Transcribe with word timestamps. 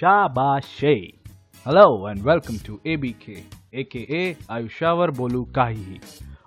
Shabashe. 0.00 1.18
Hello 1.62 2.06
and 2.06 2.24
welcome 2.24 2.58
to 2.60 2.78
ABK, 2.86 3.44
aka 3.74 4.34
Ayushavar 4.48 5.10
Bolu 5.10 5.44
Kahi, 5.52 6.00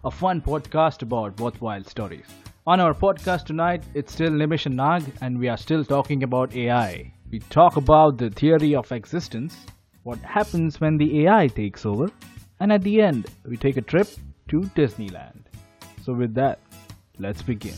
a 0.04 0.10
fun 0.10 0.42
podcast 0.42 1.04
about 1.04 1.40
worthwhile 1.40 1.84
stories. 1.84 2.26
On 2.66 2.80
our 2.80 2.96
podcast 2.96 3.46
tonight, 3.46 3.84
it's 3.94 4.12
still 4.12 4.32
Nimish 4.32 4.66
and 4.66 4.76
Nag, 4.76 5.04
and 5.22 5.38
we 5.38 5.50
are 5.50 5.58
still 5.58 5.86
talking 5.86 6.24
about 6.24 6.56
AI. 6.56 7.14
We 7.30 7.42
talk 7.42 7.78
about 7.78 8.18
the 8.18 8.32
theory 8.32 8.74
of 8.74 8.92
existence, 8.92 9.56
what 10.02 10.18
happens 10.18 10.82
when 10.82 10.98
the 10.98 11.28
AI 11.28 11.46
takes 11.46 11.86
over, 11.86 12.08
and 12.60 12.74
at 12.74 12.82
the 12.82 13.02
end, 13.02 13.28
we 13.46 13.56
take 13.56 13.78
a 13.78 13.82
trip 13.82 14.08
to 14.48 14.62
Disneyland. 14.76 15.44
So, 16.02 16.14
with 16.14 16.34
that, 16.34 16.60
let's 17.20 17.44
begin. 17.44 17.76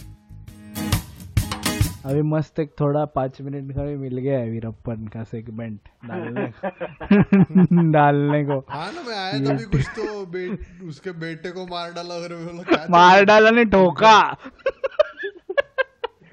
अभी 2.05 2.21
मस्त 2.21 2.59
एक 2.59 2.75
थोड़ा 2.79 3.05
पाँच 3.05 3.41
minute 3.41 3.75
का 3.75 3.83
भी 3.83 3.95
मिल 3.95 4.17
गया 4.17 4.39
है 4.39 4.49
वीरप्पन 4.49 5.07
का 5.07 5.23
सेगमेंट 5.23 5.79
डालने 6.05 6.51
को 6.51 7.91
डालने 7.91 8.45
को। 8.45 8.65
हाँ 8.69 8.93
ना 8.93 9.01
मैं 9.01 9.17
आया 9.17 9.33
था 9.33 9.53
भी 9.53 9.63
कुछ 9.63 9.87
तो 9.87 10.25
बे, 10.25 10.47
उसके 10.87 11.11
बेटे 11.11 11.51
को 11.51 11.67
मार 11.67 11.93
डाला 11.93 12.15
मैं 12.15 12.45
बोला 12.47 12.87
मार 12.89 13.25
डाला 13.25 13.49
नहीं 13.49 13.65
ठोका। 13.65 14.33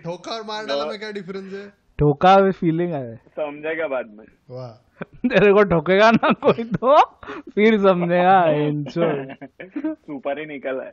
ठोका 0.05 0.33
और 0.33 0.43
मार 0.43 0.67
डाला 0.67 0.85
में 0.85 0.99
क्या 0.99 1.11
डिफरेंस 1.11 1.53
है? 1.53 1.73
ठोका 1.99 2.51
फीलिंग 2.51 2.93
है। 2.93 3.17
समझेगा 3.17 3.89
बाद 3.89 4.07
में। 4.07 4.25
वाह। 4.51 4.71
तेरे 5.29 5.53
को 5.53 5.65
ठोकेगा 5.65 6.11
ना 6.11 6.33
कोई 6.33 6.65
तो? 6.65 7.05
फिर 7.55 7.79
समझेगा 7.83 8.45
इंश्योर 8.51 9.37
सुपर 9.87 10.39
ही 10.39 10.47
निकल 10.47 10.81
है। 10.81 10.93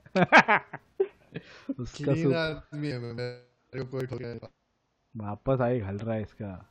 उसका 1.80 2.14
क्लीन 2.14 2.23
सु- 2.23 2.36
आदमी 2.36 2.88
है 2.88 3.00
मैं 3.00 3.14
मेरे 3.14 3.80
को 3.80 3.86
कोई 3.86 4.05
ठोकेगा 4.05 4.48
वापस 5.18 5.62
आई 5.62 5.80
घल 5.80 5.95
रहा 5.98 6.16
है 6.16 6.22
इसका। 6.22 6.70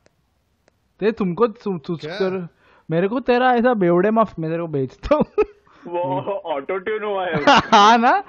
ते 0.99 1.11
तुमको 1.11 1.47
सु- 1.47 1.99
क्या? 1.99 2.15
कर 2.15 2.47
मेरे 2.91 3.07
को 3.07 3.19
तेरा 3.19 3.51
ऐसा 3.53 3.73
बेवड़े 3.73 4.11
माफ़ 4.11 4.41
मैं 4.41 4.51
तेरे 4.51 4.61
को 4.61 4.67
भेजता 4.67 5.15
हूँ। 5.15 5.25
वो 5.87 6.21
ऑटो 6.31 6.77
ट्यून 6.77 7.03
हुआ 7.03 7.25
है। 7.25 7.33
हाँ 7.47 7.97
ना? 7.97 8.23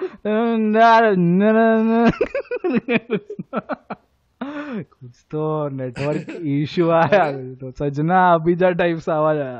कुछ 4.73 5.25
तो 5.31 5.69
नेटवर्क 5.69 6.29
इशू 6.29 6.89
आया। 6.89 7.53
तो 7.55 7.71
सजना 7.71 8.33
अभिजा 8.33 8.71
टाइप 8.71 8.97
सा 8.97 9.15
आवाज़ 9.15 9.39
आया। 9.39 9.59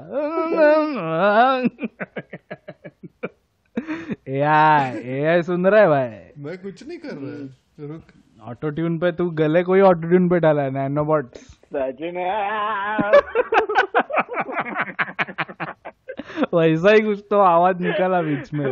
एआई 4.27 4.97
एआई 5.03 5.41
सुन 5.41 5.67
रहा 5.67 5.81
है 5.81 5.87
भाई। 5.87 6.43
मैं 6.43 6.57
कुछ 6.57 6.87
नहीं 6.87 6.97
कर 6.97 7.09
रहा 7.09 7.55
रुक। 7.93 8.03
ऑटो 8.41 8.69
ट्यून 8.69 8.97
पे 8.99 9.11
तू 9.11 9.29
गले 9.39 9.63
कोई 9.63 9.81
ऑटो 9.81 10.07
ट्यून 10.09 10.29
पे 10.29 10.39
डाला 10.39 10.61
है 10.61 10.71
नैनोबॉट 10.71 11.25
वैसा 16.53 16.91
ही 16.91 17.01
कुछ 17.01 17.23
तो 17.29 17.39
आवाज़ 17.39 17.83
निकाला 17.83 18.21
बीच 18.21 18.53
में। 18.53 18.65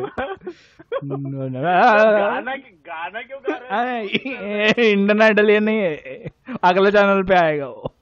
गाना 1.03 2.55
गाना 2.87 3.21
क्यों 3.21 3.39
गा 3.39 3.57
रहे 3.57 3.79
हैं? 3.79 4.03
इंडियन 4.73 5.21
आइडल 5.21 5.49
ये 5.49 5.59
नहीं 5.59 5.79
है। 5.79 6.31
अगले 6.63 6.91
चैनल 6.91 7.23
पे 7.23 7.35
आएगा 7.35 7.67
वो। 7.67 7.93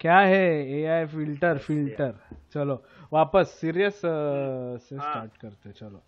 क्या 0.00 0.18
है? 0.18 0.46
ए 0.72 0.84
आई 0.86 1.04
फ़िल्टर 1.06 1.58
फ़िल्टर 1.58 2.14
चलो 2.54 2.82
वापस 3.12 3.46
सीरियस 3.60 3.94
से 3.94 4.96
स्टार्ट 4.96 5.36
करते 5.42 5.70
चलो। 5.72 6.02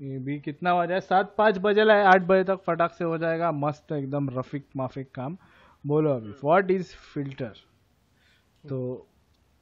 ये 0.00 0.18
भी 0.18 0.38
कितना 0.40 0.74
बजा 0.78 0.94
है? 0.94 1.00
सात 1.00 1.34
पाँच 1.38 1.58
बजे 1.58 1.80
है 1.80 2.04
आठ 2.04 2.22
बजे 2.22 2.44
तक 2.44 2.62
फटाक 2.66 2.92
से 2.92 3.04
हो 3.04 3.18
जाएगा। 3.18 3.52
मस्त 3.52 3.92
एकदम 3.92 4.30
रफिक 4.30 4.66
माफिक 4.76 5.10
काम। 5.14 5.36
बोलो 5.86 6.10
अभी 6.10 6.30
व्हाट 6.30 6.70
इज़ 6.70 6.94
फ़िल्टर 7.14 7.52
तो 8.68 8.78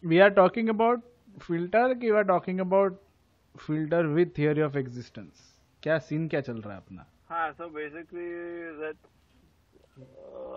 we 0.05 0.19
are 0.19 0.31
talking 0.31 0.69
about 0.69 1.03
filter 1.41 1.95
कि 1.95 2.11
we 2.11 2.17
are 2.17 2.25
talking 2.25 2.61
about 2.61 3.01
filter 3.67 4.06
with 4.06 4.27
theory 4.39 4.62
of 4.62 4.78
existence 4.78 5.53
क्या 5.83 5.99
सीन 5.99 6.28
क्या 6.28 6.41
चल 6.41 6.61
रहा 6.61 6.75
है 6.75 6.81
अपना? 6.81 7.06
हाँ 7.28 7.53
so 7.53 7.69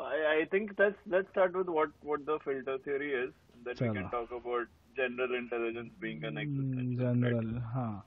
I, 0.08 0.42
I 0.42 0.46
think 0.52 0.72
let's 0.80 1.02
let's 1.06 1.30
start 1.30 1.56
with 1.56 1.68
what 1.68 1.92
what 2.02 2.26
the 2.26 2.38
filter 2.40 2.78
theory 2.78 3.10
is 3.14 3.34
then 3.66 3.76
we 3.76 3.90
can 3.90 3.94
चलो। 3.94 4.10
talk 4.10 4.32
about 4.32 4.68
general 4.96 5.36
intelligence 5.36 5.92
being 6.02 6.24
an 6.24 6.38
existential 6.38 6.98
general 6.98 7.58
हाँ। 7.58 8.04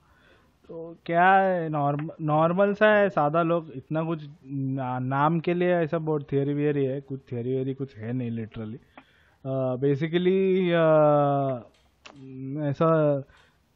तो 0.71 0.81
क्या 1.05 1.23
नॉर्मल 1.69 2.25
नॉर्मल 2.25 2.73
सा 2.73 2.87
है 2.93 3.07
सादा 3.09 3.41
लोग 3.43 3.71
इतना 3.75 4.03
कुछ 4.03 4.21
ना, 4.43 4.99
नाम 4.99 5.39
के 5.39 5.53
लिए 5.53 5.73
ऐसा 5.75 5.97
बहुत 5.99 6.31
थियरी 6.31 6.53
वियरी 6.53 6.83
है 6.85 6.99
कुछ 7.01 7.19
थियरी 7.31 7.55
वेरी 7.55 7.73
कुछ 7.73 7.95
है 7.95 8.13
नहीं 8.13 8.29
लिटरली 8.31 8.79
बेसिकली 9.81 10.67
ऐसा 12.69 12.89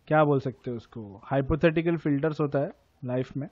क्या 0.07 0.23
बोल 0.23 0.39
सकते 0.39 0.71
हो 0.71 0.77
उसको? 0.77 1.21
हाइपोथेटिकल 1.25 1.97
फिल्टर्स 1.97 2.39
होता 2.41 2.59
है 2.59 2.71
लाइफ 3.05 3.35
में। 3.37 3.49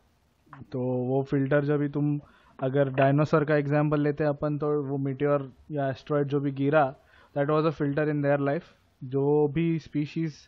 तो 0.72 0.82
वो 1.10 1.22
फ़िल्टर 1.32 1.66
जब 1.66 1.80
भी 1.80 1.90
तुम 1.90 2.20
अगर 2.60 2.90
डायनासोर 2.96 3.46
का 3.46 3.56
एग्ज़ाम्पल 3.56 4.02
लेते 4.02 4.24
हैं 4.24 4.32
अपन 4.32 4.58
तो 4.58 4.72
वो 4.84 4.98
मीटियोर 5.10 5.52
या 5.72 5.90
एस्ट्रॉयड 5.90 6.28
जो 6.28 6.40
भी 6.40 6.52
गिरा 6.64 6.86
that 7.36 7.50
was 7.50 7.66
a 7.66 7.72
filter 7.72 8.10
in 8.10 8.22
their 8.22 8.40
life 8.40 8.74
जो 9.02 9.48
भी 9.48 9.80
species 9.80 10.48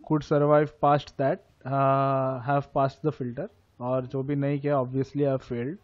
could 0.00 0.22
survive 0.24 0.68
past 0.82 1.10
that 1.22 1.48
have 1.64 2.72
passed 2.72 3.06
the 3.06 3.12
filter, 3.12 3.46
और 3.80 4.06
जो 4.06 4.22
भी 4.22 4.36
नहीं 4.36 4.60
किया, 4.60 4.82
obviously 4.82 5.26
have 5.28 5.46
failed. 5.52 5.76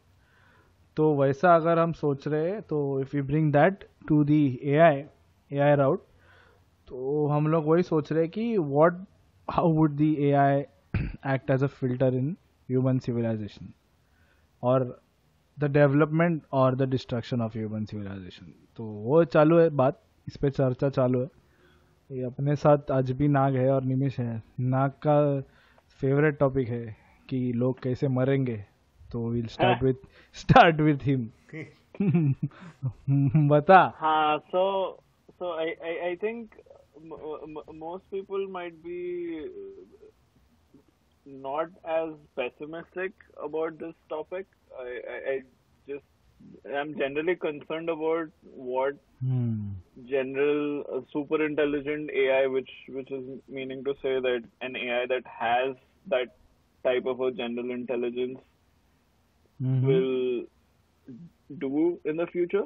तो 0.96 1.14
वैसा 1.16 1.54
अगर 1.56 1.78
हम 1.78 1.92
सोच 1.92 2.26
रहे 2.28 2.50
हैं 2.50 2.60
तो 2.62 2.78
if 3.00 3.16
you 3.16 3.22
bring 3.24 3.52
that 3.52 3.84
to 4.08 4.22
the 4.24 4.60
A 4.62 4.76
I 4.76 5.02
A 5.50 5.58
I 5.58 5.74
route 5.76 6.04
तो 6.88 7.26
हम 7.26 7.46
लोग 7.46 7.66
वही 7.66 7.82
सोच 7.82 8.12
रहे 8.12 8.22
हैं 8.22 8.30
कि 8.30 8.56
what 8.58 9.02
how 9.48 9.72
would 9.72 9.92
the 9.96 10.12
A 10.28 10.30
I 10.32 10.60
act 11.34 11.50
as 11.50 11.64
a 11.64 11.66
filter 11.66 12.14
in 12.14 12.36
human 12.68 12.98
civilization 12.98 13.72
और 14.62 14.84
द 15.58 15.70
डेवलपमेंट 15.72 16.42
और 16.52 16.76
the 16.76 16.88
destruction 16.90 17.40
of 17.42 17.58
human 17.58 17.84
civilization 17.84 18.52
तो 18.76 18.84
वो 18.84 19.24
चालू 19.24 19.58
है 19.58 19.68
बात, 19.70 20.00
इस 20.28 20.36
पर 20.36 20.50
चर्चा 20.50 20.88
चालू 20.88 21.20
है। 21.20 21.28
ये 22.10 22.22
अपने 22.24 22.56
साथ 22.56 22.90
आज 22.92 23.10
भी 23.10 23.28
नाग 23.28 23.56
है 23.56 23.70
और 23.72 23.84
निमिष 23.84 24.18
है। 24.20 24.42
नाग 24.60 24.90
का 25.06 25.18
फेवरेट 26.00 26.38
टॉपिक 26.38 26.68
है 26.68 26.84
कि 27.28 27.38
लोग 27.52 27.82
कैसे 27.82 28.08
मरेंगे 28.08 28.56
तो 29.12 29.28
will 29.30 29.46
start 29.48 29.82
with 29.82 30.06
start 30.36 30.80
with 30.80 31.06
him 31.06 31.28
बता। 33.48 33.80
हाँ 33.96 34.38
so 34.38 34.62
so 35.30 35.52
I 35.58 35.96
I 35.98 36.16
think 36.16 36.54
most 37.74 38.04
people 38.10 38.46
might 38.52 38.74
be 38.86 39.00
not 41.26 41.70
as 41.94 42.10
pessimistic 42.36 43.12
about 43.44 43.72
this 43.82 43.94
topic 44.10 44.46
I 44.80 44.98
I 45.32 45.38
just 45.88 46.08
I'm 46.74 46.96
generally 46.96 47.36
concerned 47.36 47.88
about 47.90 48.28
what 48.42 48.94
Hmm. 49.20 49.82
general 50.08 50.84
uh, 50.92 51.00
super 51.12 51.44
intelligent 51.44 52.10
AI, 52.10 52.46
which 52.46 52.70
which 52.88 53.10
is 53.10 53.24
meaning 53.48 53.84
to 53.84 53.94
say 54.02 54.20
that 54.20 54.42
an 54.60 54.76
AI 54.76 55.06
that 55.06 55.24
has 55.26 55.76
that 56.06 56.28
type 56.84 57.06
of 57.06 57.20
a 57.20 57.32
general 57.32 57.70
intelligence 57.70 58.38
Mhm. 59.60 60.06
will 60.06 60.46
do 61.58 62.00
in 62.04 62.16
the 62.16 62.26
future. 62.26 62.64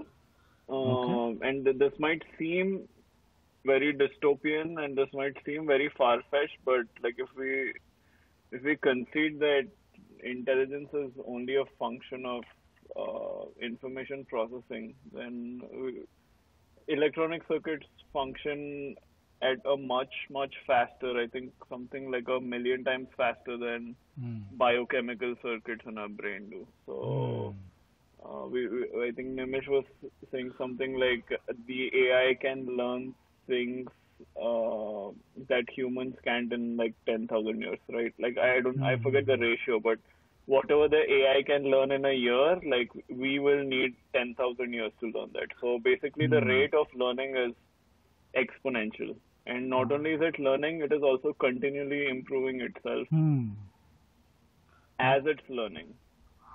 Um, 0.68 1.38
and 1.42 1.64
th- 1.64 1.78
this 1.78 1.92
might 1.98 2.22
seem 2.38 2.88
very 3.66 3.92
dystopian 3.94 4.82
and 4.82 4.96
this 4.96 5.08
might 5.12 5.34
seem 5.44 5.66
very 5.66 5.90
far 5.96 6.18
fetched, 6.30 6.58
but 6.64 6.86
like 7.02 7.14
if 7.18 7.28
we 7.36 7.72
if 8.52 8.62
we 8.62 8.76
concede 8.76 9.38
that 9.40 9.68
intelligence 10.22 10.88
is 10.92 11.12
only 11.26 11.56
a 11.56 11.64
function 11.78 12.24
of 12.26 12.42
information 13.60 14.24
processing, 14.28 14.94
then 15.12 15.60
electronic 16.88 17.42
circuits 17.48 17.86
function 18.12 18.94
at 19.42 19.58
a 19.70 19.76
much 19.76 20.12
much 20.30 20.54
faster. 20.66 21.18
I 21.18 21.26
think 21.28 21.52
something 21.68 22.10
like 22.10 22.28
a 22.28 22.40
million 22.40 22.84
times 22.84 23.08
faster 23.16 23.56
than 23.56 23.96
Hmm. 24.18 24.38
biochemical 24.52 25.34
circuits 25.42 25.84
in 25.86 25.98
our 25.98 26.08
brain 26.08 26.50
do. 26.50 26.66
So. 26.86 27.54
Uh, 28.24 28.46
we, 28.46 28.68
we, 28.68 29.08
I 29.08 29.10
think 29.12 29.28
Nimish 29.30 29.68
was 29.68 29.84
saying 30.30 30.50
something 30.58 30.98
like 30.98 31.24
the 31.66 31.90
AI 31.94 32.34
can 32.40 32.66
learn 32.76 33.14
things 33.46 33.88
uh, 34.40 35.10
that 35.48 35.64
humans 35.76 36.14
can't 36.24 36.52
in 36.52 36.76
like 36.76 36.94
10,000 37.06 37.60
years, 37.60 37.78
right? 37.90 38.12
Like 38.20 38.36
I 38.38 38.60
don't, 38.60 38.80
I 38.82 38.96
forget 39.02 39.26
the 39.26 39.36
ratio, 39.38 39.80
but 39.80 39.98
whatever 40.52 40.88
the 40.94 41.00
AI 41.16 41.42
can 41.48 41.64
learn 41.72 41.92
in 41.96 42.04
a 42.10 42.12
year, 42.12 42.46
like 42.74 42.94
we 43.24 43.38
will 43.38 43.62
need 43.72 43.96
10,000 44.18 44.72
years 44.78 44.92
to 45.00 45.10
learn 45.16 45.30
that. 45.38 45.56
So 45.60 45.78
basically, 45.88 46.26
the 46.34 46.40
rate 46.52 46.74
of 46.82 46.94
learning 47.04 47.36
is 47.46 47.52
exponential. 48.44 49.16
And 49.46 49.68
not 49.70 49.92
only 49.92 50.12
is 50.18 50.20
it 50.28 50.38
learning, 50.38 50.80
it 50.86 50.92
is 50.92 51.02
also 51.10 51.32
continually 51.46 52.02
improving 52.08 52.60
itself 52.68 53.08
Hmm. 53.16 53.44
as 54.98 55.22
it's 55.26 55.48
learning. 55.48 55.94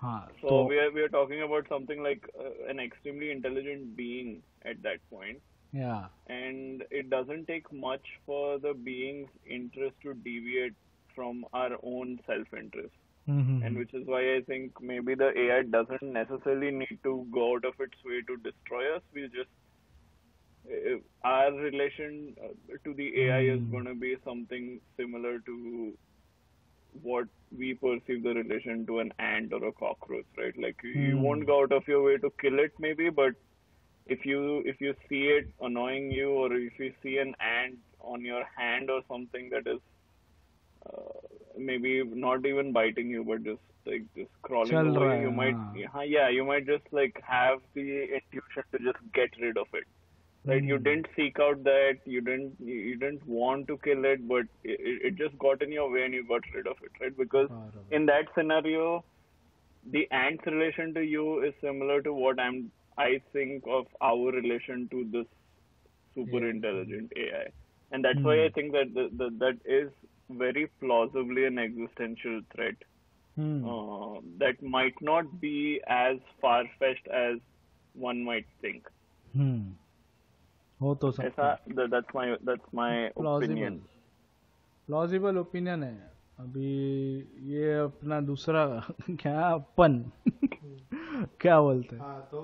हाँ 0.02 0.20
So 0.42 0.48
तो 0.50 0.68
we 0.70 0.78
are 0.84 0.92
we 0.96 1.02
are 1.02 1.10
talking 1.16 1.42
about 1.42 1.68
something 1.70 2.04
like 2.04 2.28
uh, 2.40 2.52
an 2.74 2.80
extremely 2.80 3.32
intelligent 3.32 3.96
being 3.96 4.44
at 4.74 4.82
that 4.84 5.06
point. 5.10 5.42
Yeah. 5.78 6.04
and 6.34 6.84
it 6.98 7.08
doesn't 7.12 7.48
take 7.48 7.66
much 7.80 8.12
for 8.28 8.60
the 8.66 8.72
being's 8.86 9.32
interest 9.56 9.98
to 10.04 10.14
deviate 10.28 10.78
from 11.16 11.42
our 11.62 11.78
own 11.90 12.14
self-interest 12.28 12.96
Mm-hmm. 13.30 13.62
and 13.62 13.78
which 13.78 13.94
is 13.94 14.06
why 14.08 14.22
I 14.36 14.42
think 14.48 14.74
maybe 14.82 15.16
the 15.16 15.30
AI 15.38 15.64
doesn't 15.64 16.04
necessarily 16.04 16.72
need 16.72 17.00
to 17.04 17.28
go 17.32 17.54
out 17.56 17.66
of 17.66 17.74
its 17.80 17.98
way 18.06 18.22
to 18.28 18.38
destroy 18.38 18.96
us. 18.96 19.04
We 19.14 19.24
just 19.30 19.50
our 21.24 21.52
relation 21.54 22.36
uh, 22.44 22.76
to 22.86 22.94
the 22.94 23.08
AI 23.26 23.42
is 23.56 23.62
Hmm. 23.62 23.72
going 23.72 23.86
to 23.86 23.96
be 23.96 24.16
something 24.24 24.80
similar 24.98 25.40
to 25.42 25.94
what 27.02 27.26
we 27.58 27.74
perceive 27.76 28.24
the 28.24 28.34
relation 28.34 28.86
to 28.88 29.00
an 29.00 29.12
ant 29.20 29.54
or 29.54 29.64
a 29.68 29.74
cockroach, 29.74 30.26
right? 30.38 30.54
Like 30.62 30.78
you 30.84 31.20
Hmm. 31.20 31.20
won't 31.20 31.46
go 31.48 31.62
out 31.64 31.72
of 31.72 31.84
your 31.88 32.04
way 32.04 32.18
to 32.18 32.32
kill 32.42 32.60
it, 32.60 32.72
maybe, 32.80 33.10
but 33.10 33.34
if 34.08 34.26
you 34.26 34.62
if 34.66 34.80
you 34.82 34.94
see 35.10 35.24
it 35.38 35.46
annoying 35.62 36.12
you, 36.12 36.30
or 36.32 36.54
if 36.56 36.74
you 36.80 36.94
see 37.04 37.18
an 37.18 37.34
ant 37.40 37.80
on 38.00 38.22
your 38.24 38.44
hand 38.58 38.90
or 38.90 39.02
something 39.10 39.50
that 39.52 39.68
is 39.68 39.80
uh, 40.86 41.35
maybe 41.58 42.04
not 42.04 42.46
even 42.46 42.72
biting 42.74 43.10
you, 43.10 43.24
but 43.24 43.44
just 43.44 43.62
like 43.86 44.04
just 44.18 44.32
crawling 44.44 44.86
Chal 44.86 44.88
over 44.88 45.08
you, 45.08 45.14
you 45.14 45.32
might 45.32 45.58
yeah, 45.74 46.02
yeah, 46.04 46.30
you 46.30 46.46
might 46.46 46.66
just 46.66 46.84
like 46.92 47.16
have 47.28 47.60
the 47.76 47.82
intuition 48.18 48.64
to 48.72 48.80
just 48.80 49.00
get 49.14 49.30
rid 49.42 49.58
of 49.58 49.68
it. 49.74 49.84
Right? 50.48 50.64
You 50.64 50.78
Hmm. 50.78 50.80
didn't 50.80 51.08
seek 51.16 51.40
out 51.40 51.64
that. 51.64 52.00
You 52.06 52.22
didn't. 52.22 52.56
You 52.60 52.98
didn't 52.98 53.26
want 53.26 53.68
to 53.68 53.78
kill 53.84 54.06
it, 54.06 54.28
but 54.28 54.46
it, 54.64 54.80
it 55.10 55.16
just 55.16 55.38
got 55.40 55.62
in 55.62 55.72
your 55.72 55.92
way 55.92 56.04
and 56.06 56.14
you 56.14 56.28
got 56.28 56.42
rid 56.54 56.68
of 56.68 56.78
it, 56.82 56.92
right? 57.02 57.16
Because 57.18 57.50
in 57.92 58.06
that 58.08 58.26
scenario, 58.38 59.04
the 59.92 60.08
ant's 60.12 60.46
relation 60.46 60.94
to 60.96 61.02
you 61.02 61.44
is 61.44 61.54
similar 61.62 62.02
to 62.02 62.14
what 62.14 62.40
I'm. 62.40 62.72
I 62.98 63.22
think 63.34 63.64
of 63.68 63.86
our 64.02 64.32
relation 64.32 64.88
to 64.92 65.06
this 65.12 65.26
super 66.16 66.40
Yeah. 66.40 66.50
intelligent 66.50 67.12
AI, 67.18 67.46
and 67.92 68.04
that's 68.04 68.24
why 68.24 68.46
I 68.46 68.50
think 68.50 68.72
that 68.74 68.94
the, 68.94 69.10
the, 69.16 69.30
that 69.40 69.58
is 69.66 69.92
very 70.30 70.68
plausibly 70.80 71.46
an 71.46 71.58
existential 71.60 72.42
threat 72.56 72.76
Hmm. 73.38 73.66
uh, 73.66 74.22
that 74.40 74.62
might 74.64 75.02
not 75.02 75.40
be 75.40 75.82
as 75.88 76.18
far 76.42 76.64
fetched 76.80 77.08
as 77.08 77.40
one 77.96 78.24
might 78.24 78.46
think. 78.62 78.88
Hmm. 79.38 79.62
हो 80.82 80.96
तो 80.96 81.12
सकता 81.12 81.28
ऐसा 81.28 81.76
that, 81.76 81.90
that's 81.92 82.16
my 82.16 82.26
that's 82.44 82.74
my 82.74 83.10
plausible 83.18 83.52
opinion. 83.52 83.80
Plausible 84.88 85.38
opinion 85.38 85.84
है 85.84 86.12
अभी 86.40 86.72
ये 87.54 87.74
अपना 87.80 88.22
दूसरा 88.22 88.66
क्या 89.10 89.48
अपन 89.50 90.12
क्या 91.42 91.62
बोलते 91.62 91.96
हैं 91.96 92.02
हाँ 92.02 92.28
तो 92.32 92.42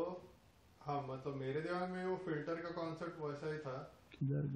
हाँ 0.82 1.02
मतलब 1.10 1.36
मेरे 1.36 1.62
दिमाग 1.62 1.90
में 1.90 2.06
वो 2.06 2.16
फ़िल्टर 2.26 2.62
का 2.62 2.72
कॉन्सेप्ट 2.82 3.22
वैसा 3.22 3.52
ही 3.54 3.58
था 3.58 3.78
किधर 4.20 4.48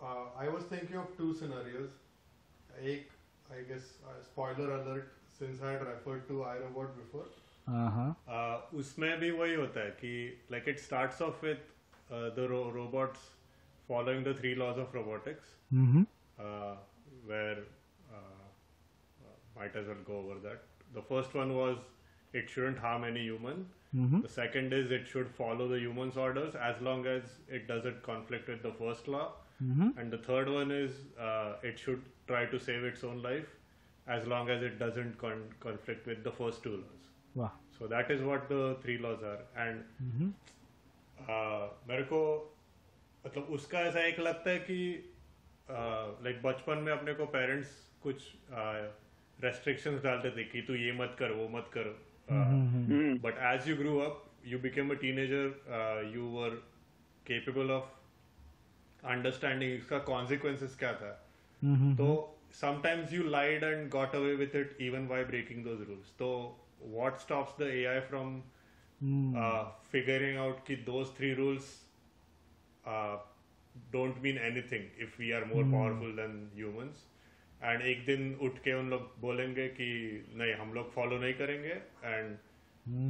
गए 0.00 0.06
uh, 0.06 0.14
like 0.14 0.16
uh, 0.16 0.44
I 0.44 0.48
was 0.56 0.64
thinking 0.64 0.96
of 0.96 1.16
two 1.18 1.34
scenarios. 1.34 1.90
एक 2.82 3.06
I 3.50 3.62
guess 3.72 3.84
uh, 4.10 4.22
spoiler 4.22 4.70
alert 4.74 5.12
since 5.38 5.62
I 5.62 5.72
had 5.72 5.82
referred 5.82 6.28
to 6.28 6.34
iRobot 6.34 6.96
before. 6.96 7.26
हाँ 7.66 7.90
हाँ 7.90 8.10
uh, 8.28 8.76
उसमें 8.78 9.20
भी 9.20 9.30
वही 9.30 9.54
होता 9.54 9.80
है 9.80 9.90
कि 9.90 10.32
like 10.50 10.68
it 10.68 10.80
starts 10.80 11.20
off 11.20 11.42
with 11.42 11.58
uh, 12.12 12.30
the 12.34 12.48
ro- 12.48 12.70
robots 12.70 13.18
following 13.88 14.24
the 14.24 14.34
three 14.34 14.54
laws 14.54 14.78
of 14.78 14.94
robotics 14.94 15.48
hmm 15.72 16.06
uh, 16.40 16.76
where 17.26 17.58
uh, 18.12 18.44
uh, 19.24 19.34
might 19.56 19.76
as 19.76 19.86
well 19.86 20.04
go 20.06 20.18
over 20.18 20.38
that. 20.48 20.62
The 20.94 21.02
first 21.02 21.34
one 21.34 21.56
was 21.56 21.78
it 22.32 22.48
shouldn't 22.50 22.78
harm 22.78 23.04
any 23.04 23.24
human. 23.30 23.66
Hmm 23.94 24.22
The 24.22 24.28
second 24.28 24.72
is 24.72 24.90
it 24.90 25.06
should 25.14 25.28
follow 25.40 25.68
the 25.68 25.78
human's 25.80 26.16
orders 26.16 26.54
as 26.54 26.80
long 26.80 27.06
as 27.06 27.22
it 27.48 27.66
doesn't 27.66 28.02
conflict 28.02 28.48
with 28.48 28.62
the 28.62 28.72
first 28.84 29.08
law. 29.08 29.26
Hmm 29.61 29.87
And 30.03 30.13
the 30.15 30.19
third 30.27 30.49
one 30.53 30.71
is 30.77 30.99
uh, 31.25 31.69
it 31.71 31.81
should 31.85 32.05
try 32.29 32.43
to 32.53 32.59
save 32.67 32.85
its 32.91 33.03
own 33.09 33.21
life 33.25 33.51
as 34.07 34.27
long 34.33 34.49
as 34.55 34.63
it 34.69 34.77
doesn't 34.79 35.17
con- 35.23 35.43
conflict 35.65 36.07
with 36.11 36.23
the 36.27 36.33
first 36.39 36.63
two 36.67 36.75
laws. 36.77 37.09
वाह 37.37 37.57
So 37.77 37.89
that 37.91 38.11
is 38.15 38.23
what 38.29 38.47
the 38.53 38.61
three 38.85 38.97
laws 39.05 39.25
are. 39.33 39.39
And 39.65 39.83
hmm 40.01 40.31
uh, 41.27 41.67
मेरे 41.89 42.03
को 42.13 42.21
मतलब 43.25 43.51
उसका 43.59 43.79
ऐसा 43.89 44.05
एक 44.07 44.19
लगता 44.19 44.49
है 44.49 44.59
कि 44.69 44.79
लाइक 45.69 46.41
बचपन 46.43 46.77
में 46.85 46.91
अपने 46.93 47.13
को 47.13 47.25
पेरेंट्स 47.35 47.75
कुछ 48.03 48.23
रेस्ट्रिक्शंस 49.43 50.01
डालते 50.03 50.29
थे 50.37 50.43
कि 50.53 50.61
तू 50.67 50.73
ये 50.75 50.91
मत 51.01 51.15
कर 51.19 51.31
वो 51.41 51.47
मत 51.57 51.69
कर 51.77 51.93
Hmm. 52.31 53.15
But 53.23 53.37
as 53.47 53.67
you 53.69 53.75
grew 53.77 53.97
up 53.99 54.23
you 54.47 54.59
became 54.59 54.89
a 54.91 54.93
teenager 54.99 56.11
you 56.15 56.27
were 56.35 56.55
capable 57.27 57.71
of 57.71 57.89
understanding 59.03 59.73
इसका 59.73 59.97
कॉन्सिक्वेंसेस 60.07 60.75
क्या 60.79 60.93
था। 60.93 61.11
mm-hmm. 61.61 61.97
तो 61.97 62.37
sometimes 62.61 63.13
you 63.13 63.23
lied 63.29 63.63
and 63.63 63.89
got 63.89 64.15
away 64.15 64.33
with 64.35 64.55
it 64.55 64.77
even 64.81 65.07
by 65.07 65.23
breaking 65.25 65.63
those 65.63 65.81
rules 65.87 66.11
तो 66.19 66.27
what 66.81 67.19
stop 67.19 67.55
the 67.59 67.67
A 67.67 67.85
I 67.85 67.99
from 68.09 68.41
figuring 69.91 70.37
out 70.37 70.65
की 70.67 70.75
those 70.89 71.15
three 71.17 71.33
rules 71.33 71.69
don't 73.93 74.21
mean 74.23 74.37
anything 74.71 75.01
if 75.03 75.21
we 75.21 75.31
are 75.31 75.45
more 75.53 75.63
powerful 75.71 76.15
than 76.17 76.37
humans 76.55 77.05
and 77.63 77.81
एक 77.81 78.05
दिन 78.05 78.33
उठ 78.41 78.57
के 78.63 78.73
उन 78.73 78.89
लोग 78.89 79.11
बोलेंगे 79.21 79.67
कि 79.79 79.89
नहीं 80.35 80.53
हम 80.61 80.73
लोग 80.73 80.93
फॉलो 80.93 81.17
नहीं 81.19 81.33
करेंगे 81.33 81.75
and 82.05 82.37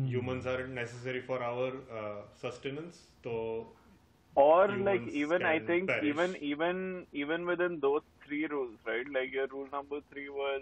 humans 0.07 0.47
are 0.47 0.65
necessary 0.67 1.21
for 1.27 1.43
our 1.43 1.83
sustenance 2.41 3.05
तो 3.23 3.35
Or 4.35 4.67
like 4.67 5.07
even 5.07 5.45
I 5.45 5.59
think 5.59 5.87
perish. 5.89 6.03
even 6.03 6.35
even 6.37 7.07
even 7.11 7.45
within 7.45 7.79
those 7.81 8.01
three 8.25 8.45
rules, 8.47 8.77
right? 8.85 9.05
Like 9.13 9.31
your 9.31 9.47
rule 9.47 9.67
number 9.71 9.99
three 10.11 10.29
was 10.29 10.61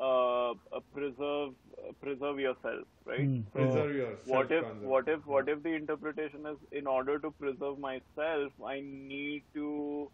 uh, 0.00 0.50
uh, 0.76 0.80
preserve 0.92 1.54
uh, 1.78 1.92
preserve 2.00 2.38
yourself, 2.38 2.86
right? 3.04 3.28
Hmm. 3.28 3.40
So 3.52 3.58
preserve 3.58 3.94
yourself 3.94 4.24
what 4.24 4.50
if 4.50 4.66
what 4.80 5.08
if 5.08 5.24
what 5.26 5.48
if 5.48 5.62
the 5.62 5.70
interpretation 5.74 6.46
is 6.46 6.58
in 6.72 6.86
order 6.86 7.18
to 7.20 7.30
preserve 7.32 7.78
myself, 7.78 8.52
I 8.64 8.80
need 8.80 9.44
to 9.54 10.10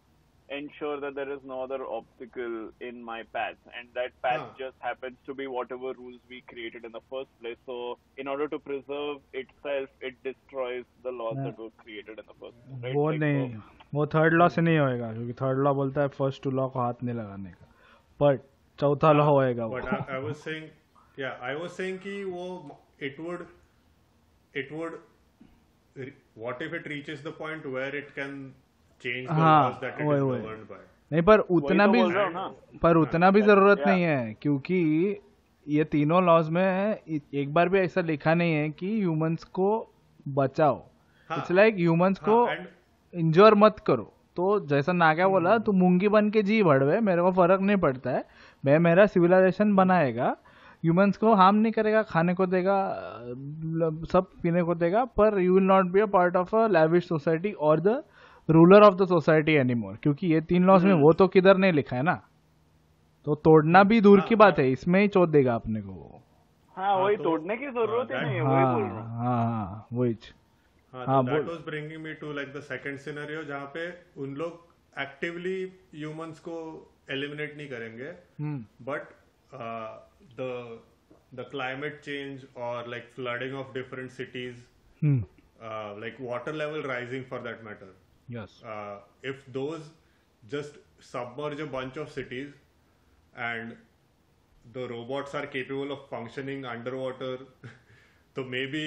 ensure 0.56 0.98
that 1.00 1.14
there 1.14 1.30
is 1.32 1.40
no 1.44 1.62
other 1.62 1.78
obstacle 1.84 2.52
in 2.80 3.02
my 3.08 3.22
path, 3.36 3.56
and 3.78 3.88
that 3.98 4.12
path 4.26 4.40
Huh. 4.44 4.54
just 4.60 4.76
happens 4.80 5.16
to 5.26 5.34
be 5.40 5.46
whatever 5.54 5.92
rules 5.98 6.20
we 6.34 6.40
created 6.52 6.84
in 6.90 6.92
the 6.92 7.02
first 7.14 7.28
place. 7.40 7.58
So 7.66 7.98
in 8.16 8.28
order 8.34 8.46
to 8.54 8.58
preserve 8.58 9.18
itself, 9.42 9.90
it 10.10 10.16
destroys 10.28 10.84
the 11.08 11.12
laws 11.18 11.36
Yeah. 11.36 11.44
that 11.50 11.58
were 11.64 11.70
created 11.82 12.18
in 12.22 12.26
the 12.30 12.36
first 12.44 12.56
place. 12.62 12.82
Right? 12.86 12.94
वो 13.00 13.10
Like, 13.10 13.20
नहीं 13.20 13.50
so- 13.56 13.76
वो 13.94 14.06
third 14.14 14.34
law 14.34 14.48
से 14.54 14.62
नहीं 14.62 14.78
होएगा 14.78 15.12
क्योंकि 15.12 15.32
third 15.42 15.58
law 15.66 15.74
बोलता 15.74 16.00
है 16.00 16.08
first 16.16 16.42
two 16.42 16.50
law 16.60 16.68
को 16.72 16.80
हाथ 16.80 17.02
नहीं 17.02 17.14
लगाने 17.16 17.50
का 17.50 17.66
बट 18.20 18.40
चौथा 18.80 19.12
लॉ 19.12 19.24
होएगा 19.30 19.66
वो 19.66 19.78
But 19.80 19.92
I, 19.92 20.00
I 20.16 20.18
was 20.24 20.42
saying, 20.46 20.66
yeah, 21.16 21.36
I 21.50 21.54
was 21.60 21.76
saying 21.80 21.98
कि 22.06 22.16
वो 22.24 22.48
it 23.10 23.18
would, 23.26 23.46
it 24.62 24.72
would, 24.78 24.98
re- 25.94 26.12
what 26.34 26.62
if 26.62 26.72
it 26.72 26.86
reaches 26.86 27.22
the 27.22 27.32
point 27.32 27.66
where 27.66 27.94
it 27.94 28.14
can 28.14 28.32
change 28.36 28.61
the 28.61 28.61
हाँ? 29.29 29.79
नहीं 31.11 31.21
पर 31.21 31.39
उतना 31.39 31.85
तो 31.85 31.91
भी 31.91 31.99
हूँ 32.01 32.11
ना। 32.11 32.53
पर 32.81 32.97
उतना 32.97 33.31
भी 33.31 33.41
ज़रूरत 33.41 33.83
नहीं 33.87 34.03
है 34.03 34.37
क्योंकि 34.41 34.77
ये 35.67 35.83
तीनों 35.83 36.23
लॉज 36.25 36.49
में 36.49 36.63
एक 36.63 37.53
बार 37.53 37.69
भी 37.69 37.79
ऐसा 37.79 38.01
लिखा 38.01 38.33
नहीं 38.33 38.53
है 38.53 38.69
कि 38.69 38.99
ह्यूमंस 38.99 39.43
को 39.43 39.69
बचाओ। 40.27 40.77
इट्स 41.37 41.51
लाइक 41.51 41.75
ह्यूमंस 41.75 42.19
को 42.19 42.49
इंजोर 43.13 43.55
मत 43.55 43.79
करो। 43.79 44.11
तो 44.35 44.59
जैसा 44.67 44.91
नागा 44.91 45.27
बोला 45.27 45.57
तू 45.57 45.71
मूँगी 45.71 46.07
बन 46.07 46.29
के 46.29 46.43
जी 46.43 46.63
भड़वे 46.63 46.99
मेरे 46.99 47.21
को 47.21 47.31
फ़र्क 47.31 47.61
नहीं 47.61 47.77
पड़ता 47.77 48.11
है। 48.11 48.25
मैं 48.65 48.79
मेरा 48.79 49.05
सिविलाइजेशन 49.05 49.75
बनाएगा। 49.75 50.35
ह्यूमंस 50.83 51.17
को 51.17 51.33
हार्म 51.33 51.55
नहीं 51.55 51.71
करेगा 51.71 52.01
खाने 52.03 52.33
को 52.33 52.45
देगा 52.45 52.77
सब 54.11 54.27
पीने 54.43 54.63
को 54.63 54.75
देगा 54.75 55.05
पर 55.05 55.39
you 55.39 55.53
will 55.53 55.63
not 55.63 55.85
be 55.85 55.99
a 55.99 56.05
part 56.05 56.35
of 56.35 56.55
a 56.55 56.67
lavish 56.67 57.07
society 57.07 57.51
और 57.51 57.79
the 57.79 58.03
ruler 58.49 58.81
of 58.81 58.95
the 58.95 59.07
society 59.07 59.53
anymore 59.53 59.97
क्योंकि 60.03 60.27
ये 60.27 60.41
तीन 60.41 60.63
लॉस 60.63 60.83
में 60.83 60.91
hmm. 60.91 61.01
वो 61.01 61.13
तो 61.13 61.27
किधर 61.27 61.57
नहीं 61.57 61.73
लिखा 61.73 61.95
है 61.95 62.03
ना? 62.03 62.21
तो 63.25 63.35
तोड़ना 63.35 63.83
भी 63.83 64.01
दूर 64.01 64.19
की 64.19 64.25
हाँ। 64.25 64.37
बात 64.37 64.59
है 64.59 64.71
इसमें 64.71 65.01
ही 65.01 65.07
चोट 65.07 65.29
देगा 65.29 65.55
अपने 65.55 65.81
को 65.81 66.23
हाँ, 66.77 66.85
हाँ 66.85 66.95
वही 66.95 67.17
तोड़ने 67.17 67.57
की 67.57 67.65
ज़रूरत 67.65 68.11
है 68.11 68.41
वही 69.91 70.13
me 71.97 72.13
too 72.13 72.33
like 72.33 72.53
the 72.53 72.59
second 72.59 72.97
scenario 72.97 73.43
जहाँ 73.43 73.65
पे 73.65 73.97
उन 74.17 74.35
लोग 74.35 74.67
एक्टिवली 74.99 75.71
ह्यूमंस 75.95 76.39
को 76.39 76.87
एलिमिनेट 77.09 77.57
नहीं 77.57 77.67
करेंगे 77.67 78.13
बट 78.83 79.01
द 81.35 81.39
क्लाइमेट 81.39 81.99
चेंज 81.99 82.45
और 82.57 82.87
like 82.87 83.11
flooding 83.15 83.55
of 83.55 83.73
different 83.73 84.11
cities 84.11 84.55
like 85.99 86.17
water 86.21 86.53
level 86.53 86.81
rising 86.81 87.23
for 87.23 87.39
that 87.39 87.63
matter 87.63 88.02
yes 88.35 88.61
uh, 88.73 88.97
if 89.31 89.45
those 89.57 89.89
just 90.43 90.77
submerge 91.11 91.59
a 91.59 91.67
bunch 91.77 91.97
of 91.97 92.11
cities 92.11 92.53
and 93.47 93.75
the 94.75 94.87
robots 94.89 95.33
are 95.35 95.45
capable 95.47 95.91
of 95.91 96.03
functioning 96.09 96.65
underwater 96.73 97.31
so 98.35 98.43
maybe 98.57 98.83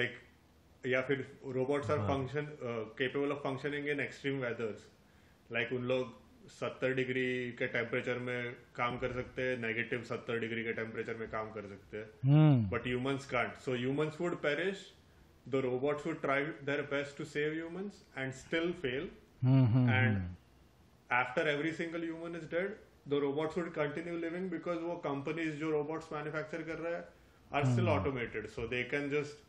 like 0.00 0.18
या 0.86 1.00
फिर 1.08 1.26
robots 1.54 1.90
are 1.90 1.98
function 2.08 2.46
capable 2.98 3.32
of 3.32 3.38
functioning 3.38 3.88
in 3.88 4.00
extreme 4.00 4.38
weathers 4.42 4.86
like 5.52 5.72
उन 5.78 5.82
लोग 5.88 6.12
70 6.60 6.94
degree 6.96 7.24
के 7.58 7.66
temperature 7.74 8.18
में 8.28 8.54
काम 8.76 8.98
कर 8.98 9.12
सकते 9.12 9.42
हैं 9.42 9.58
नेगेटिव 9.58 10.04
70 10.12 10.38
डिग्री 10.40 10.64
के 10.64 10.72
टेम्परेचर 10.72 11.16
में 11.16 11.28
काम 11.30 11.50
कर 11.52 11.68
सकते 11.68 11.96
हैं 11.96 12.30
हम्म 12.30 12.70
but 12.70 12.88
humans 12.92 13.28
can't. 13.34 13.60
So 13.66 13.76
humans 13.82 14.18
would 14.20 14.40
perish. 14.46 14.86
The 15.53 15.61
robots 15.61 16.05
would 16.05 16.21
try 16.21 16.37
their 16.69 16.83
best 16.83 17.17
to 17.17 17.25
save 17.25 17.53
humans 17.53 18.03
and 18.15 18.33
still 18.33 18.71
fail. 18.85 19.07
Hmm 19.43 19.65
hmm 19.73 19.89
And 19.95 20.21
after 21.19 21.47
every 21.49 21.71
single 21.79 22.05
human 22.09 22.35
is 22.35 22.45
dead, 22.53 22.75
the 23.13 23.19
robots 23.21 23.55
would 23.55 23.73
continue 23.73 24.15
living 24.25 24.47
because 24.53 24.79
वो 24.89 25.01
companies 25.03 25.59
जो 25.63 25.71
robots 25.73 26.11
manufacture 26.13 26.61
कर 26.69 26.79
रहे 26.85 26.93
हैं 26.93 27.03
are 27.51 27.65
still 27.73 27.89
automated. 27.95 28.49
So 28.55 28.67
they 28.75 28.83
can 28.93 29.09
just 29.15 29.43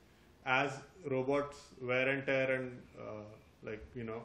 as 0.56 0.80
robots 1.14 1.62
wear 1.90 2.08
and 2.14 2.26
tear 2.26 2.50
and 2.56 3.00
uh, 3.06 3.22
like 3.70 3.86
you 4.00 4.04
know 4.10 4.20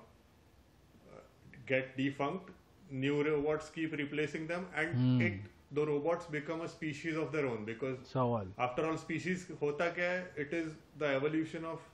uh, 1.11 1.21
get 1.65 1.95
defunct, 1.97 2.51
new 2.91 3.23
robots 3.23 3.69
keep 3.69 3.93
replacing 4.03 4.47
them, 4.47 4.67
and 4.75 4.99
it 5.27 5.49
the 5.71 5.85
robots 5.85 6.25
become 6.37 6.61
a 6.61 6.67
species 6.67 7.17
of 7.17 7.31
their 7.35 7.45
own 7.51 7.65
because 7.71 7.97
सवाल 8.13 8.47
after 8.67 8.85
all 8.87 8.97
species 9.03 9.45
hota 9.61 9.87
kya 9.97 10.09
hai 10.13 10.43
it 10.45 10.53
is 10.61 10.69
the 11.03 11.09
evolution 11.19 11.67
of 11.73 11.85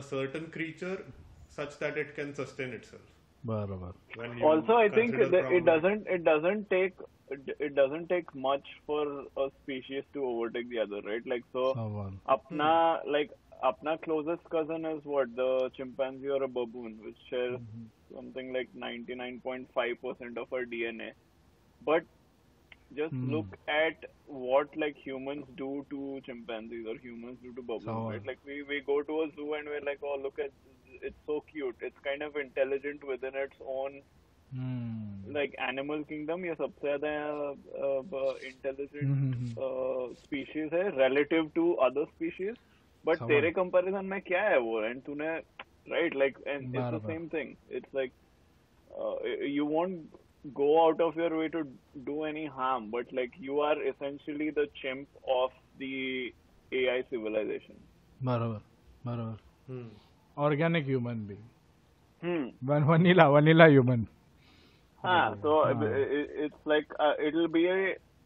a 0.00 0.02
certain 0.12 0.46
creature 0.56 0.96
such 1.58 1.78
that 1.82 2.00
it 2.04 2.10
can 2.18 2.34
sustain 2.40 2.72
itself 2.78 3.06
बरोबर 3.46 3.92
when 4.20 4.32
you 4.38 4.44
also 4.48 4.74
i 4.84 4.88
think 4.96 5.12
consider 5.14 5.28
that 5.34 5.52
it 5.58 5.60
from- 5.60 5.68
doesn't 5.72 6.06
it 6.16 6.24
doesn't 6.30 6.64
take 6.74 7.04
it 7.66 7.72
doesn't 7.74 8.08
take 8.14 8.28
much 8.48 8.66
for 8.88 9.02
a 9.44 9.46
species 9.60 10.04
to 10.16 10.24
overtake 10.32 10.68
the 10.74 10.80
other 10.86 11.00
right 11.10 11.26
like 11.34 11.46
so 11.56 11.64
सवाल 11.80 12.12
apna 12.34 12.72
like 13.16 13.32
apna 13.70 13.94
closest 14.06 14.44
cousin 14.54 14.82
is 14.94 15.00
what 15.14 15.28
the 15.40 15.50
chimpanzee 15.76 16.32
or 16.36 16.42
a 16.48 16.52
baboon 16.58 16.92
which 17.06 17.20
shares 17.30 17.60
something 18.16 18.48
like 18.56 18.70
99.5% 18.88 20.36
of 20.42 20.52
our 20.56 20.64
dna 20.74 21.08
but 21.90 22.04
just 22.95 23.13
look 23.33 23.53
at 23.67 24.05
what 24.27 24.75
like 24.75 24.97
humans 25.03 25.45
do 25.55 25.85
to 25.89 26.21
chimpanzees 26.25 26.87
or 26.93 26.95
humans 27.03 27.37
do 27.43 27.53
to 27.53 27.61
baboons 27.61 27.85
Sawal. 27.85 28.09
right 28.11 28.25
like 28.25 28.41
we 28.45 28.61
we 28.71 28.79
go 28.87 29.01
to 29.01 29.19
a 29.21 29.27
zoo 29.35 29.53
and 29.53 29.69
we're 29.73 29.85
like 29.89 30.03
oh 30.03 30.17
look 30.23 30.39
at 30.39 30.51
it's 31.09 31.21
so 31.25 31.39
cute 31.51 31.85
it's 31.89 32.01
kind 32.07 32.21
of 32.21 32.35
intelligent 32.35 33.05
within 33.11 33.37
its 33.43 33.61
own 33.75 34.01
hmm 34.55 35.33
like 35.35 35.53
animal 35.65 36.01
kingdom 36.07 36.45
ये 36.45 36.53
सबसे 36.55 36.87
ज़्यादा 36.87 37.11
intelligent 38.47 39.55
species 40.23 40.73
है 40.73 40.83
relative 40.97 41.51
to 41.59 41.65
other 41.87 42.05
species 42.09 42.57
but 43.07 43.19
समझ। 43.19 43.29
तेरे 43.29 43.51
comparison 43.59 44.09
में 44.13 44.19
क्या 44.21 44.41
है 44.49 44.59
वो 44.59 44.81
and 44.89 45.05
तूने 45.05 45.29
right 45.93 46.17
like 46.23 46.41
and 46.55 46.75
it's 46.75 46.91
the 46.95 47.01
same 47.11 47.29
thing 47.35 47.53
it's 47.77 47.93
like 47.99 48.11
uh, 48.99 49.15
you 49.57 49.65
won't 49.65 50.19
go 50.44 50.66
out 50.86 51.00
of 51.00 51.16
your 51.16 51.30
way 51.38 51.48
to 51.54 51.62
do 52.08 52.16
any 52.24 52.46
harm 52.56 52.90
but 52.90 53.12
like 53.18 53.32
you 53.46 53.60
are 53.68 53.76
essentially 53.92 54.50
the 54.58 54.66
chimp 54.80 55.08
of 55.36 55.50
the 55.82 55.94
AI 56.72 56.98
civilization 57.12 57.76
बरोबर 58.30 58.60
बरोबर 59.06 59.36
Hmm. 59.70 59.88
Organic 60.36 60.84
human 60.86 61.26
भी 61.26 61.36
hmm 62.22 62.44
one 62.70 62.82
vanilla 62.90 63.28
vanilla 63.36 63.64
human 63.74 64.06
Ah, 65.04 65.34
so 65.42 65.50
uh, 65.62 65.82
it, 66.18 66.30
it's 66.44 66.62
like 66.70 66.94
uh, 67.06 67.12
it'll 67.26 67.48
be 67.56 67.60
a 67.72 67.76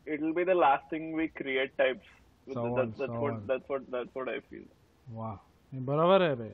it'll 0.06 0.32
be 0.38 0.44
the 0.50 0.54
last 0.54 0.84
thing 0.90 1.08
we 1.16 1.26
create 1.40 1.72
types. 1.80 2.06
With 2.46 2.54
the- 2.56 2.60
Sawan, 2.60 2.76
that's, 2.76 2.98
that's 3.00 3.10
what 3.10 3.32
sawan. 3.32 3.40
that's 3.50 3.68
what 3.72 3.82
that's 3.94 4.14
what 4.18 4.28
I 4.34 4.38
feel. 4.50 4.62
वाह 5.16 5.34
नहीं, 5.34 5.84
बराबर 5.86 6.22
है 6.22 6.34
बे 6.36 6.48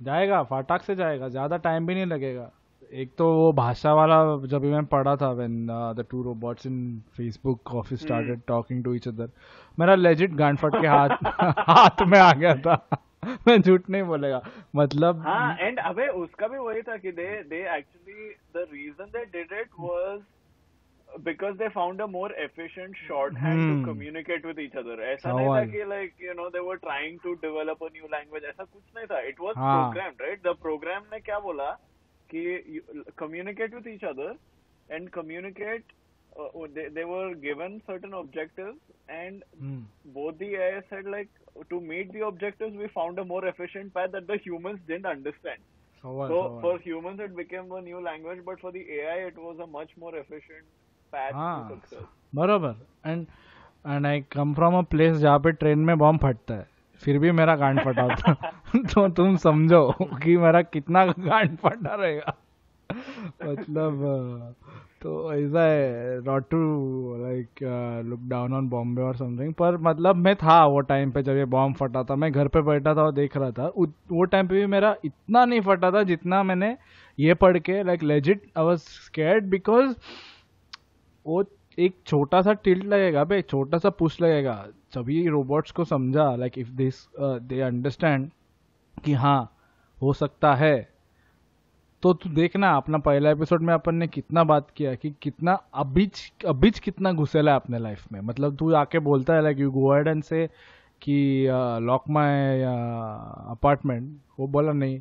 जाएगा 0.00 0.42
फाटाक 0.50 0.82
से 0.82 0.94
जाएगा 1.02 1.28
ज्यादा 1.36 1.56
time 1.66 1.86
भी 1.86 1.94
नहीं 1.94 2.06
लगेगा 2.06 2.50
एक 2.93 3.15
तो 3.17 3.25
वो 3.35 3.51
भाषा 3.53 3.93
वाला 3.93 4.17
जब 4.47 4.61
भी 4.61 4.69
मैं 4.71 4.85
पढ़ा 4.85 5.15
था 5.15 5.31
when 5.31 5.65
the 5.97 6.05
two 6.11 6.21
robots 6.23 6.65
in 6.65 6.77
Facebook 7.17 7.73
office 7.75 8.01
started 8.01 8.41
talking 8.47 8.83
to 8.83 8.93
each 8.93 9.07
other 9.07 9.29
मेरा 9.79 9.95
लेजिट 9.95 10.31
गांडफट 10.33 10.75
के 10.81 10.87
हाथ 10.87 11.09
हाथ 11.69 12.01
में 12.07 12.19
आ 12.19 12.31
गया 12.33 12.55
था। 12.55 12.87
मैं 13.47 13.61
झूठ 13.61 13.89
नहीं 13.89 14.03
बोलेगा। 14.03 14.41
मतलब 14.75 15.21
हाँ, 15.27 15.57
एंड 15.59 15.79
अबे 15.79 16.07
उसका 16.07 16.47
भी 16.47 16.57
वही 16.57 16.81
था 16.81 16.97
कि 16.97 17.11
they 17.11 17.27
they 17.49 17.61
actually 17.77 18.29
the 18.55 18.65
reason 18.73 19.05
they 19.05 19.25
did 19.25 19.51
it 19.59 19.67
was 19.79 20.19
because 21.25 21.55
they 21.57 21.67
found 21.67 22.01
a 22.01 22.05
more 22.05 22.31
efficient 22.39 22.95
shorthand 23.37 23.85
to 23.85 23.93
communicate 23.93 24.45
with 24.45 24.59
each 24.59 24.77
other 24.77 25.03
ऐसा 25.03 25.31
नहीं 25.33 25.47
था 25.47 25.63
कि 25.65 25.83
like 25.89 26.13
you 26.21 26.33
know 26.33 26.49
they 26.49 26.59
were 26.59 26.75
trying 26.75 27.19
to 27.23 27.33
develop 27.33 27.83
a 27.83 27.87
new 27.93 28.07
language 28.13 28.43
ऐसा 28.43 28.63
कुछ 28.63 28.83
नहीं 28.95 29.05
था। 29.05 29.19
It 29.19 29.41
was 29.41 29.55
program 29.55 30.11
right 30.21 30.41
the 30.47 30.55
program 30.61 31.03
ने 31.13 31.19
क्या 31.19 31.39
बोला? 31.39 31.77
communicate 33.16 33.74
with 33.74 33.86
each 33.86 34.02
other 34.02 34.34
and 34.88 35.12
communicate. 35.12 35.84
Uh, 36.32 36.66
they 36.74 36.88
they 36.88 37.04
were 37.04 37.34
given 37.34 37.74
certain 37.86 38.14
objectives 38.14 38.78
and 39.08 39.42
hmm, 39.60 39.82
both 40.14 40.38
the 40.38 40.54
AI 40.56 40.80
said 40.90 41.10
like 41.14 41.28
to 41.72 41.80
meet 41.80 42.12
the 42.12 42.22
objectives 42.26 42.78
we 42.82 42.88
found 42.94 43.18
a 43.18 43.24
more 43.24 43.44
efficient 43.46 43.92
path 43.94 44.12
that 44.12 44.26
the 44.26 44.38
humans 44.46 44.80
didn't 44.86 45.10
understand. 45.10 45.60
सवाल 46.02 46.28
So 46.28 46.38
सवाल 46.38 46.60
for 46.62 46.78
humans 46.86 47.20
it 47.26 47.36
became 47.36 47.70
a 47.72 47.82
new 47.82 48.00
language, 48.06 48.40
but 48.46 48.60
for 48.60 48.72
the 48.72 48.84
AI 49.00 49.18
it 49.26 49.36
was 49.36 49.58
a 49.58 49.66
much 49.76 49.92
more 50.04 50.14
efficient 50.22 50.66
path 51.12 51.34
हाँ 51.34 51.68
to 51.68 51.74
success. 51.74 52.08
बराबर 52.34 53.10
and 53.10 53.26
and 53.86 54.06
I 54.06 54.20
come 54.32 54.54
from 54.54 54.78
a 54.78 54.82
place 54.90 55.16
जहाँ 55.16 55.38
पे 55.46 55.52
train 55.62 55.78
में 55.90 55.96
bomb 55.98 56.20
फटता 56.20 56.54
है 56.54 56.66
फिर 57.01 57.17
भी 57.19 57.31
मेरा 57.31 57.55
गांड 57.55 57.79
फटा 57.81 58.07
था। 58.15 58.33
तो 58.93 59.07
तुम 59.09 59.35
समझो 59.35 59.91
कि 60.23 60.37
मेरा 60.37 60.61
कितना 60.61 61.05
गांड 61.05 61.57
फटा 61.57 61.95
रहेगा। 61.95 62.35
मतलब 63.45 64.55
तो 65.01 65.33
ऐसा 65.33 65.63
है 65.63 66.19
not 66.25 66.49
to 66.49 66.57
like 67.17 67.63
look 68.05 68.19
down 68.29 68.53
on 68.53 68.67
Bombay 68.69 69.01
और 69.01 69.15
समथिंग 69.15 69.53
पर 69.53 69.77
मतलब 69.77 70.15
मैं 70.15 70.35
था 70.35 70.65
वो 70.65 70.79
टाइम 70.81 71.11
पे 71.11 71.21
जब 71.23 71.37
ये 71.37 71.45
बॉम्ब 71.45 71.75
फटा 71.75 72.03
था। 72.03 72.15
मैं 72.15 72.31
घर 72.31 72.47
पे 72.47 72.61
बैठा 72.61 72.93
था 72.95 73.01
और 73.01 73.11
देख 73.11 73.37
रहा 73.37 73.51
था। 73.51 73.67
वो 74.11 74.23
टाइम 74.23 74.47
पे 74.47 74.55
भी 74.55 74.65
मेरा 74.65 74.95
इतना 75.05 75.45
नहीं 75.45 75.61
फटा 75.61 75.91
था 75.91 76.03
जितना 76.03 76.41
मैंने 76.43 76.75
ये 77.19 77.33
पढ़ 77.33 77.57
के 77.57 77.83
like 77.83 78.03
legit 78.03 78.41
I 78.57 78.65
was 78.65 78.77
scared 78.77 79.45
because 79.45 79.95
वो 81.25 81.43
एक 81.77 81.95
छोटा 82.05 82.41
सा 82.41 82.53
टिल्ट 82.53 82.85
लगेगा 82.85 83.23
बे 83.23 83.41
छोटा 83.41 83.77
सा 83.77 83.89
पुश 83.89 84.19
लगेगा। 84.21 84.53
सभी 84.93 85.27
रोबोट्स 85.27 85.71
को 85.71 85.83
समझा 85.85 86.35
like 86.35 86.57
if 86.57 86.69
this 86.71 87.07
they 87.19 87.59
understand 87.61 88.29
कि 89.05 89.13
हाँ 89.13 89.51
हो 90.01 90.13
सकता 90.13 90.53
है। 90.55 90.89
तो 92.03 92.13
तू 92.13 92.29
देखना, 92.29 92.75
अपना 92.77 92.97
पहला 92.97 93.29
एपिसोड 93.31 93.61
में 93.61 93.73
अपन 93.73 93.95
ने 93.95 94.07
कितना 94.07 94.43
बात 94.43 94.67
किया 94.77 94.93
कि 94.95 95.13
कितना 95.21 95.53
अबिच 95.73 96.45
अबिच 96.47 96.79
कितना 96.79 97.11
घुसेला 97.13 97.51
है 97.51 97.57
अपने 97.57 97.79
लाइफ 97.79 98.11
में। 98.11 98.19
मतलब 98.21 98.55
तू 98.55 98.73
आके 98.75 98.99
बोलता 98.99 99.33
है 99.33 99.41
like 99.43 99.59
you 99.59 99.71
go 99.71 99.95
ahead 99.95 100.07
and 100.07 100.23
say 100.23 100.45
कि 101.01 101.47
लॉक 101.81 102.09
माय 102.09 102.61
अपार्टमेंट 102.63 104.11
वो 104.39 104.47
बोला, 104.47 104.71
नहीं। 104.71 104.99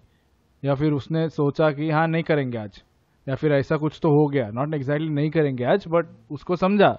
या 0.63 0.75
फिर 0.75 0.93
उसने 0.93 1.29
सोचा 1.29 1.71
कि 1.71 1.91
हाँ 1.91 2.07
नहीं 2.09 2.23
करेंगे 2.23 2.59
आज। 2.59 2.83
या 3.27 3.35
फिर 3.35 3.53
ऐसा 3.53 3.77
कुछ 3.77 3.99
तो 4.03 4.11
हो 4.11 4.27
गया। 4.27 4.49
नॉट 4.51 4.75
एग्जैक्टली 4.75 4.97
exactly 4.97 5.15
नहीं 5.15 5.31
करेंगे 5.31 5.65
आज 5.65 5.85
बट 5.89 6.07
उसको 6.31 6.57
समझा। 6.57 6.91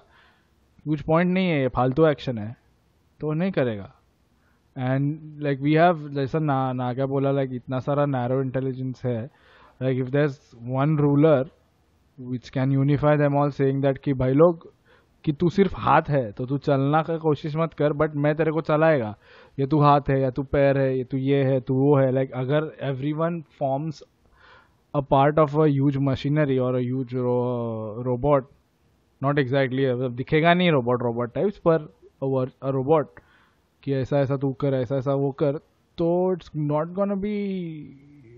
कुछ 0.86 1.02
पॉइंट 1.02 1.30
नहीं 1.32 1.48
है 1.48 1.60
ये 1.60 1.68
फालतू 1.68 2.06
एक्शन 2.06 2.38
है। 2.38 2.56
तो 3.20 3.32
नहीं 3.32 3.52
करेगा। 3.52 3.92
एंड 4.76 5.42
लाइक 5.42 5.60
वी 5.60 5.72
हैव 5.74 6.08
जैसा 6.08 6.38
ना 6.38 6.72
ना 6.72 6.92
क्या 6.94 7.06
बोला 7.06 7.30
लाइक 7.30 7.48
like, 7.48 7.62
इतना 7.62 7.78
सारा 7.78 8.06
नैरो 8.06 8.40
इंटेलिजेंस 8.42 9.02
है। 9.04 9.22
Like 9.82 9.98
if 9.98 10.08
there 10.08 10.28
one 10.62 10.96
ruler 10.98 11.50
which 12.18 12.48
can 12.48 12.72
unify 12.72 13.16
them 13.16 13.36
all 13.36 13.50
saying 13.50 13.82
that 13.82 13.98
कि 13.98 14.12
भाई 14.12 14.32
लोग 14.32 14.72
कि 15.24 15.32
तू 15.32 15.48
सिर्फ़ 15.48 15.74
हाथ 15.76 16.08
है 16.08 16.30
तो 16.32 16.46
तू 16.46 16.58
चलना 16.58 17.02
का 17.02 17.16
कोशिश 17.18 17.56
मत 17.56 17.74
कर 17.74 17.92
बट 17.92 18.14
मैं 18.16 18.34
तेरे 18.34 18.52
को 18.52 18.60
चलाएगा। 18.60 19.14
ये 19.58 19.66
तू 19.66 19.80
हाथ 19.80 20.10
है 20.10 20.20
या 20.20 20.30
तू 20.30 20.42
पैर 20.42 20.78
है 20.78 20.96
ये 20.98 21.04
तू 21.04 21.16
ये 21.16 21.42
है 21.44 21.60
तू 21.60 21.74
वो 21.74 21.96
है। 21.98 22.10
लाइक 22.12 22.28
like, 22.28 22.40
अगर 22.40 22.86
everyone 23.12 23.40
forms 23.58 24.02
a 24.94 25.02
part 25.02 25.38
of 25.38 25.54
a 25.58 25.68
huge 25.70 25.98
machinery 25.98 26.58
or 26.58 26.76
a 26.76 26.82
huge 26.82 27.14
ro- 27.14 28.02
robot. 28.02 28.44
Not 29.22 29.38
exactly 29.38 29.84
दिखेगा 30.16 30.54
नहीं 30.54 30.70
रोबोट 30.70 31.02
रोबोट 31.02 31.34
टाइप्स 31.34 31.58
पर 31.58 31.88
रोबोट 32.72 33.20
कि 33.82 33.94
ऐसा 33.94 34.20
ऐसा 34.20 34.36
तू 34.36 34.52
कर 34.52 34.74
ऐसा 34.74 34.96
ऐसा 34.96 35.14
वो 35.14 35.32
कर 35.32 35.56
तो 35.98 36.32
it's 36.32 36.50
not 36.56 36.88
gonna 36.88 37.14
be 37.14 37.32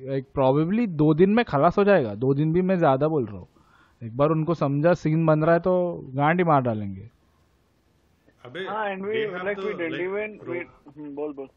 like 0.09 0.27
probably 0.35 0.87
दो 0.87 1.15
दिन 1.15 1.31
में 1.31 1.45
खलास 1.45 1.79
हो 1.79 1.85
जाएगा। 1.85 2.15
दो 2.15 2.35
दिन 2.35 2.53
भी 2.53 2.63
मैं 2.63 2.79
ज़्यादा 2.79 3.09
बोल 3.09 3.27
रहा 3.27 3.39
हूँ। 3.39 3.49
एक 4.03 4.17
बार 4.17 4.31
उनको 4.31 4.55
समझा 4.55 4.95
सीन 4.95 5.27
बन 5.27 5.45
रहा 5.45 5.55
है 5.55 5.61
तो 5.61 5.75
गांड 6.15 6.41
ही 6.41 6.45
मार 6.45 6.63
डालेंगे। 6.63 7.11
अबे 8.45 8.61
हाँ, 8.61 8.91
and 8.91 9.05
we 9.05 9.13
they 9.13 9.33
have 9.33 9.45
like 9.45 9.59
we 9.59 9.73
didn't 9.73 10.01
even 10.01 10.39
ro- 10.39 10.55
we, 10.55 10.61
hmm, 10.99 11.15
बोल 11.15 11.33
बोल। 11.33 11.49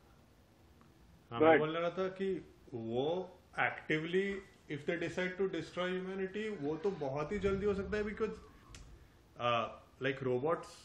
हाँ 1.31 1.39
मैं. 1.41 1.59
बोल 1.59 1.69
रहा 1.69 1.89
था 1.89 2.07
कि 2.07 2.33
वो 2.73 3.29
actively 3.59 4.52
if 4.69 4.85
they 4.87 4.95
decide 4.97 5.37
to 5.37 5.47
destroy 5.49 5.89
humanity 5.89 6.47
वो 6.61 6.75
तो 6.83 6.91
बहुत 6.99 7.31
ही 7.31 7.39
जल्दी 7.39 7.65
हो 7.65 7.73
सकता 7.73 7.97
है 7.97 8.03
because 8.03 8.31
like 10.03 10.23
robots 10.23 10.75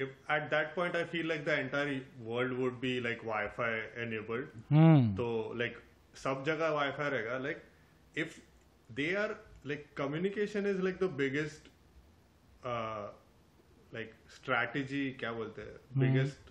at 0.00 0.42
that 0.50 0.74
point 0.76 0.96
I 0.96 1.04
feel 1.04 1.28
like 1.28 1.44
the 1.44 1.48
entire 1.48 2.06
world 2.26 2.52
would 2.58 2.78
be 2.80 2.98
like 3.00 3.24
WiFi 3.24 3.80
enabled 4.02 4.46
तो 5.16 5.28
लाइक 5.56 5.78
सब 6.24 6.44
जगह 6.46 6.68
वाई 6.70 6.90
फाई 6.90 7.10
रहेगा 7.10 7.38
like 7.38 7.62
if 8.16 8.38
they 8.92 9.14
are 9.14 9.36
like 9.66 9.86
communication 9.96 10.66
is 10.66 10.82
like 10.82 10.96
the 11.02 11.10
biggest 11.18 11.70
like 13.94 14.12
strategy 14.36 15.10
क्या 15.20 15.32
बोलते 15.32 15.62
हैं? 15.62 15.76
Biggest 15.98 16.50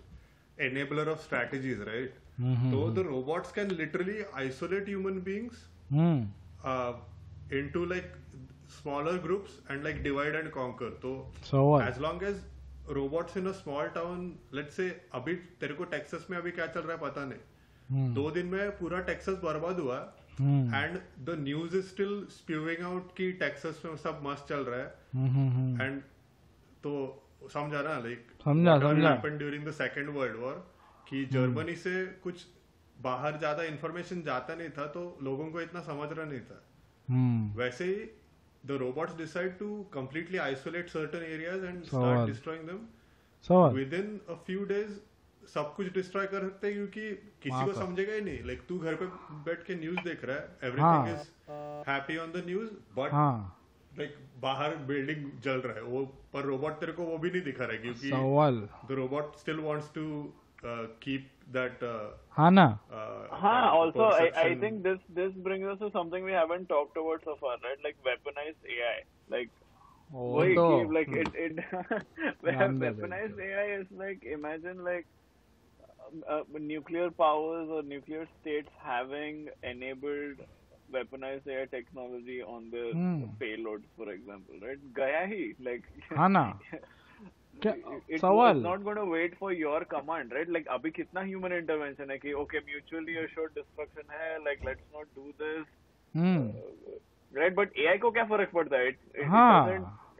enabler 0.60 1.08
of 1.08 1.22
strategies 1.22 1.80
right 1.88 2.18
So 2.72 2.90
the 2.90 3.04
robots 3.04 3.52
can 3.52 3.76
literally 3.76 4.18
isolate 4.42 4.88
human 4.88 5.20
beings 5.20 5.58
hmm 5.92 6.28
uh, 6.64 6.92
into 7.58 7.84
like 7.86 8.16
smaller 8.76 9.18
groups 9.18 9.60
and 9.68 9.84
like 9.84 10.02
divide 10.02 10.34
and 10.34 10.52
conquer. 10.52 10.90
तो 11.04 11.12
as 11.82 12.00
long 12.06 12.22
as 12.24 12.40
robots 12.88 13.36
in 13.36 13.46
a 13.46 13.54
small 13.54 13.90
town, 13.98 14.24
let's 14.52 14.80
say 14.80 14.88
अभी 15.14 15.34
तेरे 15.60 15.74
को 15.74 15.84
Texas 15.94 16.26
में 16.30 16.38
अभी 16.38 16.50
क्या 16.50 16.66
चल 16.66 16.80
रहा 16.80 16.96
है 16.96 17.02
पता 17.02 17.24
नहीं 17.24 17.38
hmm. 17.92 18.14
दो 18.14 18.30
दिन 18.30 18.46
में 18.46 18.70
पूरा 18.78 19.00
टेक्सास 19.12 19.38
बर्बाद 19.44 19.80
हुआ 19.80 20.00
हम्म 20.40 20.74
and 20.74 20.98
the 21.26 21.36
news 21.38 21.76
is 21.76 21.86
still 21.86 22.26
spewing 22.30 22.84
out 22.86 23.10
कि 23.16 23.30
टेक्सास 23.40 23.82
में 23.84 23.96
सब 24.04 24.20
मस्त 24.24 24.48
चल 24.48 24.64
रहा 24.64 24.78
है 24.80 24.94
हम्म 25.14 25.28
हम्म, 25.30 25.50
हम्म 25.56 25.82
एंड 25.82 26.00
तो 26.84 26.92
समझा 27.52 27.82
ना 27.82 27.98
लाइक 27.98 28.26
समझा, 28.44 28.78
समझा। 28.78 29.08
Happened 29.08 29.38
during 29.38 29.66
the 29.66 29.70
second 29.80 30.08
world 30.16 30.36
war 30.36 30.64
कि 31.12 31.24
जर्मनी 31.32 31.74
से 31.76 31.94
कुछ 32.22 32.44
बाहर 32.96 33.38
ज़्यादा 33.38 33.62
इंफॉर्मेशन 33.64 34.22
जाता 34.22 34.54
नहीं 34.54 34.70
था 34.76 34.86
तो 34.92 35.00
लोगों 35.22 35.50
को 35.52 35.60
इतना 35.60 35.80
समझ 35.82 36.08
रहा 36.12 36.26
नहीं 36.26 36.40
था। 36.40 36.58
हम्म। 37.08 37.58
वैसे 37.58 37.84
ही 37.84 37.94
द 38.64 38.78
robots 38.82 39.16
decide 39.18 39.58
to 39.58 39.68
completely 39.96 40.38
isolate 40.40 40.90
certain 40.90 41.24
areas 41.28 41.64
and 41.70 41.86
सवाल। 41.86 42.04
start 42.04 42.30
destroying 42.30 42.68
them. 42.68 42.78
सवाल। 43.44 43.74
Within 43.78 44.12
a 44.34 44.36
few 44.48 44.66
days 44.70 45.00
सब 45.42 45.72
कुछ 45.76 45.92
डिस्ट्रॉय 45.92 46.26
कर 46.26 46.40
सकते 46.40 46.66
हैं 46.66 46.76
क्योंकि 46.76 47.10
किसी 47.42 47.64
को 47.64 47.72
समझेगा 47.72 48.12
ही 48.14 48.20
नहीं। 48.20 48.44
लाइक 48.46 48.60
तू 48.68 48.78
घर 48.78 48.94
पे 48.94 49.06
बैठ 49.46 49.64
के 49.66 49.74
न्यूज़ 49.74 49.98
देख 50.04 50.24
रहा 50.24 50.36
है। 50.36 50.58
Everything 50.64 51.08
is 51.14 51.24
happy 51.88 52.16
on 52.18 52.32
the 52.32 52.42
news 52.46 52.70
but 52.98 53.14
like 53.98 54.14
बाहर 54.42 54.76
बिल्डिंग 54.90 55.24
जल 55.44 55.60
रहा 55.64 55.74
है। 55.74 55.82
वो 55.84 56.04
पर 56.34 56.44
रोबोट 56.44 56.78
तेरे 56.80 56.92
को 56.92 57.04
वो 57.04 57.18
भी 57.18 57.30
नहीं 57.30 57.42
दिखा 57.42 57.64
रहा 57.64 57.72
है 57.72 57.82
क्योंकि 57.82 58.10
the 58.88 58.98
robot 59.00 59.36
still 59.38 59.60
wants 59.60 59.90
to 59.94 60.04
Uh, 60.64 60.86
keep 61.00 61.28
that. 61.52 61.82
Uh, 61.82 62.10
Hana. 62.34 62.80
Uh, 62.90 63.26
uh. 63.32 63.70
Also, 63.72 64.00
I, 64.00 64.30
I 64.36 64.54
think 64.54 64.82
this 64.82 64.98
this 65.08 65.32
brings 65.32 65.66
us 65.66 65.78
to 65.80 65.90
something 65.92 66.24
we 66.24 66.32
haven't 66.32 66.68
talked 66.68 66.96
about 66.96 67.20
so 67.24 67.36
far, 67.40 67.56
right? 67.62 67.78
Like 67.82 67.96
weaponized 68.04 68.62
AI. 68.64 69.02
Like 69.28 69.50
Oh, 70.14 70.32
Wait, 70.36 70.54
no. 70.56 70.80
like 70.80 71.08
it, 71.08 71.28
it 71.34 71.56
weaponized 72.44 73.40
AI 73.40 73.80
is 73.80 73.86
like 73.96 74.22
imagine 74.24 74.84
like 74.84 75.06
uh, 76.28 76.34
uh, 76.40 76.42
nuclear 76.60 77.10
powers 77.10 77.68
or 77.70 77.82
nuclear 77.82 78.28
states 78.40 78.68
having 78.82 79.48
enabled 79.62 80.36
weaponized 80.92 81.46
AI 81.46 81.64
technology 81.64 82.42
on 82.42 82.70
their 82.70 82.92
hmm. 82.92 83.24
payloads, 83.40 83.84
for 83.96 84.10
example, 84.10 84.54
right? 84.60 84.78
Gaya 84.92 85.26
hi, 85.26 85.54
like. 85.62 85.84
Hana. 86.14 86.58
सवाल? 88.20 88.62
Not 88.62 88.80
got 88.82 88.98
wait 89.08 89.34
for 89.38 89.52
your 89.52 89.84
command 89.90 90.32
right 90.34 90.50
like 90.50 90.66
अभी 90.68 90.90
कितना 90.90 91.20
human 91.20 91.52
intervention 91.52 92.10
है 92.10 92.18
कि 92.18 92.32
okay 92.32 92.58
mutually 92.60 93.16
assure 93.16 93.48
destruction 93.54 94.12
है 94.12 94.36
like 94.44 94.64
let's 94.66 94.84
not 94.94 95.06
do 95.16 95.32
this 95.42 95.66
right 97.32 97.54
but 97.54 97.78
A 97.78 97.96
को 97.98 98.10
क्या 98.10 98.24
फ़र्क 98.24 98.50
पड़ता 98.54 98.76
है? 98.76 98.88
It 98.88 98.98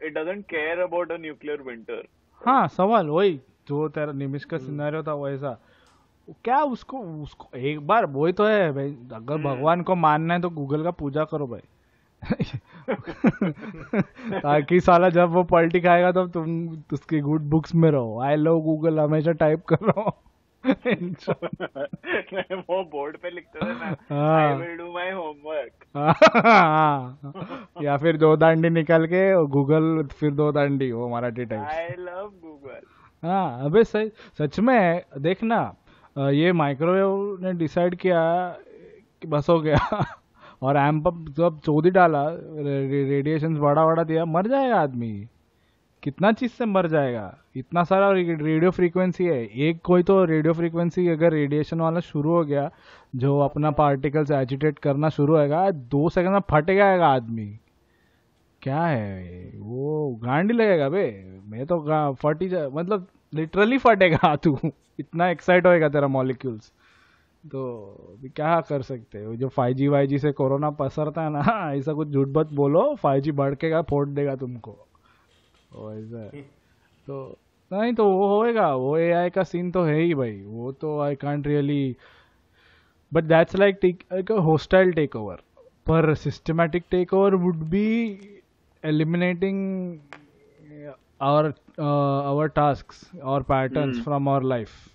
it 0.03 0.45
care 0.49 0.79
about 0.79 1.11
a 1.11 1.17
nuclear 1.17 1.61
winter 1.61 2.07
हाँ 2.41 2.67
सवाल 2.69 3.07
वही 3.09 3.39
जो 3.67 3.87
तेरा 3.89 4.11
निमिष 4.13 4.45
का 4.45 4.57
सिनेरियो 4.57 5.03
था 5.03 5.13
वैसा। 5.15 5.57
क्या 6.43 6.61
उसको 6.63 6.99
उसको 7.23 7.57
एक 7.57 7.79
बार 7.87 8.05
वो 8.07 8.31
तो 8.31 8.45
है 8.45 8.71
भाई 8.73 8.89
अगर 9.13 9.37
भगवान 9.43 9.81
को 9.83 9.95
मानना 9.95 10.33
है 10.33 10.41
तो 10.41 10.49
गूगल 10.49 10.83
का 10.83 10.91
पूजा 10.91 11.23
करो 11.25 11.47
भाई। 11.47 11.61
ताकि 14.43 14.79
साला 14.81 15.09
जब 15.09 15.29
वो 15.33 15.43
पलटी 15.51 15.79
खाएगा 15.81 16.11
तब 16.11 16.29
तुम 16.33 16.67
उसकी 16.93 17.19
गुड 17.21 17.41
बुक्स 17.49 17.75
में 17.75 17.89
रहो। 17.91 18.19
आई 18.23 18.35
लव 18.35 18.59
गूगल 18.61 18.99
हमेशा 18.99 19.31
टाइप 19.41 19.63
कर 19.73 19.77
रहा 19.83 20.01
हूँ। 20.01 20.11
वो 22.69 22.83
बोर्ड 22.91 23.17
पे 23.17 23.29
लिखते 23.29 23.59
थे 23.59 23.73
ना 23.73 23.95
हाँ। 24.09 24.43
I 24.43 24.45
will 24.59 24.77
do 24.77 24.85
my 24.93 25.07
homework. 25.15 25.71
हाँ, 25.95 27.19
या 27.83 27.97
फिर 27.97 28.17
दो 28.17 28.35
दांडी 28.37 28.69
निकाल 28.69 29.05
के 29.07 29.33
गूगल 29.55 30.03
फिर 30.11 30.31
दो 30.33 30.51
दांडी 30.51 30.91
वो 30.91 31.09
Marathi 31.15 31.45
type 31.45 31.61
I 31.61 31.87
love 31.99 32.31
Google 32.43 33.27
हाँ 33.27 33.65
अबे 33.65 33.83
सही 33.83 34.09
सच 34.39 34.59
में 34.59 35.01
देखना 35.21 35.75
ये 36.17 36.51
माइक्रोवेव 36.51 37.37
ने 37.41 37.53
डिसाइड 37.59 37.95
किया 37.95 38.21
कि 39.21 39.27
बस 39.27 39.49
हो 39.49 39.59
गया। 39.61 39.77
और 40.63 40.77
एम्प 40.77 41.07
जब 41.37 41.59
चौधी 41.65 41.89
डाला 41.89 42.27
रेडिएशन 42.29 43.55
बड़ा 43.57 43.85
बड़ा 43.85 44.03
दिया, 44.03 44.25
मर 44.25 44.47
जाएगा 44.47 44.75
आदमी। 44.81 45.27
कितना 46.03 46.31
चीज़ 46.31 46.51
से 46.51 46.65
मर 46.65 46.87
जाएगा? 46.87 47.37
इतना 47.55 47.83
सारा 47.83 48.11
रेडियो 48.11 48.71
फ्रीक्वेंसी 48.71 49.25
है। 49.25 49.45
एक 49.45 49.81
कोई 49.83 50.03
तो 50.03 50.23
रेडियो 50.25 50.53
फ्रीक्वेंसी 50.53 51.07
अगर 51.07 51.31
रेडिएशन 51.33 51.81
वाला 51.81 51.99
शुरू 51.99 52.31
हो 52.31 52.43
गया, 52.45 52.71
जो 53.15 53.39
अपना 53.39 53.71
पार्टिकल्स 53.71 54.31
एजिटेट 54.31 54.79
करना 54.79 55.09
शुरू 55.09 55.37
होगा 55.37 55.71
दो 55.71 56.09
सेकंड 56.09 56.31
में 56.31 56.39
फट 56.39 56.71
जाएगा 56.71 57.07
आदमी। 57.07 57.59
क्या 58.61 58.81
है? 58.81 59.53
वो 59.57 60.19
गांडी 60.23 60.53
लगेगा 60.53 60.89
बे। 60.89 61.05
मैं 61.47 61.65
तो 61.65 62.13
फट 62.13 62.41
ही 62.41 62.49
मतलब 62.67 63.07
लिटरली 63.33 63.77
फटेगा 63.77 64.35
तू। 64.43 64.57
इतना 64.99 65.29
एक्साइट 65.29 65.65
होएगा 65.65 65.89
तेरा 65.89 66.07
मॉलिक्यूल्स 66.07 66.71
तो 67.47 67.95
क्या 68.35 68.61
कर 68.61 68.81
सकते 68.81 69.17
हैं? 69.17 69.37
जो 69.37 69.47
फाइव 69.47 69.73
जी 69.73 69.87
वाई 69.87 70.07
जी 70.07 70.19
से 70.19 70.31
कोरोना 70.31 70.69
पसरता 70.69 71.21
है 71.21 71.29
ना 71.29 71.73
ऐसा 71.73 71.93
कुछ 71.93 72.07
झूठ 72.07 72.27
बत 72.27 72.49
बोलो 72.53 72.95
फाइव 72.95 73.21
जी 73.21 73.31
भड़केगा 73.31 73.81
फोड़ 73.81 74.09
देगा 74.09 74.35
तुमको। 74.35 74.71
वो 75.75 75.93
ऐसा 75.93 76.27
तो 77.07 77.37
नहीं 77.73 77.93
तो 77.93 78.05
वो 78.05 78.27
होएगा 78.27 78.75
वो 78.75 78.97
एआई 78.97 79.29
का 79.29 79.43
सीन 79.43 79.71
तो 79.71 79.83
है 79.83 79.99
ही 80.01 80.15
भाई। 80.15 80.41
वो 80.41 80.71
तो 80.71 80.99
I 80.99 81.15
can't 81.15 81.47
really 81.47 81.97
but 83.13 83.23
that's 83.23 83.55
like 83.55 83.79
take 83.81 84.03
hostile 84.31 84.91
takeover 84.91 85.37
पर 85.87 86.15
systematic 86.15 86.81
takeover 87.13 87.35
would 87.35 87.55
be 87.55 88.19
eliminating 88.85 89.97
our 91.23 91.45
uh, 91.79 92.31
our 92.31 92.49
tasks 92.49 93.17
or 93.25 93.41
patterns 93.41 94.07
from 94.07 94.27
our 94.27 94.43
life 94.43 94.92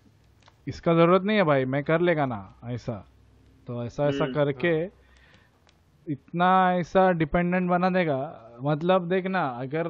इसका 0.69 0.95
ज़रूरत 0.95 1.23
नहीं 1.23 1.37
है 1.37 1.45
भाई 1.45 1.65
मैं 1.65 1.83
कर 1.85 2.01
लेगा 2.01 2.27
ना 2.27 2.39
ऐसा। 2.65 3.05
तो 3.67 3.85
ऐसा 3.85 4.07
ऐसा 4.09 4.27
करके 4.33 4.73
इतना 6.07 6.49
ऐसा 6.75 7.11
डिपेंडेंट 7.13 7.69
बना 7.71 7.91
देगा। 7.91 8.19
मतलब 8.63 9.09
देखना 9.09 9.47
अगर 9.61 9.89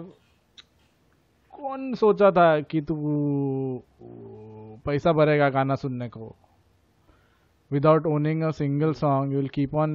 कौन 1.53 1.95
सोचा 1.95 2.31
था 2.31 2.61
कि 2.61 2.81
तू 2.81 2.97
पैसा 4.85 5.13
भरेगा 5.13 5.49
गाना 5.51 5.75
सुनने 5.75 6.09
को? 6.09 6.35
Without 7.71 8.07
owning 8.07 8.43
a 8.43 8.51
single 8.53 8.95
song 8.95 9.33
you 9.33 9.41
will 9.41 9.53
keep 9.57 9.75
on 9.75 9.95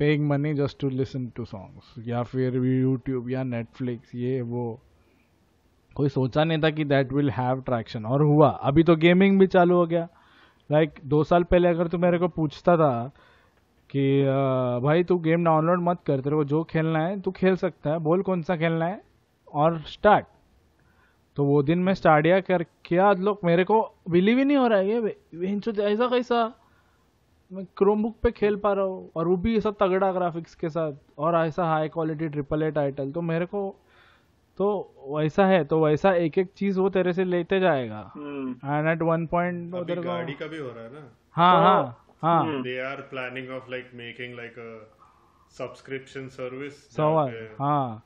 paying 0.00 0.26
money 0.32 0.52
just 0.58 0.78
to 0.80 0.90
listen 0.90 1.28
to 1.38 1.46
songs 1.46 2.08
या 2.08 2.22
फिर 2.22 2.56
यूट्यूब 2.56 3.30
या 3.30 3.42
नेटफ्लिक्स 3.42 4.14
ये 4.14 4.40
वो। 4.42 4.80
कोई 5.96 6.08
सोचा 6.08 6.44
नहीं 6.44 6.58
था 6.58 6.70
कि 6.70 6.84
दैट 6.84 7.12
विल 7.12 7.30
हैव 7.30 7.60
ट्रैक्शन 7.60 8.06
और 8.06 8.22
हुआ। 8.22 8.48
अभी 8.48 8.82
तो 8.82 8.96
गेमिंग 8.96 9.38
भी 9.40 9.46
चालू 9.46 9.76
हो 9.76 9.86
गया। 9.86 10.08
लाइक 10.70 10.90
like, 10.90 11.04
दो 11.04 11.22
साल 11.24 11.44
पहले 11.44 11.68
अगर 11.68 11.88
तू 11.88 11.98
मेरे 11.98 12.18
को 12.18 12.28
पूछता 12.28 12.76
था 12.76 13.12
कि 13.90 14.22
अ, 14.22 14.80
भाई 14.82 15.04
तू 15.04 15.18
गेम 15.18 15.44
डाउनलोड 15.44 15.82
मत 15.82 16.00
कर 16.06 16.20
तेरे 16.20 16.36
को 16.36 16.44
जो 16.44 16.62
खेलना 16.64 17.06
है 17.06 17.20
तू 17.20 17.30
खेल 17.30 17.56
सकता 17.56 17.90
है। 17.90 17.98
बोल 17.98 18.22
कौन 18.22 18.42
सा 18.42 18.56
खेलना 18.56 18.86
है 18.86 19.02
और 19.54 19.80
स्टार्ट 19.86 20.26
तो 21.36 21.44
वो 21.44 21.62
दिन 21.62 21.78
मैं 21.78 21.94
स्टार्डिया 21.94 22.40
कर 22.40 22.62
किया 22.84 23.10
लोग 23.12 23.40
मेरे 23.44 23.64
को 23.64 23.80
बिलीव 24.10 24.38
ही 24.38 24.44
नहीं 24.44 24.56
हो 24.56 24.66
रहा 24.66 24.78
है 24.78 24.88
ये 24.88 24.98
वेंचो 25.34 25.72
ऐसा 25.82 26.06
कैसा? 26.06 26.44
मैं 27.50 27.64
क्रोम 27.76 28.02
बुक 28.02 28.16
पे 28.22 28.30
खेल 28.30 28.56
पा 28.56 28.72
रहा 28.72 28.84
हूँ। 28.84 29.10
और 29.16 29.28
वो 29.28 29.36
भी 29.36 29.56
ऐसा 29.58 29.70
तगड़ा 29.80 30.12
ग्राफिक्स 30.12 30.54
के 30.54 30.68
साथ। 30.68 30.92
और 31.18 31.36
ऐसा 31.36 31.64
high 31.64 31.88
quality 31.88 32.28
triple 32.28 32.62
A 32.62 32.70
title 32.70 33.10
तो 33.12 33.22
मेरे 33.22 33.46
को 33.46 33.68
तो 34.58 34.66
वैसा 35.08 35.46
है 35.46 35.64
तो 35.64 35.84
वैसा 35.84 36.12
एक 36.14 36.38
एक 36.38 36.52
चीज़ 36.56 36.78
वो 36.80 36.88
तेरे 36.90 37.12
से 37.12 37.24
लेते 37.24 37.60
जाएगा. 37.60 38.00
एंड 38.16 38.88
एट 38.88 39.02
वन 39.02 39.26
पॉइंट 39.26 39.74
अभी 39.74 39.94
गाड़ी 39.94 40.34
का 40.34 40.46
भी 40.46 40.58
हो 40.58 40.70
रहा 40.70 40.84
है 40.84 40.92
ना 40.92 41.10
हाँ 41.36 41.52
तो- 41.54 41.64
हाँ 41.64 42.02
हाँ 42.22 42.42
हम्म। 42.44 42.62
they 42.62 42.76
are 42.82 43.02
planning 43.12 43.50
of 43.56 43.68
like 43.68 43.90
making 43.94 44.36
like 44.36 44.56
a 44.58 44.70
subscription 45.58 46.28
service 46.30 46.78
सवाल 46.96 47.34
हाँ 47.58 48.02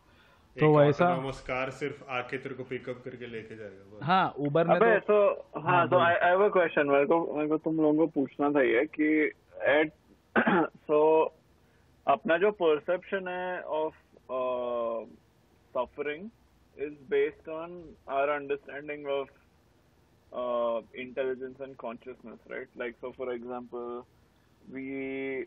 एक 0.56 0.60
तो 0.60 0.72
वैसा 0.78 1.08
car 1.48 1.70
सिर्फ़ 1.70 2.02
आके 2.10 2.38
तेरे 2.38 2.54
को 2.54 2.64
पिकअप 2.64 3.02
करके 3.04 3.26
लेके 3.26 3.56
जाएगा 3.56 3.96
बस। 3.96 4.02
हाँ 4.02 4.34
उबर 4.38 4.66
में 4.66 4.74
अबे 4.76 4.98
तो 5.00 5.20
तो 5.34 5.60
हाँ 5.60 5.88
तो 5.88 5.98
आई 5.98 6.14
हैव 6.22 6.44
अ 6.44 6.48
क्वेश्चन 6.48 6.86
मेरे 6.86 7.06
को 7.06 7.20
मेरे 7.36 7.48
को 7.48 7.56
तुम 7.58 7.76
लोगों 7.76 7.94
को 7.94 8.06
पूछना 8.20 8.50
था 8.50 8.62
ये 8.62 8.84
कि 8.98 9.10
एट 9.78 9.92
सो 10.86 11.00
अपना 12.06 12.36
जो 12.38 12.50
परसेप्शन 12.50 13.28
है 13.28 13.60
of 13.62 13.94
suffering 15.74 16.28
is 16.76 16.92
based 17.08 17.48
on 17.48 17.96
our 18.06 18.30
understanding 18.34 19.06
of 19.08 19.28
uh, 20.32 20.80
intelligence 20.94 21.56
and 21.60 21.76
consciousness, 21.78 22.38
right? 22.48 22.68
Like, 22.76 22.96
so 23.00 23.12
for 23.16 23.32
example, 23.32 24.06
we 24.70 25.46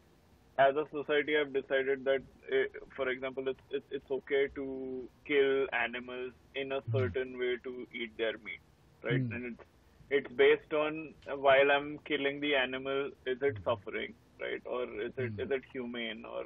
as 0.57 0.75
a 0.75 0.85
society 0.91 1.33
have 1.35 1.53
decided 1.53 2.05
that, 2.05 2.21
eh, 2.51 2.65
for 2.95 3.09
example, 3.09 3.47
it's, 3.47 3.59
it's 3.71 3.85
it's 3.91 4.11
okay 4.11 4.47
to 4.55 5.09
kill 5.25 5.67
animals 5.73 6.33
in 6.55 6.71
a 6.71 6.81
certain 6.91 7.37
way 7.39 7.57
to 7.63 7.87
eat 7.93 8.17
their 8.17 8.33
meat, 8.33 8.61
right? 9.03 9.21
Mm. 9.29 9.35
And 9.35 9.45
it's 9.53 9.63
it's 10.09 10.31
based 10.33 10.73
on 10.73 11.13
uh, 11.31 11.37
while 11.37 11.71
I'm 11.71 11.99
killing 12.07 12.39
the 12.39 12.55
animal, 12.55 13.09
is 13.25 13.37
it 13.41 13.57
suffering, 13.63 14.13
right? 14.39 14.61
Or 14.65 14.83
is 14.83 15.13
it 15.17 15.33
is 15.39 15.49
it 15.51 15.63
humane 15.71 16.23
or 16.25 16.45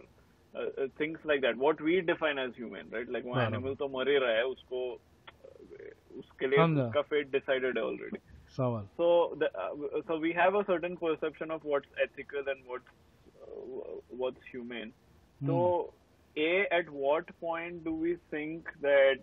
uh, 0.56 0.82
uh, 0.82 0.88
things 0.98 1.18
like 1.24 1.40
that. 1.42 1.56
What 1.56 1.80
we 1.80 2.00
define 2.00 2.38
as 2.38 2.54
human, 2.56 2.90
right? 2.90 3.08
Like 3.08 3.24
वो 3.24 3.34
बराबर. 3.34 3.56
animal 3.56 3.78
तो 3.78 3.88
मर 3.88 4.08
ही 4.08 4.16
रहा 4.16 4.30
है, 4.30 4.44
उसको 4.44 5.00
उसके 6.18 6.46
लिए 6.46 6.58
समझा. 6.58 6.86
उसका 6.86 7.00
fate 7.00 7.30
decided 7.32 7.76
है 7.76 7.82
already. 7.82 8.18
सवाल 8.56 8.88
So, 8.96 9.06
the, 9.40 9.46
uh, 9.46 10.02
so 10.08 10.18
we 10.24 10.32
have 10.32 10.54
a 10.54 10.64
certain 10.64 10.96
perception 10.96 11.50
of 11.50 11.64
what's 11.64 11.88
ethical 12.02 12.48
and 12.48 12.60
what's 12.66 12.92
uh, 13.42 13.94
what's 14.16 14.46
humane. 14.52 14.92
So, 15.46 15.92
a 16.36 16.66
at 16.72 16.90
what 16.90 17.30
point 17.40 17.84
do 17.84 17.94
we 17.94 18.16
think 18.30 18.68
that 18.80 19.16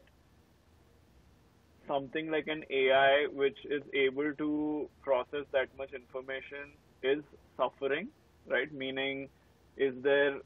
something 1.88 2.30
like 2.30 2.47
an 2.47 2.63
AI, 2.69 3.28
which 3.34 3.58
is 3.65 3.84
able 3.93 4.34
to 4.34 4.89
process 5.02 5.45
that 5.52 5.69
much 5.78 5.93
information, 5.93 6.73
is 7.04 7.23
suffering, 7.58 8.08
right? 8.47 8.71
Meaning, 8.73 9.30
is 9.78 9.93
there 10.04 10.41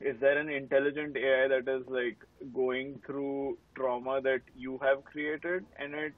is 0.00 0.16
there 0.20 0.38
an 0.38 0.48
intelligent 0.48 1.16
AI 1.16 1.48
that 1.48 1.68
is 1.68 1.82
like 1.88 2.18
going 2.54 3.00
through 3.06 3.58
trauma 3.76 4.20
that 4.22 4.42
you 4.56 4.78
have 4.78 5.04
created, 5.04 5.64
and 5.78 5.94
it? 5.94 6.12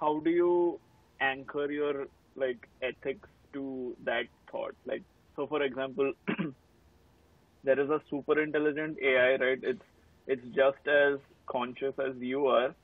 How 0.00 0.20
do 0.20 0.30
you 0.30 0.80
anchor 1.20 1.70
your 1.70 2.06
like 2.36 2.68
ethics 2.82 3.28
to 3.52 3.96
that 4.04 4.24
thought? 4.50 4.74
Like 4.86 5.02
so 5.36 5.46
for 5.46 5.62
example 5.62 6.12
there 7.64 7.78
is 7.80 7.90
a 7.90 8.00
super 8.10 8.40
intelligent 8.40 8.98
ai 9.02 9.36
right? 9.36 9.58
It's 9.62 9.82
it's 10.26 10.46
just 10.54 10.86
as 10.86 11.18
conscious 11.46 11.94
as 11.98 12.14
you 12.20 12.46
are. 12.46 12.74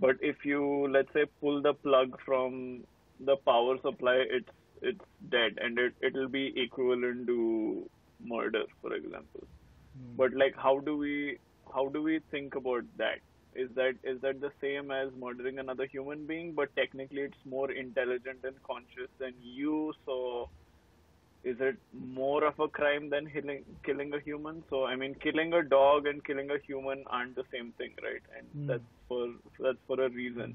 But 0.00 0.16
if 0.20 0.44
you 0.44 0.88
let's 0.90 1.12
say 1.12 1.26
pull 1.40 1.62
the 1.62 1.74
plug 1.74 2.18
from 2.24 2.84
the 3.20 3.36
power 3.36 3.76
supply 3.82 4.24
it's 4.30 4.50
it's 4.82 5.04
dead 5.30 5.58
and 5.60 5.78
it 5.78 5.94
it'll 6.02 6.28
be 6.28 6.52
equivalent 6.56 7.26
to 7.26 7.88
murder 8.22 8.64
for 8.80 8.94
example. 8.94 9.42
But 10.14 10.32
like 10.34 10.54
how 10.56 10.80
do 10.80 10.96
we 10.96 11.38
how 11.74 11.88
do 11.88 12.02
we 12.02 12.20
think 12.30 12.54
about 12.54 12.84
that? 12.96 13.20
Is 13.54 13.70
that 13.74 13.94
is 14.04 14.20
that 14.22 14.40
the 14.40 14.52
same 14.60 14.90
as 14.90 15.10
murdering 15.16 15.58
another 15.58 15.86
human 15.86 16.26
being 16.26 16.54
but 16.54 16.74
technically 16.76 17.22
it's 17.22 17.44
more 17.44 17.70
intelligent 17.72 18.44
and 18.44 18.62
conscious 18.62 19.10
than 19.18 19.34
you 19.40 19.92
so 20.04 20.48
is 21.44 21.56
it 21.60 21.76
more 21.92 22.44
of 22.44 22.58
a 22.58 22.68
crime 22.68 23.08
than 23.10 23.28
killing 23.30 23.64
killing 23.84 24.12
a 24.14 24.20
human? 24.20 24.62
So 24.70 24.84
i 24.84 24.96
mean 24.96 25.14
killing 25.22 25.52
a 25.54 25.62
dog 25.62 26.06
and 26.06 26.24
killing 26.24 26.50
a 26.50 26.58
human 26.66 27.04
aren't 27.08 27.36
the 27.36 27.44
same 27.52 27.72
thing 27.74 27.94
right? 28.02 28.22
And 28.38 28.48
Hmm. 28.52 28.66
that's 28.66 28.90
for 29.08 29.28
that's 29.58 29.82
for 29.86 30.00
a 30.02 30.10
reason. 30.10 30.54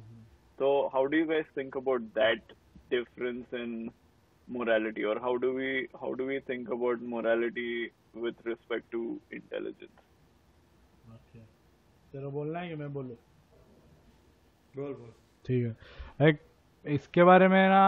So 0.60 0.89
how 0.93 1.06
do 1.08 1.17
you 1.17 1.27
guys 1.27 1.45
think 1.56 1.75
about 1.75 2.01
that 2.15 2.41
difference 2.89 3.47
in 3.51 3.91
morality 4.48 5.04
or 5.04 5.18
how 5.20 5.37
do 5.44 5.52
we 5.54 5.88
how 6.00 6.14
do 6.14 6.26
we 6.26 6.38
think 6.50 6.70
about 6.76 7.02
morality 7.14 7.92
with 8.14 8.35
respect 8.44 8.90
to 8.96 9.02
intelligence 9.40 10.00
तेरा 12.14 12.28
बोलना 12.28 12.61
है 12.61 12.68
कि 12.68 12.74
मैं 12.76 12.92
बोलूं 12.92 13.14
बोल 14.76 14.92
बोल 14.94 15.12
ठीक 15.46 15.64
है 15.66 16.28
एक 16.28 16.40
इसके 16.85 17.24
बारे 17.24 17.48
में 17.48 17.68
ना 17.68 17.85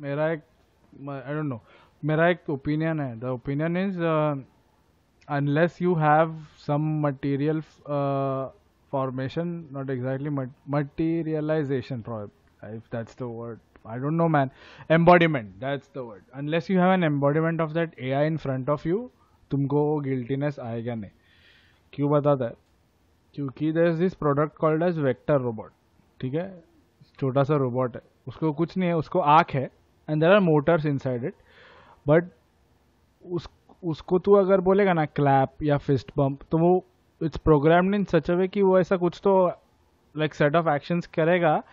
मेरा 0.00 0.30
एक 0.32 0.42
आई 1.10 1.34
डोंट 1.34 1.46
नो 1.46 1.60
मेरा 2.10 2.28
एक 2.28 2.50
ओपिनियन 2.50 3.00
है 3.00 3.18
the 3.20 3.24
opinion 3.38 3.76
is 3.76 3.98
unless 5.28 5.74
you 5.84 5.94
have 5.94 6.30
some 6.56 6.84
material 7.00 7.58
uh, 7.86 8.48
formation 8.92 9.50
not 9.70 9.90
exactly 9.90 10.30
mat- 10.30 10.54
materialization 10.66 12.02
probably 12.02 12.76
if 12.76 12.88
that's 12.90 13.14
the 13.14 13.28
word 13.28 13.60
i 13.85 13.97
don't 13.99 14.17
know, 14.17 14.29
man. 14.29 14.51
Embodiment, 14.89 15.49
that's 15.59 15.87
the 15.87 16.03
word. 16.05 16.23
Unless 16.33 16.69
you 16.69 16.77
have 16.79 16.91
an 16.91 17.03
embodiment 17.03 17.61
of 17.61 17.73
that 17.73 17.95
ai 17.99 18.23
in 18.25 18.37
front 18.37 18.69
of 18.75 18.85
you 18.85 18.99
तुमको 19.51 19.99
guiltiness 19.99 20.59
आएगा 20.59 20.95
नहीं. 20.95 21.11
क्यों 21.93 22.11
बताता 22.11 22.45
है? 22.45 22.53
क्योंकि 23.35 23.71
there 23.71 23.87
is 23.87 23.99
this 23.99 24.13
product 24.13 24.55
called 24.57 24.83
as 24.83 24.99
Vector 24.99 25.41
robot 25.41 25.71
ठीक 26.21 26.33
है? 26.33 26.63
छोटा 27.19 27.43
सा 27.43 27.55
रोबोट 27.55 27.95
है. 27.95 28.01
उसको 28.27 28.51
कुछ 28.53 28.77
नहीं 28.77 28.89
है, 28.89 28.95
उसको 28.97 29.19
आँख 29.19 29.51
है 29.51 29.69
and 30.09 30.21
there 30.21 30.31
are 30.31 30.39
motors 30.39 30.85
inside 30.85 31.23
it 31.23 31.33
but 32.07 32.25
उस, 33.25 33.49
उसको 33.83 34.19
तू 34.19 34.33
अगर 34.33 34.61
बोलेगा 34.61 34.93
ना 34.93 35.05
क्लैप 35.05 35.63
या 35.63 35.77
फिस्ट 35.77 36.11
बम्प 36.17 36.39
तो 36.51 36.57
वो 36.57 36.85
इट्स 37.23 37.37
प्रोग्राम्ड 37.37 37.95
इन 37.95 38.03
सच 38.03 38.31
अ 38.31 38.33
वे 38.33 38.47
कि 38.47 38.61
वो 38.61 38.79
ऐसा 38.79 38.97
कुछ 38.97 39.19
तो 39.23 39.51
लाइक 40.17 40.33
सेट 40.33 40.55
ऑफ़ 40.55 40.69
एक्शंस 40.69 41.07
करेगा 41.07 41.63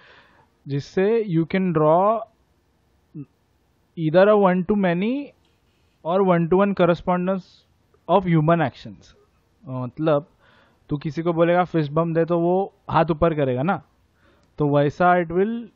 जिससे 0.67 1.23
यू 1.23 1.45
कैन 1.53 1.73
ड्रॉ 1.73 2.21
इधर 3.97 4.29
अ 4.29 4.35
वन 4.35 4.63
टू 4.63 4.75
मैनी 4.77 5.31
और 6.05 6.23
one 6.23 6.47
to 6.49 6.59
one 6.59 6.73
correspondence 6.73 7.49
of 8.09 8.27
human 8.27 8.63
actions 8.63 9.15
मतलब 9.65 10.27
तू 10.91 10.97
किसी 10.99 11.23
को 11.23 11.33
बोलेगा 11.33 11.65
फिस्ट 11.65 11.93
बम 11.93 12.15
दे 12.15 12.25
तो 12.25 12.39
वो 12.41 12.73
हाथ 12.91 13.11
ऊपर 13.11 13.35
करेगा 13.35 13.63
ना? 13.63 13.83
तो 14.59 14.69
वैसा 14.69 15.15
इट 15.17 15.33
विल 15.33 15.71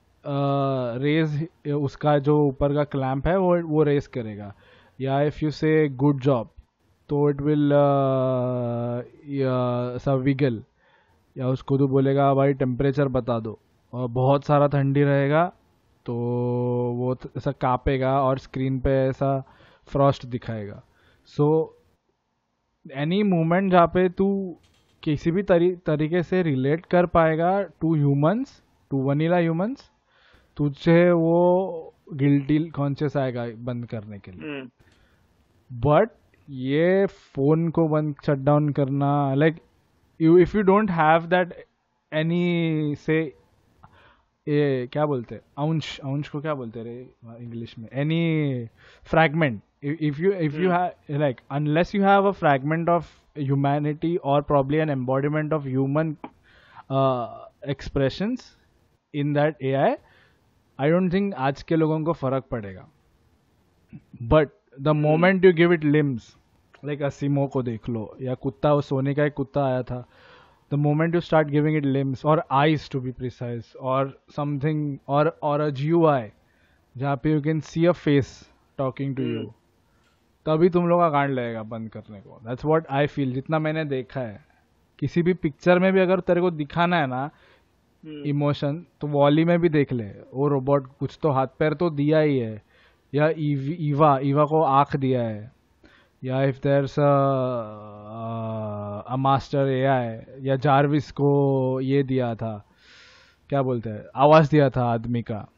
रेज 1.03 1.47
उसका 1.75 2.19
जो 2.19 2.37
ऊपर 2.47 2.75
का 2.75 2.85
क्लैम्प 2.85 3.27
है, 3.27 3.37
वो 3.39 3.61
वो 3.63 3.83
रेज 3.83 4.07
करेगा। 4.07 4.53
या 4.99 5.21
if 5.23 5.39
you 5.43 5.51
say 5.51 5.89
good 5.91 6.21
job 6.21 6.49
तो 7.09 7.29
इट 7.31 7.41
विल 7.41 7.71
सब 10.05 10.21
विगल 10.25 10.63
या 11.37 11.49
उसको 11.49 11.79
तो 11.79 11.89
बोलेगा, 11.89 12.33
भाई 12.35 12.53
टेम्परेचर 12.55 13.09
बता 13.09 13.39
दो। 13.41 13.59
और 13.95 14.09
बहुत 14.09 14.45
सारा 14.45 14.67
ठंडी 14.67 15.03
रहेगा 15.03 15.45
तो 16.07 16.15
वो 16.97 17.15
ऐसा 17.37 17.53
कांपेगा 17.53 18.21
और 18.21 18.39
स्क्रीन 18.39 18.79
पे 18.81 18.91
ऐसा 19.09 19.39
फ्रॉस्ट 19.89 20.27
दिखाएगा 20.27 20.83
सो 21.27 21.47
एनी 22.87 23.23
मोमेंट 23.23 23.71
जहाँ 23.73 23.87
पे 23.87 24.09
तू 24.09 24.27
किसी 25.03 25.31
भी 25.31 25.43
तरी, 25.43 25.71
तरीके 25.77 26.23
से 26.23 26.43
रिलेट 26.43 26.87
कर 26.87 27.07
पाएगा 27.07 27.63
to 27.63 27.95
humans 27.95 28.63
to 28.91 29.03
vanilla 29.03 29.37
humans 29.37 29.91
तुझे 30.57 31.11
वो 31.11 31.95
गिल्टी 32.15 32.59
कॉन्शियस 32.71 33.17
आएगा 33.17 33.47
बंद 33.59 33.87
करने 33.87 34.19
के 34.19 34.31
लिए. 34.31 34.63
बट 35.71 36.11
ये 36.49 37.07
फ़ोन 37.07 37.69
को 37.71 37.89
बंद 37.89 38.15
शट 38.27 38.39
डाउन 38.39 38.69
करना 38.73 39.35
like 39.35 39.57
you 40.21 40.39
if 40.39 40.57
you 40.57 40.63
don't 40.63 40.91
have 40.91 41.27
that 41.27 41.55
any 42.13 42.95
से 42.99 43.23
ये 44.49 44.89
क्या 44.93 45.05
बोलते 45.07 45.35
हैं? 45.35 45.43
अंश 45.59 45.99
अंश 46.05 46.29
को 46.29 46.41
क्या 46.41 46.55
बोलते 46.55 46.83
रे 46.85 46.97
इंग्लिश 47.41 47.75
में? 47.79 47.89
Any 47.93 48.67
fragment 49.11 49.61
if 49.85 50.21
you 50.23 50.33
if 50.33 50.57
you 50.61 50.71
have 50.71 51.19
like 51.21 51.41
unless 51.51 51.95
you 51.95 52.03
have 52.03 52.27
a 52.29 52.31
fragment 52.31 52.89
of 52.89 53.13
humanity 53.39 54.17
और 54.17 54.43
probably 54.43 54.79
an 54.79 54.91
embodiment 54.91 55.53
of 55.53 55.67
human 55.67 56.17
expressions 57.71 58.57
in 59.15 59.33
that 59.35 59.63
A 59.63 59.73
I 59.75 59.95
I 60.79 60.91
don't 60.91 61.13
think 61.13 61.35
आज 61.35 61.63
के 61.63 61.77
लोगों 61.77 62.03
को 62.05 62.13
फ़र्क 62.13 62.45
पड़ेगा. 62.51 62.87
But 64.23 64.49
the 64.81 64.89
moment 64.89 65.45
you 65.45 65.53
give 65.53 65.73
it 65.73 65.85
limbs 65.85 66.35
like 66.85 67.03
Asimo 67.03 67.47
को 67.47 67.63
देख 67.63 67.89
लो 67.89 68.17
या 68.21 68.35
कुत्ता 68.35 68.73
वो 68.75 68.81
सोने 68.83 69.15
का 69.15 69.25
एक 69.25 69.35
कुत्ता 69.35 69.65
आया 69.67 69.83
था 69.83 70.07
the 70.71 70.75
moment 70.75 71.15
you 71.15 71.21
start 71.21 71.49
giving 71.49 71.77
it 71.77 71.85
limbs 71.85 72.27
और 72.27 72.45
आईज 72.51 72.91
टू 72.91 73.01
बी 73.01 73.13
प्रिसाइज 73.13 73.73
और 73.81 74.19
समथिंग 74.37 74.99
और 75.09 75.39
और 75.43 75.61
अ 75.61 75.69
जीव 75.69 76.09
आई 76.09 76.29
जहाँ 76.97 77.17
पे 77.17 77.33
you 77.33 77.43
can 77.43 77.61
see 77.61 77.87
a 77.87 77.93
face 77.93 78.51
talking 78.79 79.17
to 79.17 79.23
you 79.23 79.53
तभी 80.47 80.69
तुम 80.69 80.89
लोग 80.89 81.01
का 81.01 81.11
कांड 81.11 81.31
लगेगा 81.31 81.63
बंद 81.63 81.89
करने 81.89 82.21
को। 82.21 82.41
दैट्स 82.49 82.65
वॉट 82.65 82.85
आई 82.91 83.07
फील 83.07 83.33
जितना 83.33 83.59
मैंने 83.59 83.85
देखा 83.85 84.21
है। 84.21 84.45
किसी 84.99 85.23
भी 85.23 85.35
पिक्चर 85.35 85.79
में 85.79 85.93
भी 85.93 86.01
अगर 86.01 86.21
तेरे 86.21 86.41
को 86.41 86.51
दिखाना 86.51 86.97
है 86.97 87.07
ना 87.07 87.31
Hmm. 87.31 88.13
इमोशन 88.13 88.87
तो 89.01 89.07
वॉली 89.07 89.45
में 89.45 89.61
भी 89.61 89.69
देख 89.69 89.93
ले। 89.93 90.05
वो 90.35 90.49
रोबोट 90.49 90.87
कुछ 90.99 91.19
तो 91.23 91.31
हाथ 91.31 91.47
पैर 91.59 91.75
तो 91.75 91.91
दिया 91.91 92.19
ही 92.19 92.39
है। 92.39 92.63
या 93.15 93.29
ईव- 93.39 93.77
ईवा 93.81 94.19
ईवा 94.23 94.45
को 94.45 94.63
आँख 94.63 94.97
दिया 94.97 95.23
है। 95.23 95.53
या 96.25 96.43
if 96.43 96.63
there's 96.63 96.99
a 96.99 97.03
master 99.17 99.69
AI 99.69 100.19
या 100.47 100.57
जारविस 100.57 101.13
को 101.13 101.81
ये 101.81 102.03
दिया 102.03 102.35
था 102.35 102.65
क्या 103.49 103.63
बोलते 103.63 103.91
हैं 103.91 104.05
आवाज़ 104.15 104.51
दिया 104.51 104.71
था 104.71 104.85
आदमी 104.85 105.23
का 105.23 105.49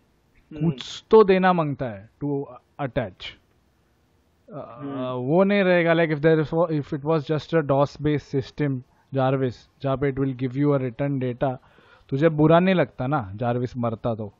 कुछ 0.52 1.04
तो 1.10 1.24
देना 1.24 1.52
माँगता 1.52 1.86
है 1.86 2.10
टू 2.20 2.48
अटैच 2.80 3.36
वो 5.28 5.44
नहीं 5.44 5.62
रहेगा 5.62 5.92
like 5.92 6.10
if 6.10 6.18
there 6.18 6.46
if 6.72 6.94
it 6.94 7.04
was 7.04 7.26
just 7.26 7.54
a 7.54 7.58
DOS 7.58 8.02
based 8.02 8.26
system 8.26 8.82
Jarvis 9.14 9.68
जहाँ 9.82 9.96
पे 9.96 10.08
it 10.08 10.18
will 10.18 10.34
give 10.34 10.56
you 10.56 10.70
a 10.70 10.78
return 10.78 11.18
data 11.18 11.58
तुझे 12.08 12.28
बुरा 12.28 12.60
नहीं 12.60 12.74
लगता 12.74 13.06
ना 13.06 13.32
जारविस 13.34 13.76
मरता 13.76 14.14
तो। 14.14 14.34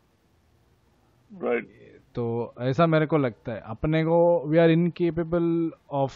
Right. 1.31 1.86
तो 2.17 2.55
ऐसा 2.61 2.87
मेरे 2.87 3.07
को 3.07 3.19
लगता 3.19 3.53
है। 3.53 3.63
अपने 3.67 4.03
को 4.05 4.19
we 4.49 4.59
are 4.59 4.71
incapable 4.71 5.71
of 5.95 6.15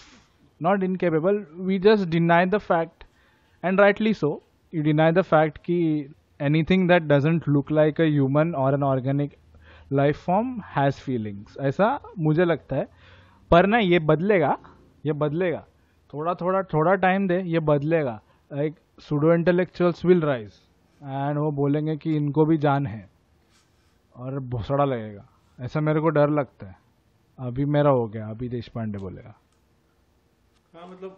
not 0.61 0.83
incapable 0.83 1.45
we 1.59 1.79
just 1.79 2.09
deny 2.11 2.47
the 2.47 2.59
fact 2.59 3.05
and 3.65 3.81
rightly 3.81 4.13
so 4.15 4.31
you 4.73 4.83
deny 4.83 5.13
the 5.13 5.23
fact 5.23 5.59
कि 5.59 5.79
anything 6.41 6.89
that 6.89 7.03
doesn't 7.03 7.49
look 7.49 7.73
like 7.73 8.01
a 8.01 8.05
human 8.05 8.55
और 8.55 8.75
an 8.75 8.83
organic 8.83 9.37
life 9.93 10.25
form 10.25 10.61
has 10.77 11.01
feelings 11.01 11.57
ऐसा 11.61 11.99
मुझे 12.19 12.45
लगता 12.45 12.77
है। 12.77 12.87
पर 13.51 13.67
ना 13.67 13.79
ये 13.79 13.99
बदलेगा 14.01 14.57
ये 15.05 15.13
बदलेगा। 15.15 15.65
थोड़ा 16.13 16.35
थोड़ा 16.35 16.63
थोड़ा 16.65 16.95
टाइम 16.97 17.27
दे, 17.29 17.41
ये 17.43 17.61
बदलेगा। 17.61 18.21
Like 18.51 18.75
pseudo 19.01 19.33
intellectuals 19.35 20.05
will 20.05 20.21
rise 20.23 20.53
and 21.01 21.39
वो 21.39 21.51
बोलेंगे 21.53 21.97
कि 21.97 22.17
इनको 22.17 22.45
भी 22.47 22.57
जान 22.59 22.87
है, 22.87 23.09
और 24.17 24.39
भोसड़ा 24.51 24.85
लगेगा। 24.85 25.27
ऐसा 25.61 25.81
मेरे 25.81 26.01
को 26.01 26.09
डर 26.09 26.31
लगता 26.31 26.67
है। 26.67 26.77
अभी 27.39 27.65
मेरा 27.75 27.91
हो 27.91 28.07
गया 28.09 28.29
अभी 28.31 28.49
देश 28.49 28.69
पांडे 28.75 28.99
बोलेगा। 28.99 29.35
हाँ 30.75 30.87
मतलब 30.89 31.13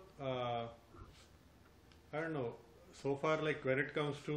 I 2.15 2.21
don't 2.21 2.33
know 2.33 2.45
so 3.03 3.15
far 3.23 3.43
like 3.45 3.67
when 3.67 3.79
it 3.79 3.91
comes 3.95 4.25
to 4.27 4.37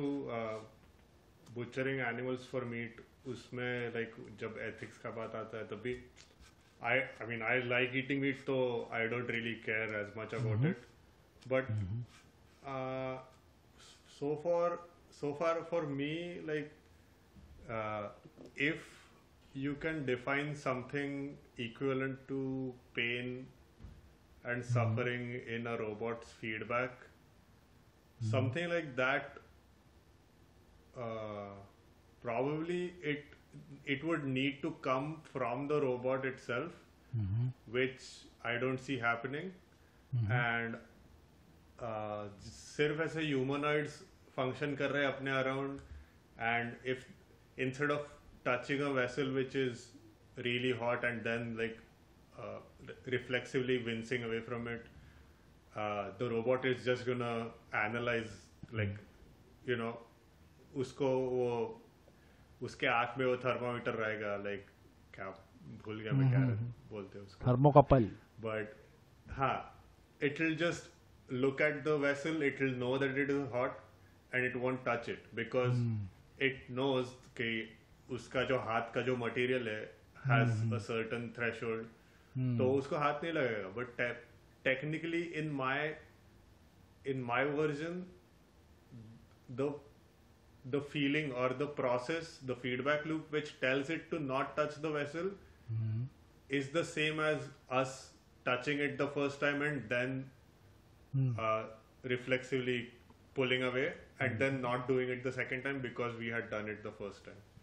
butchering 1.56 2.00
animals 2.08 2.48
for 2.52 2.64
meat 2.74 3.02
उसमें 3.28 3.94
लाइक 3.94 4.16
जब 4.40 4.58
एथिक्स 4.62 4.98
का 5.04 5.10
बात 5.20 5.36
आता 5.36 5.58
है 5.58 5.64
तभी 5.68 5.96
I 6.84 7.00
I 7.00 7.28
mean 7.28 7.42
I 7.52 7.62
like 7.68 7.96
eating 7.96 8.22
meat 8.22 8.42
तो 8.46 8.58
I 8.94 9.08
don't 9.08 9.30
really 9.32 9.54
care 9.66 9.96
as 10.00 10.18
much 10.18 10.34
about 10.42 10.66
it 10.66 10.86
but 11.48 11.66
so 14.16 14.28
far 14.44 14.68
so 15.16 15.30
far 15.40 15.54
for 15.70 15.80
me 15.96 16.14
like 16.50 16.70
uh, 17.78 18.04
if 18.68 18.86
you 19.55 19.75
can 19.85 20.05
define 20.07 20.55
something 20.55 21.37
equivalent 21.59 22.19
to 22.29 22.41
pain 22.95 23.47
and 24.45 24.65
suffering 24.65 25.25
in 25.57 25.67
a 25.67 25.77
robot's 25.79 26.31
feedback 26.41 26.93
something 28.31 28.69
like 28.69 28.95
that 28.97 29.39
uh, 30.97 31.51
probably 32.23 32.93
it 33.03 33.25
it 33.87 34.05
would 34.05 34.25
need 34.25 34.61
to 34.63 34.71
come 34.83 35.17
from 35.33 35.67
the 35.69 35.81
robot 35.81 36.25
itself 36.25 36.73
which 37.77 38.05
i 38.45 38.57
don't 38.65 38.79
see 38.89 38.99
happening 38.99 39.51
and 40.37 40.77
uh, 41.89 42.25
सिर्फ 42.51 43.01
ऐसे 43.01 43.21
humanoids 43.23 43.99
function 44.37 44.75
कर 44.77 44.91
रहे 44.91 45.03
हैं 45.05 45.13
अपने 45.13 45.31
around 45.39 45.81
and 46.41 46.87
if 46.93 47.05
instead 47.67 47.91
of 47.91 48.14
touching 48.45 48.81
a 48.81 48.89
vessel 49.01 49.31
which 49.35 49.57
is 49.57 49.87
really 50.39 50.71
hot 50.83 51.05
and 51.05 51.23
then 51.23 51.57
like 51.59 51.79
reflexively 53.07 53.75
wincing 53.87 54.23
away 54.27 54.39
from 54.45 54.69
it 54.75 54.87
uh, 55.77 56.05
the 56.21 56.29
robot 56.31 56.65
is 56.65 56.85
just 56.85 57.07
gonna 57.07 57.33
analyze 57.81 58.31
like 58.81 58.97
you 59.71 59.77
know 59.81 59.93
उसको 60.83 61.09
वो 61.09 61.49
उसके 62.63 62.87
आंख 62.87 63.15
में 63.19 63.25
वो 63.27 63.37
थर्मामीटर 63.45 63.95
रहेगा 64.03 64.37
like 64.45 64.67
क्या 65.15 65.29
भूल 65.85 66.01
गया 66.01 66.13
मैं 66.13 66.29
क्या 66.31 66.41
बोलते 66.91 67.19
हैं 67.19 67.25
उसको 67.27 67.47
thermocouple 67.47 68.09
but 68.45 68.77
huh, 69.39 69.57
it 70.29 70.41
will 70.41 70.57
just 70.61 70.87
look 71.45 71.61
at 71.61 71.83
the 71.89 71.97
vessel 72.05 72.43
it 72.51 72.61
will 72.65 72.77
know 72.85 72.93
that 73.05 73.19
it 73.25 73.33
is 73.37 73.43
hot 73.57 73.81
and 74.33 74.51
it 74.51 74.57
won't 74.65 74.85
touch 74.85 75.09
it 75.15 75.29
because 75.41 75.83
it 76.49 76.71
knows 76.79 77.13
कि 77.41 77.51
उसका 78.10 78.44
जो 78.44 78.58
हाथ 78.60 78.94
का 78.94 79.02
जो 79.02 79.16
मटेरियल 79.18 79.70
है 79.70 79.84
सर्टन 80.80 81.28
थ्रेश 81.38 81.64
होल्ड 81.64 82.58
तो 82.58 82.72
उसको 82.74 82.96
हाथ 82.98 83.24
नहीं 83.24 83.34
लगेगा। 83.34 83.70
But 83.76 84.02
technically 84.66 85.22
in 85.42 85.50
my 85.54 85.96
in 87.08 87.22
my 87.24 87.46
version 87.60 88.04
the 89.52 89.74
the 90.66 90.82
feeling 90.92 91.34
और 91.34 91.58
the 91.58 91.64
process 91.76 92.40
the 92.46 92.54
feedback 92.62 93.08
loop 93.08 93.34
which 93.34 93.54
tells 93.62 93.92
it 93.92 94.10
to 94.12 94.20
not 94.20 94.56
touch 94.60 94.80
the 94.80 94.94
vessel 94.96 95.32
is 96.50 96.72
the 96.78 96.84
same 96.86 97.22
as 97.22 97.50
us 97.82 97.98
touching 98.46 98.82
it 98.82 98.98
the 99.02 99.08
first 99.16 99.42
time 99.42 99.64
and 99.64 99.82
then 99.94 100.24
reflexively 102.06 102.80
pulling 103.36 103.64
away 103.64 103.86
and 104.22 104.38
then 104.40 104.60
not 104.62 104.88
doing 104.88 105.12
it 105.12 105.28
the 105.28 105.32
second 105.34 105.64
time 105.64 105.82
because 105.82 106.16
we 106.16 106.30
had 106.30 106.50
done 106.52 106.72
it 106.72 106.84
the 106.84 106.96
first 107.00 107.26
time 107.26 107.55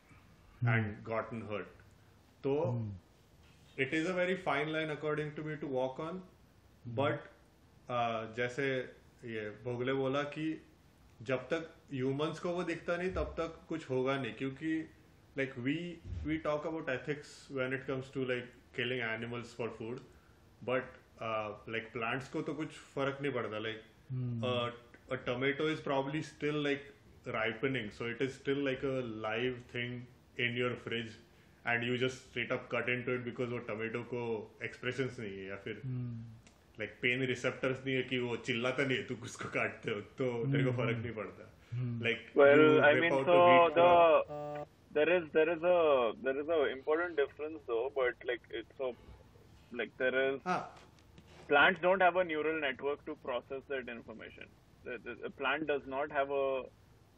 and 0.66 1.03
gotten 1.05 1.40
hurt. 1.42 1.68
So 2.42 2.79
it 3.77 3.92
is 3.92 4.09
a 4.09 4.12
very 4.12 4.37
fine 4.37 4.72
line 4.72 4.90
according 4.90 5.35
to 5.35 5.42
me 5.42 5.57
to 5.57 5.66
walk 5.66 6.01
on, 6.01 6.22
but 6.87 7.29
uh, 7.88 8.27
जैसे 8.37 8.68
ये 9.25 9.48
भोगले 9.64 9.92
बोला 9.92 10.22
कि 10.37 10.46
जब 11.22 11.46
तक 11.53 11.68
humans 11.92 12.38
को 12.40 12.51
वो 12.53 12.62
दिखता 12.64 12.96
नहीं 12.96 13.12
तब 13.14 13.35
तक 13.38 13.61
कुछ 13.68 13.88
होगा 13.90 14.16
नहीं 14.22 14.33
क्योंकि 14.35 14.88
like 15.37 15.53
we 15.66 15.75
we 16.31 16.38
talk 16.46 16.64
about 16.70 16.88
ethics 16.94 17.29
when 17.59 17.72
it 17.72 17.87
comes 17.87 18.09
to 18.16 18.25
like 18.31 18.48
killing 18.79 19.01
animals 19.01 19.53
for 19.59 19.68
food 19.79 20.01
but 20.70 20.98
uh, 21.20 21.51
like 21.75 21.92
plants 21.94 22.29
को 22.33 22.42
तो 22.48 22.55
कुछ 22.55 22.68
फ़र्क 22.94 23.18
नहीं 23.22 23.33
पड़ता 23.33 23.61
like 23.66 23.85
uh, 24.44 24.70
a 25.11 25.16
tomato 25.29 25.68
is 25.75 25.81
probably 25.81 26.22
still 26.22 26.59
like 26.68 26.90
ripening 27.37 27.90
so 27.98 28.11
it 28.14 28.20
is 28.27 28.35
still 28.35 28.59
like 28.70 28.83
a 28.83 28.96
live 29.27 29.57
thing 29.72 29.96
in 30.38 30.56
your 30.56 30.74
fridge 30.76 31.12
and 31.64 31.84
you 31.84 31.96
just 31.98 32.30
straight 32.30 32.50
up 32.50 32.68
cut 32.68 32.88
into 32.88 33.12
it 33.18 33.24
because 33.24 33.50
वो 33.50 33.60
tomato 33.70 34.04
को 34.12 34.22
expressions 34.68 35.18
नहीं 35.20 35.36
है 35.38 35.48
या 35.48 35.56
फिर 35.64 35.82
like 36.80 36.94
pain 37.04 37.26
receptors 37.32 37.84
नहीं 37.86 37.94
है 37.94 38.02
कि 38.10 38.18
वो 38.18 38.36
चिल्लाता 38.48 38.84
नहीं 38.84 38.98
है 38.98 39.04
तू 39.08 39.16
उसको 39.30 39.48
काटते 39.58 39.90
हो 39.90 40.00
तो 40.20 40.30
तेरे 40.52 40.64
को 40.64 40.72
फ़र्क 40.82 40.98
नहीं 41.06 41.14
पड़ता 41.20 41.48
like 42.06 42.24
Well, 42.34 42.58
you 42.58 42.80
I 42.80 42.90
rip 42.92 43.02
mean, 43.02 43.12
out 43.12 43.26
so 43.26 43.36
the 43.74 44.66
there 44.94 45.08
is 45.16 45.24
there 45.32 45.48
is 45.48 45.62
a 45.62 46.12
there 46.22 46.38
is 46.38 46.48
a 46.48 46.66
important 46.72 47.16
difference 47.16 47.60
though, 47.66 47.90
but 47.94 48.14
like 48.30 48.42
it's 48.50 48.76
so 48.78 48.94
like 49.72 49.92
there 49.98 50.16
is 50.24 50.40
ah, 50.44 50.68
plants 51.48 51.80
don't 51.80 52.02
have 52.02 52.16
a 52.16 52.24
neural 52.24 52.60
network 52.60 53.04
to 53.06 53.14
process 53.24 53.62
that 53.68 53.88
information. 53.88 54.44
The, 54.84 54.98
the, 55.04 55.14
the 55.22 55.30
plant 55.30 55.66
does 55.66 55.82
not 55.86 56.10
have 56.12 56.30
a 56.30 56.64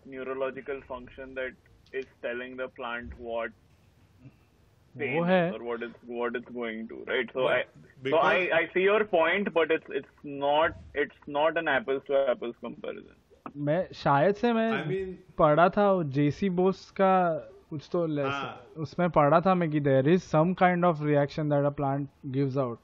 neurological 0.06 0.80
function 0.86 1.34
that 1.34 1.52
is 1.98 2.06
telling 2.22 2.56
the 2.58 2.68
plant 2.76 3.14
what 3.20 3.52
वो 4.94 5.22
है 5.24 5.50
और 5.52 5.62
what 5.62 5.82
is 5.82 5.92
what 6.10 6.36
is 6.36 6.52
going 6.52 6.88
to 6.88 7.04
right 7.08 7.30
so 7.30 7.46
I 7.48 7.62
so 8.06 8.16
I 8.18 8.48
I 8.48 8.66
see 8.66 8.84
your 8.84 9.02
point 9.12 9.52
but 9.52 9.72
it's 9.72 9.90
it's 9.96 10.26
not 10.26 10.74
it's 10.96 11.16
not 11.28 11.56
an 11.56 11.68
apples 11.68 12.02
to 12.08 12.14
apples 12.14 12.56
comparison 12.56 13.60
मैं 13.66 13.86
शायद 13.94 14.34
से 14.34 14.52
मैं 14.52 14.70
I 14.70 14.86
mean, 14.88 15.14
पढ़ा 15.38 15.68
था 15.68 16.02
जेसी 16.12 16.48
बोस 16.50 16.90
का 16.90 17.10
कुछ 17.70 17.88
तो 17.92 18.06
लेस 18.06 18.26
हाँ. 18.26 18.66
उसमें 18.76 19.10
पढ़ा 19.10 19.40
था 19.40 19.54
मैं 19.54 19.70
कि 19.70 19.80
there 19.80 20.08
is 20.08 20.22
some 20.22 20.52
kind 20.54 20.84
of 20.84 21.02
reaction 21.04 21.48
that 21.48 21.64
a 21.64 21.70
plant 21.70 22.08
gives 22.26 22.56
out 22.56 22.78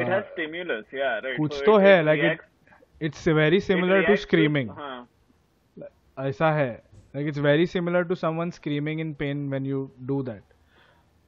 it 0.00 0.08
has 0.08 0.24
stimulus 0.24 0.94
या 0.94 1.16
राइट 1.18 1.36
कुछ 1.36 1.62
तो 1.66 1.76
है 1.78 2.02
like 2.02 2.42
it's 3.02 3.28
very 3.28 3.60
similar 3.60 4.06
to 4.06 4.16
screaming 4.16 4.70
ऐसा 6.18 6.50
है। 6.52 6.70
Like 7.14 7.28
it's 7.28 7.38
very 7.38 7.66
similar 7.66 8.02
to 8.02 8.14
someone 8.14 8.50
screaming 8.50 9.00
in 9.00 9.12
pain 9.14 9.48
when 9.48 9.66
you 9.66 9.90
do 10.02 10.22
that 10.22 10.42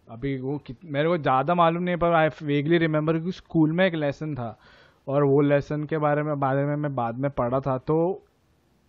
अभी 0.09 0.41
वो 0.41 0.61
मेरे 0.85 1.09
को 1.09 1.19
ज़्यादा 1.19 1.55
मालूम 1.55 1.83
नहीं 1.83 1.97
पर 1.97 2.13
आई 2.13 2.29
वेगली 2.43 2.79
रिमेंबर 2.79 3.19
कि 3.19 3.33
स्कूल 3.33 3.73
में 3.73 3.87
एक 3.87 3.95
लेसन 3.95 4.35
था 4.35 4.59
और 5.07 5.25
वो 5.25 5.41
लेसन 5.41 5.85
के 5.85 5.99
बारे 5.99 6.23
में 6.23 6.41
बारे 6.41 6.65
में 6.65 6.77
मैं 6.77 6.95
बाद 6.95 7.19
में 7.19 7.31
पढ़ा 7.31 7.61
था 7.61 7.79
तो 7.79 8.27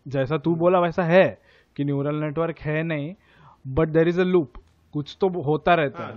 जैसा 0.08 0.38
तू 0.38 0.56
बोला 0.56 0.80
वैसा 0.80 1.04
है 1.04 1.42
कि 1.76 1.84
न्यूरल 1.84 2.16
नेटवर्क 2.16 2.60
है 2.60 2.84
नहीं 2.84 3.16
but 3.68 3.88
there 3.88 4.08
is 4.08 4.22
a 4.22 4.24
loop 4.24 4.54
कुछ 4.94 5.18
तो 5.22 5.30
होता 5.42 5.74
रहता 5.74 6.08
है 6.08 6.14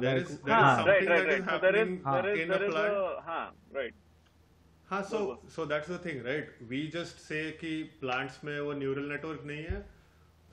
वो 8.61 8.73
न्यूरल 8.73 9.09
नेटवर्क 9.09 9.43
नहीं 9.47 9.65
है 9.65 9.96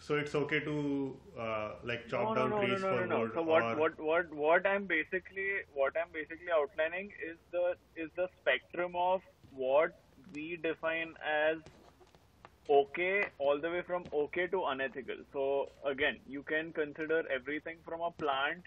so 0.05 0.15
it's 0.15 0.35
okay 0.35 0.59
to 0.59 1.17
uh, 1.39 1.69
like 1.83 2.07
chop 2.09 2.29
no, 2.29 2.35
down 2.35 2.49
no, 2.49 2.57
no, 2.57 2.65
trees 2.65 2.81
no, 2.81 2.89
no, 2.89 2.97
for 2.97 3.07
no. 3.07 3.19
wood 3.19 3.31
So 3.35 3.41
what, 3.41 3.77
what, 3.79 3.99
what, 3.99 4.33
what 4.33 4.67
I'm 4.67 4.85
basically, 4.85 5.49
what 5.73 5.93
I'm 5.99 6.11
basically 6.13 6.51
outlining 6.53 7.11
is 7.25 7.37
the 7.51 7.75
is 7.95 8.09
the 8.17 8.27
spectrum 8.41 8.95
of 8.95 9.21
what 9.51 9.97
we 10.33 10.59
define 10.61 11.13
as 11.23 11.57
okay, 12.69 13.25
all 13.39 13.59
the 13.59 13.69
way 13.69 13.81
from 13.81 14.03
okay 14.13 14.47
to 14.47 14.65
unethical. 14.65 15.15
So 15.31 15.69
again, 15.85 16.19
you 16.27 16.43
can 16.43 16.73
consider 16.73 17.23
everything 17.33 17.77
from 17.85 18.01
a 18.01 18.11
plant 18.11 18.65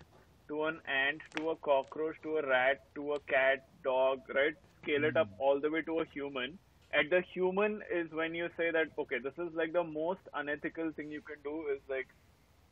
to 0.49 0.65
an 0.65 0.81
ant 0.87 1.21
to 1.37 1.51
a 1.51 1.57
cockroach 1.57 2.17
to 2.23 2.39
a 2.39 2.47
rat 2.49 2.81
to 2.95 3.13
a 3.13 3.21
cat, 3.21 3.67
dog, 3.85 4.21
right? 4.35 4.55
Scale 4.83 5.05
it 5.05 5.17
up 5.17 5.29
all 5.39 5.61
the 5.61 5.71
way 5.71 5.83
to 5.83 6.01
a 6.01 6.05
human, 6.07 6.59
at 6.99 7.11
the 7.11 7.23
human 7.33 7.83
is 7.95 8.11
when 8.13 8.35
you 8.35 8.49
say 8.57 8.71
that 8.71 8.89
okay, 8.99 9.19
this 9.23 9.35
is 9.39 9.55
like 9.55 9.73
the 9.73 9.85
most 9.85 10.21
unethical 10.35 10.91
thing 10.97 11.11
you 11.11 11.21
can 11.21 11.37
do 11.45 11.65
is 11.75 11.81
like 11.89 12.09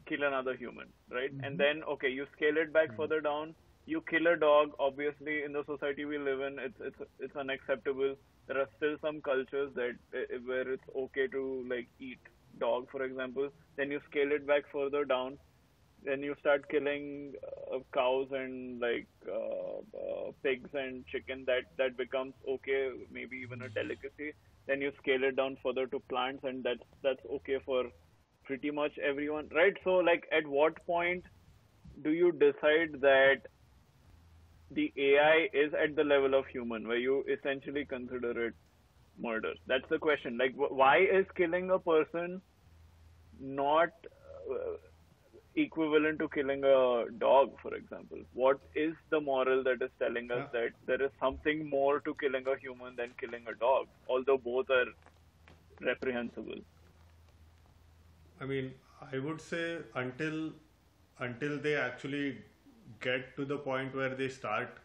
kill 0.07 0.23
another 0.23 0.55
human, 0.55 0.89
right? 1.11 1.31
And 1.31 1.43
mm-hmm. 1.43 1.57
then 1.57 1.83
okay, 1.95 2.09
you 2.09 2.27
scale 2.37 2.57
it 2.57 2.73
back 2.73 2.89
mm-hmm. 2.89 3.03
further 3.03 3.21
down. 3.21 3.55
You 3.87 4.03
kill 4.09 4.27
a 4.29 4.37
dog. 4.37 4.71
Obviously, 4.79 5.43
in 5.43 5.53
the 5.53 5.65
society 5.65 6.05
we 6.07 6.19
live 6.19 6.41
in, 6.41 6.59
it's 6.59 6.81
it's 6.81 7.11
it's 7.21 7.37
unacceptable. 7.37 8.15
There 8.47 8.61
are 8.61 8.69
still 8.77 8.97
some 9.01 9.21
cultures 9.21 9.73
that 9.75 9.97
uh, 10.15 10.39
where 10.47 10.71
it's 10.73 10.89
okay 11.05 11.27
to 11.29 11.67
like 11.69 11.89
eat 12.01 12.19
dog, 12.59 12.91
for 12.91 13.03
example. 13.03 13.51
Then 13.77 13.91
you 13.91 14.01
scale 14.11 14.33
it 14.33 14.47
back 14.47 14.65
further 14.73 15.05
down. 15.05 15.39
Then 16.05 16.23
you 16.23 16.35
start 16.41 16.69
killing 16.71 17.33
uh, 17.73 17.79
cows 17.95 18.29
and 18.33 18.81
like 18.81 19.09
uh, 19.29 19.79
uh, 19.79 20.31
pigs 20.43 20.71
and 20.75 21.05
chicken. 21.07 21.45
That 21.47 21.65
that 21.79 21.97
becomes 21.97 22.35
okay, 22.49 22.91
maybe 23.11 23.37
even 23.39 23.63
a 23.63 23.69
delicacy. 23.71 24.33
Then 24.67 24.81
you 24.81 24.93
scale 25.03 25.25
it 25.25 25.37
down 25.37 25.57
further 25.63 25.87
to 25.89 26.01
plants, 26.11 26.45
and 26.45 26.63
that's 26.65 26.87
that's 27.03 27.25
okay 27.37 27.59
for 27.65 27.85
pretty 28.45 28.71
much 28.71 28.93
everyone, 28.99 29.49
right? 29.55 29.75
So 29.85 29.95
like, 29.97 30.25
at 30.33 30.47
what 30.47 30.75
point 30.87 31.25
do 32.03 32.11
you 32.11 32.33
decide 32.33 33.01
that 33.01 33.43
the 34.71 34.93
AI 34.99 35.49
is 35.53 35.73
at 35.75 35.97
the 35.97 36.05
level 36.05 36.35
of 36.35 36.47
human, 36.47 36.87
where 36.87 36.97
you 36.99 37.25
essentially 37.29 37.85
consider 37.87 38.49
it 38.49 38.55
murder? 39.19 39.53
That's 39.67 39.89
the 39.91 39.99
question. 39.99 40.39
Like, 40.39 40.55
wh- 40.55 40.73
why 40.73 40.99
is 40.99 41.27
killing 41.37 41.71
a 41.71 41.79
person 41.79 42.43
not 43.41 43.91
uh, 44.51 44.77
equivalent 45.57 46.19
to 46.21 46.29
killing 46.29 46.65
a 46.65 47.07
dog, 47.19 47.55
for 47.63 47.75
example? 47.75 48.19
What 48.33 48.61
is 48.75 48.95
the 49.11 49.21
moral 49.21 49.63
that 49.65 49.83
is 49.83 49.91
telling 49.99 50.31
us 50.31 50.45
Yeah. 50.45 50.49
that 50.53 50.71
there 50.87 51.03
is 51.03 51.11
something 51.21 51.69
more 51.69 52.01
to 52.01 52.15
killing 52.21 52.47
a 52.47 52.57
human 52.59 52.97
than 52.97 53.15
killing 53.21 53.45
a 53.49 53.55
dog, 53.55 53.87
although 54.09 54.39
both 54.39 54.71
are 54.71 54.87
reprehensible? 55.81 56.61
I 58.41 58.45
mean, 58.47 58.75
I 59.13 59.19
would 59.19 59.41
say 59.41 59.79
until 59.95 60.53
until 61.19 61.59
they 61.59 61.75
actually 61.77 62.43
get 63.01 63.37
to 63.37 63.45
the 63.45 63.59
point 63.59 63.95
where 63.95 64.15
they 64.15 64.29
start 64.29 64.79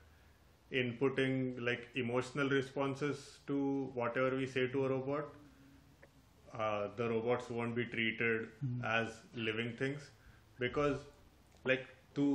inputting 0.71 1.59
like 1.69 1.89
emotional 1.95 2.49
responses 2.49 3.39
to 3.47 3.59
whatever 3.93 4.35
we 4.37 4.45
say 4.47 4.67
to 4.67 4.85
a 4.85 4.89
robot, 4.89 5.25
uh, 6.53 6.87
the 6.95 7.09
robots 7.09 7.49
won't 7.49 7.75
be 7.75 7.85
treated 7.85 8.47
as 8.83 9.21
living 9.33 9.75
things 9.75 10.11
because 10.59 10.93
like 11.65 11.85
तू 12.15 12.25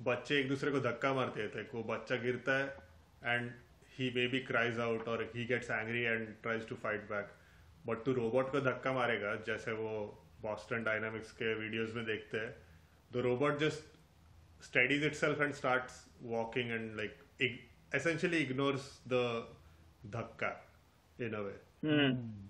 बच्चे 0.00 0.38
एक 0.40 0.48
दूसरे 0.48 0.70
को 0.70 0.80
धक्का 0.80 1.12
मारते 1.14 1.48
थे 1.48 1.62
वो 1.74 1.82
बच्चा 1.84 2.16
गिरता 2.22 2.58
है 2.58 3.34
and 3.34 3.50
he 3.98 4.10
may 4.14 4.26
be 4.28 4.38
cries 4.42 4.78
out 4.80 5.08
और 5.08 5.22
he 5.34 5.44
gets 5.46 5.70
angry 5.70 6.02
and 6.02 6.28
tries 6.42 6.68
to 6.68 6.76
fight 6.82 7.08
back 7.10 7.32
but 7.86 8.04
तू 8.04 8.12
रोबोट 8.12 8.50
को 8.52 8.60
धक्का 8.60 8.92
मारेगा 8.92 9.34
जैसे 9.46 9.72
वो 9.72 9.90
बॉस्टन 10.42 10.84
डायनामिक्स 10.84 11.32
के 11.32 11.54
वीडियोज़ 11.54 11.94
में 11.94 12.04
देखते 12.06 12.38
हैं 12.38 12.54
the 13.10 13.24
robot 13.24 13.58
just 13.58 14.64
steadies 14.64 15.04
itself 15.14 15.40
and 15.40 15.52
start 15.54 15.92
walking 16.22 16.70
and 16.70 16.96
like 16.96 17.18
essentially 17.94 18.38
ignores 18.38 18.90
the 19.08 19.22
धक्का 20.12 20.50
इन 21.18 21.34
अ 21.34 21.40
वे 21.40 21.52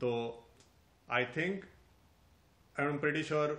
तो 0.00 0.12
I 1.08 1.24
think 1.36 1.64
I 2.76 2.86
am 2.86 2.98
pretty 2.98 3.22
sure 3.22 3.56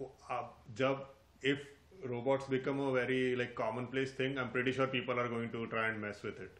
जब 0.00 1.06
if 1.42 2.08
robots 2.08 2.50
become 2.50 2.78
a 2.80 2.90
very 2.92 3.34
like 3.36 3.56
common 3.56 3.84
place 3.92 4.16
thing 4.18 4.38
I 4.38 4.44
am 4.44 4.50
pretty 4.50 4.72
sure 4.72 4.88
people 4.88 5.18
are 5.18 5.28
going 5.28 5.50
to 5.50 5.64
try 5.66 5.90
and 5.90 5.98
mess 5.98 6.22
with 6.24 6.42
it 6.42 6.58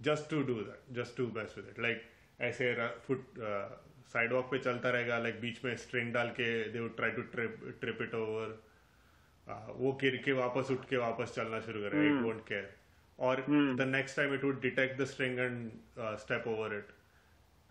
just 0.00 0.30
to 0.30 0.42
do 0.42 0.54
that 0.60 0.94
just 0.96 1.16
to 1.16 1.26
mess 1.36 1.54
with 1.56 1.68
it 1.70 1.78
like 1.78 2.02
ऐसे 2.40 2.74
foot 3.06 3.40
sidewalk 4.12 4.50
पे 4.50 4.58
चलता 4.58 4.90
रहेगा 4.90 5.18
like 5.18 5.40
बीच 5.40 5.64
में 5.64 5.76
string 5.76 6.12
डाल 6.14 6.28
के 6.30 6.48
they 6.70 6.80
would 6.80 6.96
try 6.96 7.10
to 7.10 7.22
trip 7.22 8.02
it 8.02 8.14
over 8.14 8.58
वो 9.76 9.92
गिर 10.00 10.16
के 10.24 10.32
वापस 10.32 10.70
उठ 10.70 10.88
के 10.88 10.96
वापस 10.96 11.34
चलना 11.34 11.60
शुरू 11.60 11.80
करेगा 11.80 12.04
इट 12.06 12.22
डोंट 12.22 12.46
केयर 12.48 12.74
और 13.18 13.44
the 13.76 13.86
next 13.88 14.16
time 14.16 14.34
it 14.34 14.44
would 14.44 14.60
detect 14.60 15.00
the 15.00 15.04
string 15.06 15.38
and 15.38 15.70
step 16.20 16.48
over 16.48 16.74
it 16.76 16.88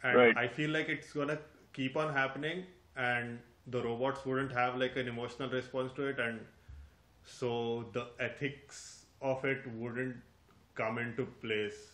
and 0.03 0.37
I 0.37 0.47
feel 0.55 0.71
like 0.73 0.89
it's 0.89 1.17
gonna 1.17 1.33
keep 1.75 1.97
on 1.97 2.13
happening 2.17 2.63
and 2.97 3.37
the 3.67 3.81
robots 3.83 4.25
wouldn't 4.25 4.51
have 4.51 4.75
like 4.77 4.95
an 4.95 5.07
emotional 5.07 5.49
response 5.49 5.91
to 5.93 6.07
it, 6.07 6.19
and 6.19 6.39
so 7.23 7.89
the 7.93 8.05
ethics 8.19 9.05
of 9.21 9.43
it 9.45 9.65
wouldn't 9.75 10.15
come 10.75 10.97
into 10.97 11.25
place. 11.43 11.91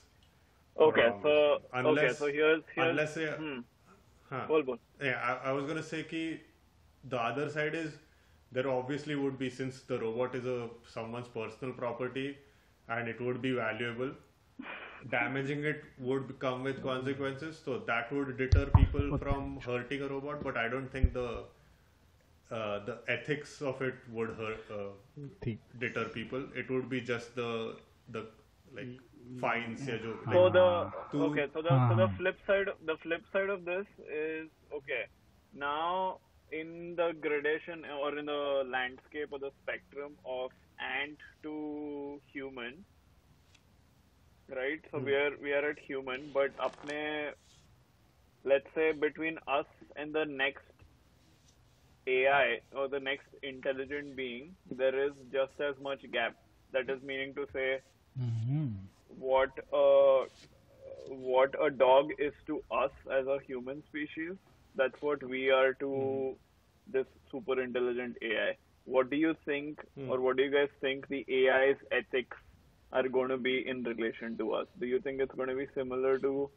Okay, 0.77 1.05
Um, 1.07 1.19
so 1.23 1.29
okay, 1.31 1.65
unless- 1.73 2.17
so 2.19 2.27
here's 2.27 2.63
here's 2.75 2.89
unless 2.89 3.13
they- 3.15 3.27
hmm. 3.43 3.59
Huh. 4.29 4.45
Bol, 4.47 4.63
bol. 4.63 4.77
Yeah, 5.01 5.19
I, 5.29 5.49
I 5.49 5.51
was 5.51 5.65
gonna 5.65 5.83
say 5.83 6.03
ki 6.03 6.21
the 7.13 7.19
other 7.21 7.49
side 7.49 7.75
is 7.75 7.97
there 8.57 8.69
obviously 8.69 9.15
would 9.15 9.37
be 9.39 9.49
since 9.49 9.81
the 9.91 9.97
robot 9.99 10.35
is 10.35 10.45
a 10.45 10.69
someone's 10.93 11.27
personal 11.39 11.73
property 11.73 12.27
and 12.87 13.07
it 13.15 13.19
would 13.21 13.41
be 13.41 13.51
valuable. 13.57 14.11
Damaging 15.09 15.63
it 15.65 15.83
would 15.97 16.37
come 16.39 16.63
with 16.63 16.81
consequences, 16.83 17.59
so 17.65 17.79
that 17.87 18.11
would 18.13 18.37
deter 18.37 18.65
people 18.75 19.17
from 19.17 19.59
hurting 19.65 20.03
a 20.03 20.07
robot. 20.07 20.43
But 20.43 20.57
I 20.57 20.67
don't 20.69 20.91
think 20.91 21.13
the 21.13 21.43
uh, 22.51 22.79
the 22.85 22.99
ethics 23.07 23.61
of 23.61 23.81
it 23.81 23.95
would 24.11 24.29
hurt, 24.31 24.59
uh, 24.69 25.47
deter 25.79 26.05
people. 26.09 26.45
It 26.53 26.69
would 26.69 26.89
be 26.89 26.99
just 26.99 27.33
the 27.35 27.77
the 28.09 28.25
like 28.75 28.99
fines. 29.39 29.87
Yeah, 29.87 29.97
so 30.31 30.49
the 30.49 30.91
okay. 31.27 31.45
So 31.53 31.61
the 31.61 31.69
so 31.89 31.95
the 31.95 32.09
ah. 32.09 32.17
flip 32.17 32.37
side 32.45 32.67
the 32.85 32.97
flip 33.03 33.23
side 33.31 33.49
of 33.49 33.63
this 33.63 33.85
is 34.09 34.49
okay. 34.73 35.05
Now 35.53 36.19
in 36.51 36.95
the 36.97 37.13
gradation 37.21 37.85
or 38.01 38.17
in 38.17 38.25
the 38.25 38.63
landscape 38.69 39.29
or 39.31 39.39
the 39.39 39.51
spectrum 39.63 40.17
of 40.25 40.51
ant 40.79 41.17
to 41.43 42.19
human, 42.33 42.83
right? 44.49 44.81
So 44.91 44.99
hmm. 44.99 45.05
we 45.05 45.13
are 45.13 45.31
we 45.41 45.53
are 45.53 45.69
at 45.69 45.79
human, 45.79 46.31
but 46.33 46.55
apne 46.57 47.31
let's 48.43 48.67
say 48.75 48.91
between 48.91 49.37
us 49.47 49.65
and 49.95 50.13
the 50.13 50.25
next 50.25 50.65
AI 52.07 52.59
or 52.75 52.87
the 52.87 52.99
next 52.99 53.27
intelligent 53.43 54.15
being, 54.15 54.55
there 54.69 55.05
is 55.05 55.11
just 55.31 55.59
as 55.59 55.75
much 55.81 55.99
gap. 56.11 56.35
That 56.73 56.89
is 56.89 57.01
meaning 57.03 57.33
to 57.35 57.47
say, 57.53 57.79
mm-hmm. 58.19 58.69
what 59.19 59.51
a 59.73 60.25
what 61.07 61.53
a 61.61 61.69
dog 61.69 62.11
is 62.17 62.33
to 62.47 62.63
us 62.71 62.91
as 63.11 63.27
a 63.27 63.39
human 63.45 63.83
species, 63.87 64.33
that's 64.75 65.01
what 65.01 65.21
we 65.23 65.49
are 65.49 65.73
to 65.73 65.85
mm-hmm. 65.85 66.91
this 66.91 67.05
super 67.31 67.61
intelligent 67.61 68.17
AI. 68.21 68.55
What 68.85 69.09
do 69.09 69.17
you 69.17 69.35
think, 69.45 69.79
hmm. 69.95 70.09
or 70.09 70.19
what 70.19 70.37
do 70.37 70.43
you 70.43 70.51
guys 70.51 70.69
think 70.79 71.07
the 71.07 71.25
AI's 71.29 71.77
ethics 71.91 72.35
are 72.91 73.07
going 73.07 73.29
to 73.29 73.37
be 73.37 73.67
in 73.67 73.83
relation 73.83 74.37
to 74.37 74.53
us? 74.53 74.67
Do 74.79 74.87
you 74.87 74.99
think 74.99 75.21
it's 75.21 75.33
going 75.35 75.49
to 75.49 75.55
be 75.55 75.67
similar 75.75 76.17
to 76.19 76.49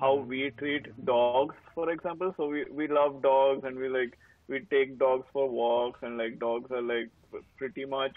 how 0.00 0.14
we 0.14 0.50
treat 0.58 1.04
dogs, 1.04 1.54
for 1.74 1.90
example? 1.90 2.32
So 2.36 2.48
we 2.48 2.64
we 2.70 2.88
love 2.88 3.22
dogs 3.22 3.64
and 3.64 3.76
we 3.76 3.88
like 3.88 4.16
we 4.47 4.59
take 4.71 4.97
dogs 4.97 5.25
for 5.33 5.49
walks 5.49 5.99
and 6.03 6.17
like 6.17 6.39
dogs 6.39 6.71
are 6.71 6.81
like 6.81 7.09
pretty 7.57 7.85
much 7.85 8.15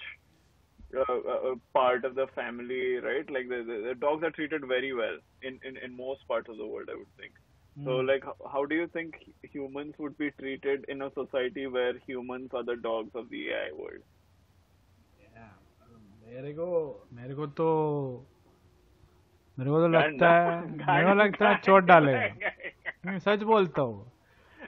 uh, 0.96 1.14
a 1.52 1.54
part 1.74 2.04
of 2.04 2.14
the 2.14 2.26
family, 2.34 2.96
right? 2.96 3.28
Like 3.30 3.48
the, 3.48 3.62
the, 3.66 3.88
the 3.88 3.94
dogs 4.00 4.22
are 4.24 4.30
treated 4.30 4.62
very 4.66 4.92
well 4.94 5.18
in, 5.42 5.58
in, 5.64 5.76
in 5.76 5.96
most 5.96 6.26
parts 6.28 6.48
of 6.48 6.56
the 6.56 6.66
world, 6.66 6.88
I 6.90 6.96
would 6.96 7.14
think. 7.18 7.32
So, 7.84 7.90
like, 7.96 8.22
h- 8.26 8.48
how 8.52 8.64
do 8.64 8.74
you 8.74 8.86
think 8.88 9.14
humans 9.42 9.94
would 9.98 10.16
be 10.16 10.30
treated 10.40 10.84
in 10.88 11.02
a 11.02 11.10
society 11.14 11.66
where 11.66 11.92
humans 12.06 12.50
are 12.54 12.64
the 12.64 12.76
dogs 12.76 13.10
of 13.14 13.28
the 13.30 13.48
AI 13.48 13.72
world? 13.78 14.02
मेरे 16.26 16.52
को 16.52 17.06
मेरे 17.12 17.34
को 17.34 17.46
तो 17.46 17.66
मेरे 19.58 19.70
को 19.70 19.80
तो 19.80 19.88
गांड- 19.92 20.22
लगता 20.22 20.30
है 20.32 20.60
मेरे 20.60 20.76
को 20.76 20.84
गांड- 20.84 21.16
लगता 21.16 21.48
है 21.48 21.60
चोट 21.62 21.82
डालेगा 21.82 22.34
मैं 23.06 23.18
सच 23.18 23.42
बोलता 23.42 23.82
हूँ 23.82 24.12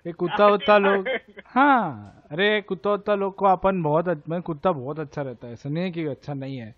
ये 0.08 0.14
कुत्ता 0.14 0.48
उत्ता 0.48 0.78
लोग 0.78 1.10
हाँ 1.46 2.14
अरे 2.32 2.62
कुत्ता 2.62 2.94
उत्ता 2.94 3.16
लोग 3.16 3.36
को 3.36 3.46
अपन 3.46 3.84
बहुत 3.84 4.24
मैं 4.30 4.42
कुत्ता 4.42 4.72
बहुत 4.72 5.00
अच्छा 5.00 5.22
रहता 5.22 5.48
है 5.48 5.54
ऐसा 5.54 5.70
नहीं 5.70 5.84
है 5.84 5.92
कि 5.92 6.06
अच्छा 6.06 6.34
नहीं 6.34 6.58
है 6.58 6.76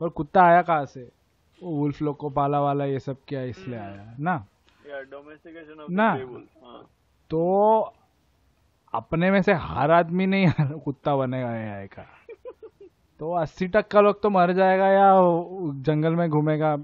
पर 0.00 0.08
कुत्ता 0.08 0.42
आया 0.42 0.62
कहाँ 0.62 0.86
से? 0.86 1.12
वो 1.62 1.70
वुल्फ 1.70 2.02
लोग 2.02 2.16
को 2.16 2.30
पाला 2.30 2.60
वाला 2.60 2.84
ये 2.84 2.98
सब 2.98 3.16
किया 3.28 3.42
इसलिए 3.42 3.78
आया 3.78 4.16
ना? 4.20 4.46
of 4.86 5.90
ना। 5.90 6.10
हाँ. 6.12 6.88
तो 7.30 7.80
अपने 8.94 9.30
में 9.30 9.42
से 9.42 9.52
हर 9.52 9.90
आदमी 9.90 10.26
नहीं 10.26 10.48
कुत्ता 10.78 11.16
बनेगा 11.16 11.82
AI 11.82 11.88
का। 11.94 12.06
तो 13.18 13.32
अस्सी 13.32 13.68
टक्का 13.68 14.00
लोग 14.00 14.22
तो 14.22 14.30
मर 14.30 14.52
जाएगा 14.52 14.88
या 14.88 15.12
जंगल 15.74 16.16
में 16.16 16.30
घूमेगा। 16.30 16.78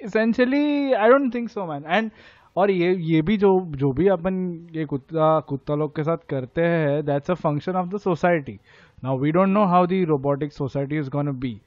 Essentially 0.00 0.92
I 0.92 1.08
don't 1.08 1.34
think 1.34 1.50
so 1.50 1.66
man 1.66 1.84
and 1.86 2.10
और 2.56 2.70
ये 2.70 2.94
ये 2.94 3.22
भी 3.22 3.36
जो 3.36 3.60
जो 3.76 3.92
भी 3.92 4.08
अपन 4.08 4.34
ये 4.72 4.84
कुत्ता 4.84 5.38
कुत्ता 5.40 5.74
लोग 5.74 5.94
के 5.96 6.02
साथ 6.04 6.16
करते 6.28 6.62
हैं 6.62 7.04
that's 7.04 7.30
a 7.30 7.34
function 7.34 7.72
of 7.72 7.88
the 7.88 7.98
society 7.98 8.58
now 9.04 9.18
we 9.18 9.30
don't 9.32 9.48
know 9.48 9.64
how 9.64 9.86
the 9.86 10.04
robotic 10.04 10.52
society 10.52 10.98
is 10.98 11.10
gonna 11.10 11.32
be 11.40 11.60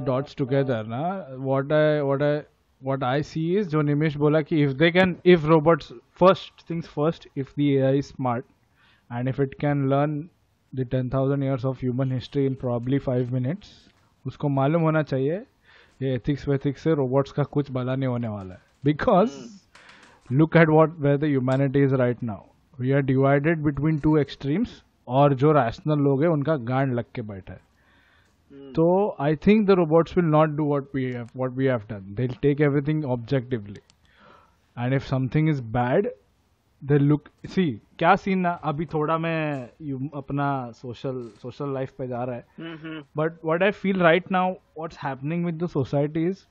dots 0.00 0.36
together 0.36 0.86
ना 0.86 1.02
what 1.38 1.72
I 1.72 2.00
what 2.00 2.22
I 2.22 2.40
what 2.82 3.04
I 3.04 3.22
see 3.22 3.58
is 3.58 3.68
जो 3.68 3.82
निमेश 3.82 4.16
बोला 4.16 4.40
की 4.42 4.62
if 4.62 4.72
they 4.72 4.90
can 4.90 5.16
if 5.26 5.46
robot 5.46 5.82
first 6.20 6.70
things 6.70 6.88
first 6.88 7.28
if 7.36 7.52
the 7.56 7.74
A 7.76 7.80
I 7.80 8.02
smart 8.02 8.44
and 9.12 9.28
if 9.28 9.42
it 9.42 9.54
can 9.54 9.88
learn 9.88 10.28
the 10.72 10.84
10000 10.84 11.42
years 11.42 11.64
of 11.64 11.80
human 11.80 12.10
history 12.10 12.46
in 12.46 12.56
probably 12.56 12.98
5 12.98 13.32
minutes. 13.32 13.68
उसको 14.26 14.48
मालूम 14.48 14.82
होना 14.82 15.02
चाहिए 15.02 15.36
ये 16.02 16.14
ethics 16.14 16.48
वेथिक्स 16.48 16.82
से 16.82 16.94
robots 16.94 17.32
का 17.32 17.42
कुछ 17.42 17.70
भला 17.72 17.94
नहीं 17.96 18.08
होने 18.08 18.28
वाला 18.28 18.54
है। 18.54 18.60
Because 18.84 19.30
look 20.32 20.56
at 20.56 20.68
what 20.68 20.98
where 20.98 21.18
the 21.18 21.30
humanity 21.34 21.84
is 21.88 21.96
right 22.00 22.22
now. 22.22 22.40
We 22.80 22.92
are 22.96 23.02
divided 23.02 23.64
between 23.68 24.02
two 24.06 24.16
extremes 24.24 24.68
और 25.08 25.34
जो 25.34 25.52
रैशनल 25.52 25.98
लोग 25.98 26.22
हैं 26.22 26.28
उनका 26.28 26.56
गांड 26.56 26.94
लग 26.94 27.04
के 27.14 27.22
बैठा 27.22 27.52
है। 27.52 27.60
Hmm. 27.60 28.74
तो 28.74 29.16
I 29.20 29.36
think 29.36 29.66
the 29.66 29.70
robots 29.70 30.16
will 30.16 30.26
not 30.26 30.48
do 30.48 30.64
what 30.64 30.94
we 30.94 31.04
have 31.04 31.28
what 31.36 31.50
we 31.50 31.66
have 31.66 31.82
done 31.90 32.14
they 32.14 32.28
take 32.42 32.60
everything 32.60 33.04
objectively 33.04 33.80
and 34.78 34.94
if 34.94 35.06
something 35.06 35.48
is 35.48 35.62
bad 35.62 36.08
the 36.82 36.92
look 36.92 37.28
see 37.46 37.70
क्या 37.98 38.14
सीन 38.16 38.38
ना 38.38 38.50
अभी 38.50 38.86
थोड़ा 38.86 39.16
मैं 39.18 39.70
यू 39.82 39.98
अपना 40.14 40.48
सोशल 40.72 41.22
सोशल 41.42 41.72
लाइफ 41.74 41.92
पे 41.98 42.06
जा 42.08 42.22
रहा 42.24 42.36
है। 42.36 43.02
But 43.16 43.38
what 43.44 43.62
I 43.62 43.70
feel 43.70 44.00
right 44.00 44.30
now 44.32 44.52
what 44.78 44.94
happening 44.94 45.44
with 45.46 45.62
the 45.62 45.66
society 45.66 46.24
is 46.26 46.44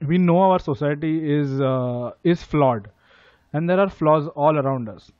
we 0.00 0.18
know 0.18 0.38
our 0.40 0.58
society 0.58 1.16
is 1.38 1.62
is 2.24 2.44
flawed 2.44 2.88
and 3.54 3.68
there 3.70 3.80
are 3.80 3.88
flaws 3.88 4.26
all 4.36 4.58
around 4.58 4.90
us 4.90 5.10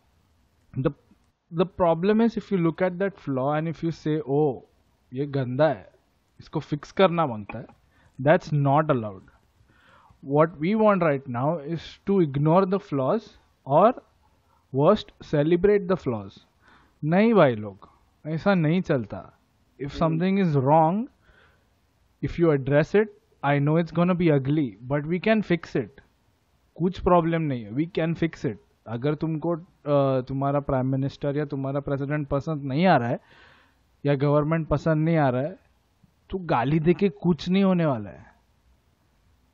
the 0.74 0.94
the 1.52 1.66
problem 1.76 2.22
is 2.22 2.34
if 2.36 2.54
you 2.54 2.60
look 2.60 2.82
at 2.82 2.92
that 2.92 3.16
flaw 3.16 3.54
and 3.56 3.68
if 3.68 3.84
you 3.86 3.90
say 3.90 4.20
oh 4.28 4.60
ये 5.12 5.26
गंदा 5.26 5.68
है 5.68 5.90
इसको 6.40 6.60
fix 6.60 6.92
करना 6.92 7.26
बनता 7.26 7.58
है 7.58 7.66
that's 8.18 8.52
not 8.52 8.90
allowed 8.90 9.22
what 10.24 10.58
we 10.60 10.74
want 10.74 11.02
right 11.02 11.28
now 11.28 11.60
is 11.60 11.82
to 12.06 12.20
ignore 12.20 12.66
the 12.66 12.78
flaws 12.78 13.22
और 13.66 14.02
worst 14.72 15.24
celebrate 15.24 15.86
the 15.86 15.94
flaws 15.94 16.32
नहीं 17.02 17.32
भाई 17.34 17.54
लोग 17.54 17.88
ऐसा 18.24 18.54
नहीं 18.54 18.80
चलता। 18.80 19.20
If 19.80 19.96
something 19.96 20.38
is 20.38 20.56
wrong 20.58 21.08
if 22.22 22.40
you 22.40 22.52
address 22.52 22.94
it 22.94 23.14
I 23.44 23.60
know 23.60 23.78
it's 23.78 23.92
gonna 23.94 24.18
be 24.20 24.28
ugly 24.38 24.68
but 24.82 25.06
we 25.06 25.18
can 25.18 25.42
fix 25.42 25.76
it 25.76 26.00
कुछ 26.76 26.98
problem 27.00 27.42
नहीं 27.42 27.64
है 27.64 27.70
वी 27.70 27.86
कैन 27.86 28.14
फिक्स 28.14 28.44
इट 28.44 28.60
अगर 28.86 29.14
तुमको 29.14 29.56
तुम्हारा 30.22 30.60
प्राइम 30.60 30.86
मिनिस्टर 30.86 31.36
या 31.36 31.44
तुम्हारा 31.44 31.80
प्रेसिडेंट 31.80 32.26
पसंद 32.28 32.62
नहीं 32.62 32.86
आ 32.86 32.96
रहा 32.96 33.08
है 33.08 33.20
या 34.04 34.14
गवर्नमेंट 34.14 34.66
पसंद 34.68 35.04
नहीं 35.04 35.16
आ 35.16 35.28
रहा 35.28 35.42
है 35.42 35.56
तो 36.30 36.38
गाली 36.38 36.80
दे 36.80 36.94
के 36.94 37.08
कुछ 37.08 37.48
नहीं 37.48 37.64
होने 37.64 37.86
वाला 37.86 38.10
है। 38.10 38.26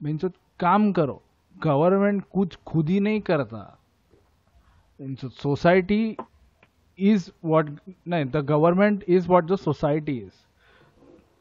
मीन्स 0.03 0.25
काम 0.61 0.93
करो। 0.93 1.23
गवर्नमेंट 1.57 2.25
कुछ 2.33 2.59
खुद 2.67 2.89
ही 2.89 3.01
नहीं 3.01 3.21
करता। 3.21 3.61
सोसाइटी 5.03 6.17
इज़ 6.99 7.31
वॉट 7.45 7.71
नहीं 8.09 8.25
the 8.25 8.37
government 8.37 9.05
is 9.09 9.29
what 9.29 9.45
the 9.45 9.57
society 9.57 10.19
is 10.19 10.33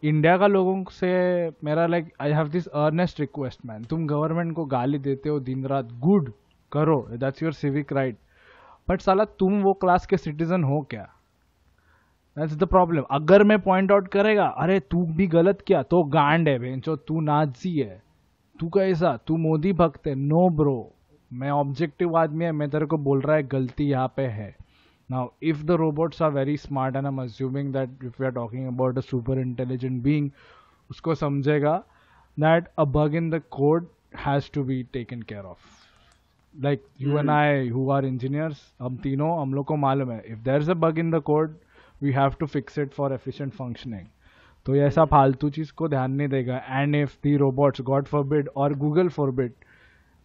India 0.03 0.37
का 0.37 0.47
लोगों 0.47 0.83
से 0.83 1.49
मेरा 1.49 1.85
like 1.85 2.13
I 2.21 2.31
have 2.31 2.47
this 2.47 2.67
earnest 2.67 3.19
request 3.19 3.65
man 3.65 3.83
तुम 3.83 4.07
गवर्नमेंट 4.07 4.55
को 4.55 4.65
गाली 4.65 4.97
देते 4.97 5.29
हो, 5.29 5.39
दिन 5.39 5.65
रात 5.65 5.85
गुड 5.85 6.31
करो 6.71 7.07
that's 7.11 7.43
your 7.43 7.53
civic 7.53 7.93
right 7.93 8.17
but 8.89 9.01
साला, 9.01 9.25
तुम 9.25 9.61
वो 9.61 9.73
क्लास 9.73 10.05
के 10.05 10.17
सिटीजन 10.17 10.63
हो 10.63 10.81
क्या? 10.89 11.09
दैट्स 12.37 12.55
द 12.55 12.63
प्रॉब्लम 12.63 13.01
अगर 13.01 13.43
मैं 13.43 13.59
पॉइंट 13.59 13.91
आउट 13.91 14.07
करेगा, 14.07 14.45
अरे, 14.45 14.79
तू 14.79 15.05
भी 15.05 15.27
गलत 15.27 15.61
किया 15.61 15.83
तो 15.83 16.03
गांड 16.03 16.49
है, 16.49 16.59
बेंचो, 16.59 16.95
तू 16.95 17.21
नाजी 17.21 17.79
है. 17.79 18.03
तू 18.59 18.69
कैसा? 18.69 19.17
तू 19.27 19.37
मोदी 19.37 19.73
भक्त 19.73 20.07
है. 20.07 20.15
नो 20.15 20.49
ब्रो 20.49 20.91
मैं 21.33 21.49
ऑब्जेक्टिव 21.51 22.17
आदमी 22.17 22.45
है 22.45 22.51
मैं 22.51 22.69
तेरे 22.69 22.85
को 22.85 22.97
बोल 23.05 23.21
रहा 23.21 23.35
है 23.35 23.43
गलती 23.47 23.83
यहाँ 23.83 24.13
पे 24.17 24.21
है। 24.21 24.55
Now 25.09 25.27
if 25.43 25.63
the 25.65 25.71
robots 25.79 26.21
are 26.21 26.31
very 26.31 26.57
smart 26.57 26.95
and 26.95 27.05
am 27.07 27.21
assuming 27.21 27.71
that 27.73 28.03
if 28.03 28.21
you 28.21 28.25
are 28.25 28.33
talking 28.33 28.67
about 28.67 28.97
a 28.97 29.01
super 29.01 29.39
intelligent 29.39 30.01
being 30.03 30.29
उसको 30.89 31.15
समझेगा 31.15 31.75
that 32.37 32.67
a 32.79 32.83
bug 32.97 33.15
in 33.15 33.29
the 33.29 33.41
code 33.51 33.87
has 34.25 34.51
to 34.53 34.63
be 34.63 34.81
taken 34.93 35.21
care 35.21 35.45
of 35.45 35.59
like 36.53 36.85
you 37.01 37.17
and 37.17 37.29
I 37.29 37.67
you 37.67 37.89
are 37.89 38.05
engineers 38.05 38.61
हम 38.81 38.97
तीनों 39.03 39.41
हम 39.41 39.53
लोग 39.53 39.65
को 39.65 39.75
मालूम 39.77 40.11
है। 40.11 40.23
If 40.27 40.39
there 40.39 40.61
is 40.61 40.71
a 40.71 40.73
bug 40.75 40.99
in 40.99 41.11
the 41.11 41.21
code 41.23 41.55
we 42.01 42.11
have 42.11 42.35
to 42.39 42.45
fix 42.45 42.79
it 42.79 42.91
for 42.93 43.13
efficient 43.13 43.53
functioning 43.53 44.05
तो 44.65 44.75
ऐसा 44.75 45.01
mm-hmm. 45.01 45.09
फालतू 45.11 45.49
चीज़ 45.49 45.71
को 45.73 45.87
ध्यान 45.89 46.11
नहीं 46.11 46.27
देगा। 46.27 46.57
And 46.69 46.95
if 46.95 47.17
the 47.23 47.35
robots 47.37 47.81
God 47.81 48.05
forbid 48.25 48.49
और 48.55 48.73
Google 48.77 49.09
forbid 49.31 49.53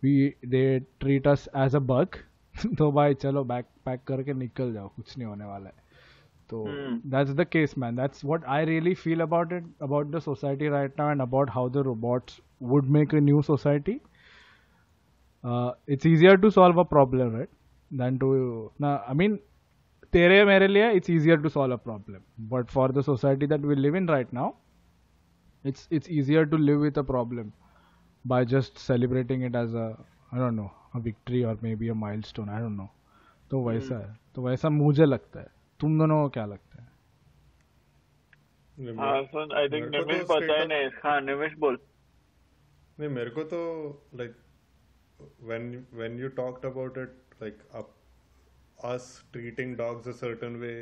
We 0.03 0.33
they 0.55 0.79
treat 0.99 1.27
us 1.27 1.47
as 1.65 1.75
a 1.75 1.79
bug 1.91 2.15
तो 2.77 2.91
भाई 2.91 3.13
चलो 3.13 3.43
बैक 3.53 3.65
पैक 3.85 4.03
करके 4.07 4.33
निकल 4.33 4.73
जाओ 4.73 4.87
कुछ 4.95 5.17
नहीं 5.17 5.27
होने 5.27 5.45
वाला 5.45 5.69
है 5.69 5.81
तो 6.49 6.63
Hmm. 6.63 6.95
That's 7.11 7.31
the 7.35 7.43
case 7.51 7.77
man 7.77 7.95
that's 7.95 8.25
what 8.25 8.45
I 8.55 8.65
really 8.65 8.93
feel 9.03 9.21
about 9.21 9.53
it 9.53 9.67
about 9.81 10.07
the 10.15 10.19
society 10.19 10.69
right 10.69 10.99
now 10.99 11.11
and 11.11 11.21
about 11.21 11.49
how 11.51 11.69
the 11.69 11.83
robots 11.87 12.39
would 12.71 12.89
make 12.97 13.15
a 13.15 13.19
new 13.19 13.41
society 13.51 13.99
it's 15.93 16.05
easier 16.05 16.33
to 16.37 16.49
solve 16.57 16.77
a 16.77 16.85
problem 16.85 17.33
right 17.37 17.49
than 17.91 18.19
to 18.19 18.27
now 18.85 18.91
i 19.07 19.15
mean 19.21 19.33
तेरे 20.13 20.43
मेरे 20.45 20.67
लिए 20.67 20.91
it's 20.99 21.09
easier 21.15 21.37
to 21.45 21.49
solve 21.55 21.75
a 21.75 21.77
problem 21.87 22.21
but 22.53 22.69
for 22.75 22.85
the 22.97 23.03
society 23.07 23.49
that 23.53 23.65
we 23.71 23.75
live 23.75 23.97
in 24.01 24.07
right 24.13 24.31
now 24.37 24.45
it's 25.65 25.87
it's 25.97 26.11
easier 26.19 26.45
to 26.53 26.59
live 26.69 26.79
with 26.87 27.01
a 27.01 27.03
problem 27.11 27.51
by 28.28 28.44
just 28.44 28.78
celebrating 28.78 29.42
it 29.48 29.56
as 29.56 29.74
a 29.74 29.86
i 30.32 30.38
don't 30.42 30.58
know 30.60 30.70
a 30.94 31.00
victory 31.00 31.42
or 31.44 31.54
maybe 31.66 31.88
a 31.88 31.98
milestone 32.04 32.48
i 32.48 32.60
don't 32.60 32.78
know 32.80 32.88
तो 33.50 33.62
वैसा 33.68 33.98
है 33.98 34.18
तो 34.34 34.42
वैसा 34.42 34.68
मुझे 34.68 35.04
लगता 35.04 35.40
है 35.40 35.46
तुम 35.80 35.98
दोनों 35.98 36.22
को 36.22 36.28
क्या 36.28 36.46
लगता 36.46 36.82
है 36.82 36.88
नहीं, 38.78 38.96
हाँ 38.98 39.12
मैं- 39.12 39.26
सुन 39.26 39.52
आई 39.52 39.68
थिंक 39.68 39.90
मेरे 39.90 40.04
को 40.04 40.12
तो 40.12 40.24
पता 40.24 40.34
है 40.34 40.40
straight 40.40 40.62
up- 40.62 40.68
नहीं 40.68 40.88
हाँ 41.04 41.20
निमिष 41.20 41.52
बोल 41.58 41.78
नहीं 43.00 43.08
मेरे 43.10 43.30
को 43.30 43.42
तो 43.44 43.60
like 44.14 44.36
when 45.50 45.64
when 46.00 46.18
you 46.22 46.28
talked 46.38 46.64
about 46.68 46.98
it 47.02 47.14
like 47.42 47.62
up, 47.80 47.88
us 48.90 49.06
treating 49.32 49.74
dogs 49.76 50.06
a 50.06 50.14
certain 50.20 50.58
way 50.60 50.76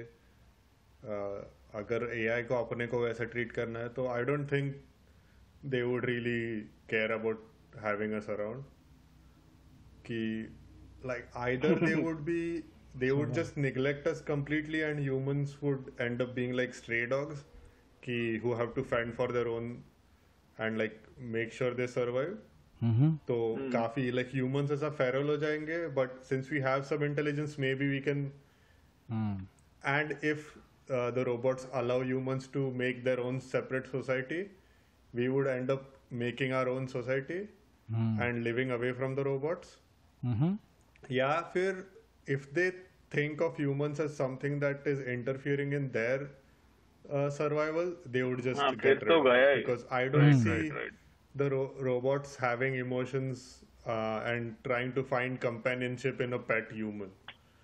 uh, 1.05 1.38
अगर 1.74 2.05
AI 2.16 2.42
को 2.49 2.55
अपने 2.55 2.86
को 2.86 3.01
वैसे 3.01 3.26
ट्रीट 3.26 3.53
करना 3.53 3.78
है 3.78 3.88
तो 3.88 4.07
I 4.09 4.24
don't 4.24 4.53
think 4.53 4.76
they 5.74 5.82
would 5.84 6.06
really 6.06 6.39
care 6.89 7.12
about 7.12 7.76
having 7.84 8.14
us 8.14 8.30
around 8.30 8.64
कि 10.10 10.22
like 11.10 11.38
either 11.43 11.70
they 11.82 11.93
would 12.06 12.20
be 12.26 12.41
they 13.04 13.08
would 13.20 13.32
just 13.36 13.56
neglect 13.66 14.08
us 14.10 14.20
completely 14.26 14.82
and 14.88 14.99
humans 14.99 15.54
would 15.62 15.88
end 16.06 16.22
up 16.26 16.36
being 16.36 16.52
like 16.60 16.76
stray 16.80 16.99
dogs 17.14 17.39
ki 18.08 18.18
who 18.43 18.54
have 18.60 18.74
to 18.76 18.84
fend 18.91 19.16
for 19.20 19.28
their 19.38 19.47
own 19.54 19.72
and 20.66 20.78
like 20.82 20.99
make 21.38 21.56
sure 21.60 21.72
they 21.80 21.88
survive 21.95 22.36
तो 23.28 23.38
काफी 23.74 24.12
like 24.18 24.30
humans 24.36 24.72
ऐसा 24.72 24.95
feral 24.99 25.34
हो 25.34 25.38
जाएंगे 25.45 25.80
but 25.97 26.22
since 26.30 26.54
we 26.56 26.62
have 26.68 26.86
some 26.91 27.04
intelligence 27.10 27.58
maybe 27.66 27.89
we 27.95 28.02
can 28.10 28.24
and 29.95 30.16
if 30.22 30.47
uh, 30.89 31.12
the 31.12 31.26
robots 31.26 31.68
allow 31.82 32.02
humans 32.02 32.47
to 32.58 32.70
make 32.84 33.04
their 33.10 33.20
own 33.20 33.39
separate 33.49 33.88
society 33.88 34.41
we 35.17 35.29
would 35.29 35.47
end 35.47 35.71
up 35.71 35.85
making 36.11 36.53
our 36.53 36.69
own 36.69 36.89
society 36.89 37.49
mm. 37.93 38.21
and 38.21 38.45
living 38.45 38.71
away 38.71 38.93
from 38.93 39.14
the 39.14 39.25
robots 39.25 39.77
mm-hmm. 40.25 40.55
yeah 41.09 41.43
fir 41.55 41.85
if 42.27 42.53
they 42.55 42.73
think 43.11 43.41
of 43.41 43.57
humans 43.57 44.01
as 44.01 44.17
something 44.17 44.59
that 44.59 44.87
is 44.87 45.01
interfering 45.01 45.73
in 45.73 45.91
their 45.93 46.29
uh, 47.12 47.31
survival 47.31 47.93
they 48.07 48.23
would 48.23 48.43
just 48.43 48.61
ah, 48.61 48.73
get 48.73 49.03
rid 49.03 49.12
of 49.19 49.27
it 49.27 49.64
because 49.64 49.85
i 49.91 50.05
hmm. 50.05 50.12
don't 50.12 50.41
see 50.43 50.51
right, 50.51 50.73
right. 50.73 50.97
the 51.37 51.51
ro- 51.51 51.73
robots 51.81 52.37
having 52.37 52.75
emotions 52.75 53.64
uh, 53.87 54.21
and 54.25 54.57
trying 54.64 54.93
to 54.93 55.05
find 55.05 55.41
companionship 55.41 56.21
in 56.21 56.33
a 56.33 56.39
pet 56.39 56.73
human 56.73 57.11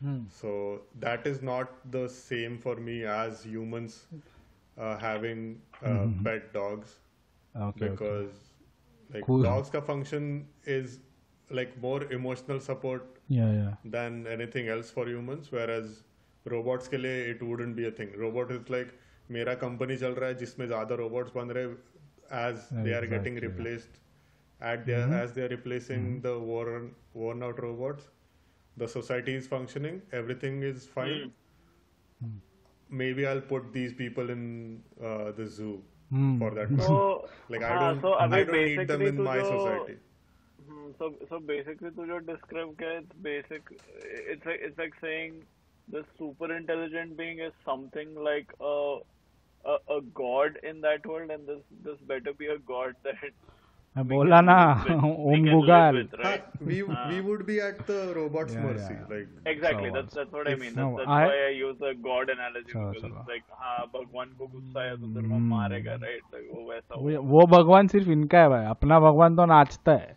hmm. 0.01 0.21
so 0.29 0.83
that 1.01 1.27
is 1.27 1.43
not 1.43 1.91
the 1.91 2.09
same 2.09 2.59
for 2.59 2.77
me 2.77 3.03
as 3.05 3.43
humans 3.43 4.07
uh, 4.79 4.97
having 4.97 5.61
mm-hmm. 5.83 6.23
pet 6.25 6.53
dogs 6.53 6.99
okay, 7.57 7.89
because 7.89 8.31
okay. 8.31 9.15
like 9.19 9.27
Cool. 9.27 9.43
dogs 9.43 9.71
ka 9.71 9.81
function 9.81 10.47
is 10.65 10.99
like 11.51 11.77
more 11.81 12.05
emotional 12.13 12.61
support 12.61 13.21
yeah 13.29 13.53
yeah 13.53 13.75
than 13.97 14.27
anything 14.27 14.69
else 14.69 14.91
for 14.91 15.07
humans 15.09 15.51
whereas 15.53 16.03
robots 16.53 16.89
के 16.89 16.99
लिए 16.99 17.19
it 17.33 17.43
wouldn't 17.49 17.77
be 17.77 17.85
a 17.87 17.91
thing 18.01 18.15
robot 18.27 18.55
is 18.59 18.71
like 18.77 18.95
मेरा 19.31 19.55
company 19.65 19.97
चल 19.97 20.15
रहा 20.21 20.29
है 20.29 20.35
जिसमें 20.39 20.67
ज़्यादा 20.67 20.97
robots 21.03 21.35
बन 21.35 21.51
रहे 21.57 21.75
as 22.31 22.65
yeah, 22.73 22.83
they 22.85 22.93
are 22.97 23.05
exactly. 23.05 23.11
getting 23.11 23.37
replaced 23.45 24.01
at 24.73 24.85
their 24.87 25.05
mm-hmm. 25.05 25.21
as 25.21 25.33
they 25.37 25.43
are 25.43 25.53
replacing 25.53 26.03
mm-hmm. 26.07 26.21
the 26.27 26.35
worn 26.51 26.91
worn 27.23 27.43
out 27.49 27.63
robots 27.65 28.11
the 28.77 28.89
society 28.89 29.35
is 29.35 29.47
functioning, 29.47 30.03
everything 30.13 30.63
is 30.63 30.87
fine. 30.87 31.33
Hmm. 32.21 32.37
Maybe 32.89 33.27
I'll 33.27 33.41
put 33.41 33.73
these 33.73 33.93
people 33.93 34.31
in 34.31 34.83
uh, 35.03 35.33
the 35.33 35.47
zoo 35.47 35.83
Hmm. 36.13 36.39
for 36.39 36.51
that. 36.53 36.69
So, 36.77 37.29
like 37.49 37.63
I 37.63 37.73
हाँ, 37.73 37.79
don't, 37.79 38.03
so 38.03 38.15
अभी 38.25 38.41
I 38.41 38.45
don't 38.45 38.65
need 38.65 38.89
them 38.89 39.07
in 39.07 39.23
my 39.23 39.43
society. 39.43 39.99
Hmm, 40.69 40.91
so 40.99 41.15
so 41.29 41.39
basically 41.41 41.91
to 41.97 42.05
जो 42.11 42.19
describe 42.27 42.75
किया 42.81 42.99
it's 43.01 43.17
basic 43.27 43.71
it's 44.35 44.47
like 44.51 44.61
it's 44.69 44.79
like 44.79 44.95
saying 45.01 45.43
the 45.95 46.03
super 46.19 46.49
intelligent 46.57 47.17
being 47.17 47.41
is 47.47 47.53
something 47.65 48.15
like 48.29 48.53
a 48.73 48.77
a, 49.65 49.77
a 49.97 50.01
god 50.21 50.59
in 50.63 50.81
that 50.87 51.07
world 51.07 51.31
and 51.31 51.49
this 51.49 51.63
this 51.89 51.99
better 52.13 52.35
be 52.45 52.47
a 52.55 52.59
god 52.73 52.95
that 53.05 53.25
बोला 53.97 54.41
ना 54.41 54.55
ओम 54.91 55.43
गुगाल 55.47 55.97
with, 55.97 56.13
right? 56.19 56.45
Huh, 56.53 56.67
we 56.69 56.77
we 57.09 57.17
would 57.25 57.43
be 57.49 57.57
at 57.65 57.81
the 57.89 57.97
robot's 58.19 58.55
Yeah, 58.55 58.63
mercy. 58.67 58.95
yeah. 58.95 59.11
Like 59.11 59.51
Exactly, 59.53 59.91
So, 59.91 59.97
that's 59.97 60.17
that's 60.21 60.33
what 60.39 60.49
I 60.49 60.55
if- 60.55 60.63
mean. 60.63 60.73
no, 60.79 60.87
That's, 60.87 61.01
that's 61.01 61.17
I- 61.17 61.27
why 61.27 61.43
I 61.49 61.51
use 61.59 61.77
the 61.83 61.93
god 62.07 62.33
analogy 62.37 62.73
चलो, 62.73 62.87
because 62.87 63.03
चलो। 63.03 63.21
it's 63.21 63.33
like 63.33 63.45
हाँ 63.65 63.85
भगवान 63.97 64.33
को 64.39 64.47
गुस्सा 64.55 64.85
है 64.87 64.97
तो 64.97 65.13
तेरे 65.17 65.29
को 65.29 65.35
Hmm. 65.35 65.51
मारेगा 65.51 65.97
right 66.07 66.25
like 66.37 66.49
वो 66.55 66.71
वैसा 66.71 67.01
वो 67.03 67.23
वो 67.35 67.47
भगवान 67.57 67.89
सिर्फ़ 67.97 68.11
इनका 68.17 68.41
है 68.43 68.49
भाई 68.55 68.65
अपना 68.71 69.01
भगवान 69.09 69.37
तो 69.37 69.47
नाचता 69.53 69.93
है 69.93 70.17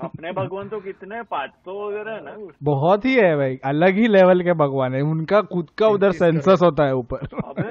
अपने 0.00 0.32
भगवान 0.32 0.68
तो 0.68 0.78
कितने 0.80 1.14
हैं? 1.14 1.24
पाँच 1.30 1.50
सौ 1.64 1.72
वगैरह 1.88 2.12
है 2.14 2.24
ना 2.24 2.36
बहुत 2.70 3.04
ही 3.04 3.14
है 3.16 3.36
भाई 3.36 3.58
अलग 3.72 3.96
ही 3.96 4.06
लेवल 4.08 4.42
के 4.44 4.52
भगवान 4.64 4.94
है 4.94 5.00
उनका 5.12 5.40
खुद 5.52 5.70
का 5.78 5.88
उधर 5.98 6.12
सेंसस 6.22 6.62
होता 6.62 6.84
है 6.86 6.94
ऊपर 6.96 7.28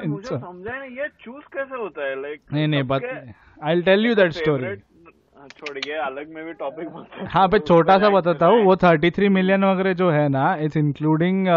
मुझे 0.08 0.28
समझा 0.28 0.80
नहीं 0.80 0.98
ये 0.98 1.08
चूज़ 1.24 1.44
कैसे 1.58 1.82
होता 1.82 2.08
है 2.10 2.22
लाइक 2.22 2.42
नहीं 2.54 2.68
नहीं 2.68 2.84
but 2.94 3.06
I 3.72 3.82
tell 3.92 4.06
you 4.06 4.16
that 4.16 4.32
story 4.42 4.76
छोड़िए 5.48 5.96
अलग 5.96 6.30
में 6.30 6.44
भी 6.46 6.54
टॉपिक 6.54 6.88
हाँ। 7.30 7.48
पे 7.48 7.60
छोटा 7.60 7.98
सा 7.98 8.10
बताता 8.10 8.46
हूँ 8.46 8.64
वो 8.64 8.76
थर्टी 8.76 9.12
थ्री 9.12 9.30
मिलियन 9.30 9.64
वगैरह 9.66 9.94
जो 9.94 10.10
है 10.12 10.28
ना 10.30 10.56
इट्स 10.56 10.78
इंक्लूडिंग 10.78 11.48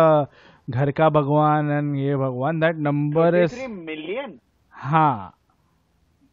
घर 0.69 0.91
का 0.91 1.09
भगवान 1.09 1.71
एंड 1.71 1.97
ये 1.97 2.17
भगवान 2.17 2.61
दैट 2.61 2.77
नंबर 2.77 3.37
इज़ 3.37 3.61
मिलियन 3.69 4.39
हाँ। 4.75 5.35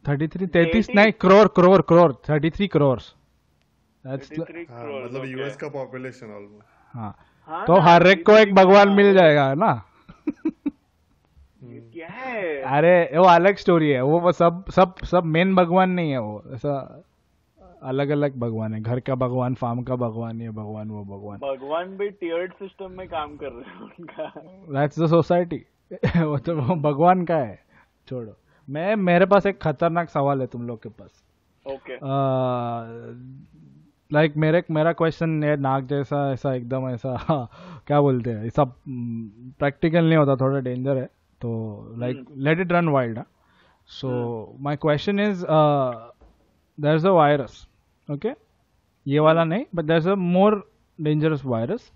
थर्टी 0.04 0.28
थ्री 0.28 0.46
तैतीस 0.46 0.88
नहीं 0.90 1.12
करोड़ 1.12 1.46
करोड़ 1.48 1.80
करोड़ 1.82 2.12
थर्टी 2.12 2.50
थ्री 2.50 2.66
करोड़ 2.68 2.98
हाँ, 4.04 4.16
मतलब 4.16 5.24
यूएस 5.24 5.56
का 5.56 5.68
पॉपुलेशन 5.68 6.26
ऑलमोस्ट 6.26 6.66
हाँ। 6.94 7.14
हाँ 7.48 7.64
तो 7.66 7.80
हर 7.80 8.06
एक 8.06 8.26
को 8.26 8.36
एक 8.38 8.54
भगवान 8.54 8.88
हाँ, 8.88 8.96
मिल 8.96 9.14
जाएगा 9.14 9.54
ना? 9.54 9.72
क्या 11.92 12.08
है? 12.08 12.62
अरे 12.62 13.18
वो 13.18 13.24
अलग 13.24 13.56
स्टोरी 13.56 13.88
है 13.90 14.02
वो 14.02 14.20
वो 14.20 14.32
सब 14.32 14.64
सब 14.70 14.94
सब 15.04 15.24
मेन 15.24 15.54
भगवान 15.54 15.90
नहीं 15.90 16.10
है 16.10 16.18
वो 16.18 16.42
ऐसा 16.54 17.02
अलग 17.82 18.08
अलग 18.10 18.38
भगवान 18.38 18.74
है। 18.74 18.80
घर 18.80 19.00
का 19.00 19.14
भगवान 19.14 19.54
फार्म 19.54 19.82
का 19.82 19.96
भगवान 19.96 20.40
ये 20.40 20.50
भगवान 20.50 20.90
वो 20.90 21.04
भगवान। 21.06 21.38
भगवान 21.40 21.96
भी 21.96 22.08
टीयर्ड 22.10 22.52
सिस्टम 22.54 22.90
में 22.90 23.06
काम 23.08 23.36
कर 23.36 23.52
रहे 23.52 23.70
हैं 23.70 23.80
उनका। 23.80 24.26
दैट्स 24.78 25.00
द 25.00 25.06
सोसाइटी 25.08 25.64
वो 26.18 26.38
तो 26.38 26.54
वो 26.56 26.74
भगवान 26.82 27.24
का 27.24 27.36
है। 27.36 27.58
छोड़ो। 28.08 28.32
मैं 28.68 28.94
मेरे 28.98 29.26
पास 29.26 29.46
एक 29.46 29.60
खतरनाक 29.62 30.08
सवाल 30.08 30.40
है 30.40 30.46
तुम 30.46 30.66
लोग 30.66 30.82
के 30.82 30.88
पास। 30.90 31.22
ओके 31.66 31.96
लाइक 34.10 34.36
मेरे 34.36 34.62
मेरा 34.70 34.92
क्वेश्चन 34.92 35.42
है 35.44 35.56
नाक 35.60 35.84
जैसा 35.84 36.30
ऐसा 36.32 36.54
एकदम 36.54 36.88
ऐसा 36.88 37.16
क्या 37.86 38.00
बोलते 38.00 38.30
हैं 38.30 38.46
ऐसा 38.46 38.64
प्रैक्टिकल 38.88 40.04
नहीं 40.04 40.16
होता 40.16 40.36
थोड़ा 40.36 40.60
डेंजर 40.60 40.96
है। 40.96 41.04
तो 41.40 41.50
like 41.98 42.24
let 42.36 42.60
it 42.60 42.72
run 42.72 42.88
wild 42.88 43.18
so 43.90 44.10
my 44.60 44.76
question 44.76 45.20
is 45.20 45.44
there 46.78 46.94
is 46.96 47.06
a 47.06 47.10
virus 47.10 47.66
okay 48.10 48.28
ये 49.06 49.18
वाला 49.18 49.44
नहीं 49.44 49.64
but 49.74 49.84
that's 49.84 50.06
a 50.06 50.14
more 50.14 50.72
dangerous 51.00 51.44
virus 51.44 51.92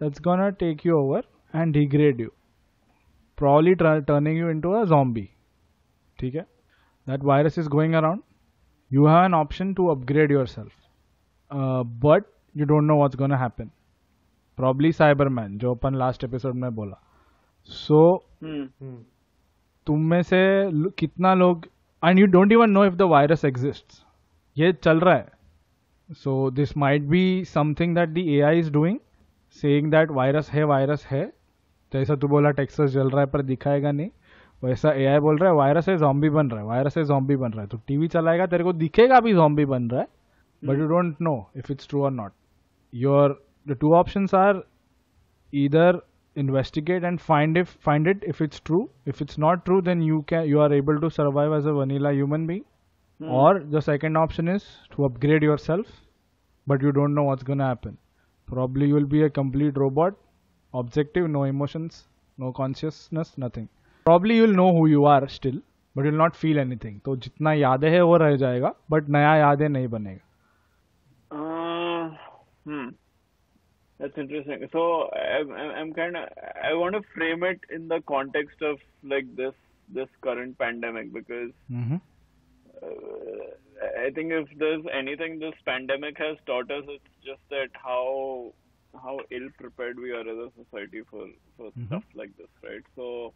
that's 0.00 0.20
gonna 0.20 0.50
take 0.50 0.86
you 0.86 0.96
over 0.96 1.24
and 1.54 1.72
degrade 1.72 2.20
you 2.20 2.28
probably 3.38 3.74
turning 3.74 4.38
you 4.38 4.50
into 4.50 4.72
a 4.72 4.84
zombie 4.84 5.28
ठीक 6.18 6.34
है? 6.34 6.46
That 7.08 7.24
virus 7.24 7.58
is 7.58 7.68
going 7.68 7.94
around 7.94 8.22
you 8.92 9.06
have 9.06 9.24
an 9.24 9.34
option 9.34 9.74
to 9.74 9.86
upgrade 9.86 10.32
yourself 10.46 10.72
but 12.04 12.24
you 12.56 12.66
don't 12.66 12.84
know 12.84 12.96
what's 12.96 13.16
gonna 13.16 13.32
happen 13.32 13.70
probably 14.56 14.92
cyber 14.92 15.28
man 15.28 15.58
जो 15.58 15.74
अपन 15.74 15.94
last 15.94 16.24
episode 16.24 16.54
में 16.54 16.74
बोला. 16.74 17.00
सो 17.64 18.00
so, 18.16 18.48
hmm. 18.48 18.66
Hmm. 18.82 19.02
तुम 19.86 20.00
में 20.00 20.22
से 20.22 20.38
कितना 20.90 21.34
लोग 21.34 21.66
and 22.04 22.18
you 22.18 22.26
don't 22.26 22.52
even 22.52 22.70
know 22.70 22.84
if 22.84 22.94
the 22.94 23.02
virus 23.02 23.44
exists 23.44 24.04
ये 24.58 24.72
चल 24.72 25.00
रहा 25.00 25.14
है। 25.14 25.26
So 26.10 26.50
this 26.50 26.76
might 26.76 27.02
be 27.08 27.44
something 27.44 27.94
that 27.94 28.08
the 28.08 28.18
A 28.18 28.40
I 28.40 28.58
is 28.58 28.70
doing 28.72 28.98
saying 29.56 29.90
that 29.90 30.10
virus 30.10 30.50
है 30.50 30.64
वायरस 30.64 31.06
है। 31.10 31.24
जैसा 31.92 32.16
तू 32.16 32.28
बोला 32.28 32.50
टेक्सस 32.50 32.90
जल 32.90 33.10
रहा 33.10 33.20
है, 33.20 33.26
पर 33.26 33.42
दिखाएगा 33.42 33.92
नहीं। 33.92 34.10
वैसा 34.62 34.92
ए 34.92 35.04
आई 35.06 35.18
बोल 35.18 35.38
रहा 35.38 35.50
है 35.50 35.56
वायरस 35.56 35.88
है 35.88 35.96
जॉम्बी 35.98 36.30
बन 36.30 36.50
रहा 36.50 36.60
है 36.60 36.66
वायरस 36.66 36.96
है 36.98 37.04
जॉम्बी 37.04 37.36
बन 37.36 37.52
रहा 37.52 37.62
है। 37.62 37.68
तो 37.68 37.78
टीवी 37.86 38.08
चलाएगा, 38.08 38.46
तेरे 38.46 38.64
को 38.64 38.72
दिखेगा 38.72 39.20
भी 39.20 39.34
जॉम्बी 39.34 39.64
बन 39.64 39.90
रहा 39.90 40.00
है 40.00 40.08
but 40.62 40.78
you 40.78 40.86
don't 40.88 41.20
know 41.20 41.36
if 41.56 41.72
it's 41.72 41.88
true 41.88 42.02
और 42.04 42.10
not 42.12 42.32
your 42.92 43.42
the 43.68 43.76
two 43.80 43.94
option 43.94 44.26
are 44.34 44.62
either 45.52 45.90
investigate 46.36 47.04
and 47.08 47.20
find 47.26 47.56
if, 47.56 47.70
find 47.86 48.08
it 48.10 48.24
if 48.32 48.40
it's 48.46 48.60
true. 48.60 48.80
If 49.06 49.20
it's 49.22 49.38
not 49.44 49.62
true, 49.68 49.80
then 49.84 50.02
you 50.02 50.18
can, 50.32 50.42
you 50.48 50.58
are 50.60 50.72
able 50.78 50.98
to 51.04 51.08
survive 51.10 51.54
as 51.58 51.68
a 51.70 51.72
vanilla 51.72 52.12
human 52.12 52.44
being. 52.46 52.64
or 53.39 53.59
the 53.75 53.81
second 53.81 54.17
option 54.17 54.47
is 54.47 54.65
to 54.95 55.05
upgrade 55.05 55.43
yourself 55.43 55.85
but 56.67 56.81
you 56.81 56.91
don't 56.91 57.15
know 57.15 57.23
what's 57.23 57.43
going 57.43 57.59
to 57.59 57.65
happen 57.65 57.97
probably 58.47 58.87
you 58.87 58.93
will 58.93 59.11
be 59.13 59.23
a 59.23 59.29
complete 59.29 59.77
robot 59.77 60.15
objective 60.73 61.29
no 61.29 61.43
emotions 61.43 62.03
no 62.37 62.51
consciousness 62.51 63.37
nothing 63.37 63.69
probably 64.05 64.35
you 64.35 64.41
will 64.47 64.59
know 64.61 64.71
who 64.77 64.87
you 64.87 65.05
are 65.05 65.27
still 65.27 65.61
but 65.95 66.05
you'll 66.05 66.21
not 66.25 66.35
feel 66.35 66.59
anything 66.59 66.99
तो 67.05 67.15
जितना 67.25 67.53
यादें 67.53 67.89
है 67.91 68.01
वो 68.01 68.17
रह 68.17 68.35
जाएगा 68.43 68.73
but 68.91 69.09
नया 69.17 69.35
यादें 69.35 69.67
नहीं 69.69 69.87
बनेगा 69.87 70.21
Uh, 71.33 72.09
hmm. 72.65 72.89
That's 73.99 74.17
interesting. 74.17 74.67
So 74.71 75.09
I'm, 75.11 75.51
I'm 75.51 75.69
I'm 75.71 75.93
kind 75.93 76.17
of 76.17 76.27
I 76.63 76.73
want 76.73 76.95
to 76.95 77.01
frame 77.13 77.43
it 77.43 77.59
in 77.73 77.87
the 77.87 78.01
context 78.07 78.61
of 78.61 78.79
like 79.03 79.35
this 79.35 79.53
this 79.89 80.09
current 80.21 80.57
pandemic 80.57 81.13
because 81.13 81.51
mm-hmm. 81.71 81.95
uh, 82.82 84.06
I 84.06 84.10
think 84.10 84.32
if 84.32 84.48
there's 84.58 84.84
anything 84.92 85.38
this 85.38 85.54
pandemic 85.64 86.18
has 86.18 86.36
taught 86.46 86.70
us, 86.70 86.84
it's 86.88 87.14
just 87.24 87.40
that 87.50 87.70
how 87.74 88.52
how 89.02 89.20
ill 89.30 89.48
prepared 89.58 89.98
we 89.98 90.12
are 90.12 90.20
as 90.34 90.38
a 90.46 90.50
society 90.64 91.02
for 91.10 91.26
for 91.56 91.70
Mhm. 91.72 91.86
stuff 91.86 92.04
like 92.14 92.36
this, 92.36 92.48
right? 92.62 92.82
So, 92.96 93.34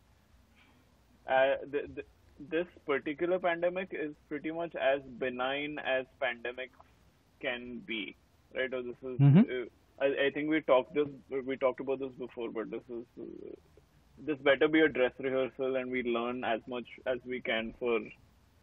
uh, 1.26 1.56
th- 1.70 1.94
th- 1.94 2.06
this 2.54 2.66
particular 2.86 3.38
pandemic 3.38 3.92
is 3.92 4.14
pretty 4.28 4.50
much 4.50 4.74
as 4.74 5.02
benign 5.24 5.78
as 5.78 6.06
pandemics 6.20 6.80
can 7.40 7.78
be, 7.80 8.16
right? 8.54 8.72
Or 8.72 8.82
this 8.82 9.02
is. 9.02 9.18
Mhm. 9.18 9.44
Uh, 9.56 9.68
I, 10.00 10.06
I 10.26 10.30
think 10.30 10.48
we 10.50 10.60
talked 10.62 10.94
this 10.94 11.08
we 11.50 11.56
talked 11.56 11.80
about 11.80 12.00
this 12.00 12.12
before, 12.26 12.50
but 12.50 12.70
this 12.70 12.82
is. 12.88 13.04
Uh, 13.20 13.54
this 14.18 14.38
better 14.46 14.68
be 14.68 14.80
a 14.80 14.88
dress 14.88 15.12
rehearsal, 15.18 15.76
and 15.76 15.90
we 15.90 16.02
learn 16.16 16.44
as 16.44 16.60
much 16.72 16.88
as 17.06 17.18
we 17.24 17.40
can 17.40 17.72
for 17.78 17.98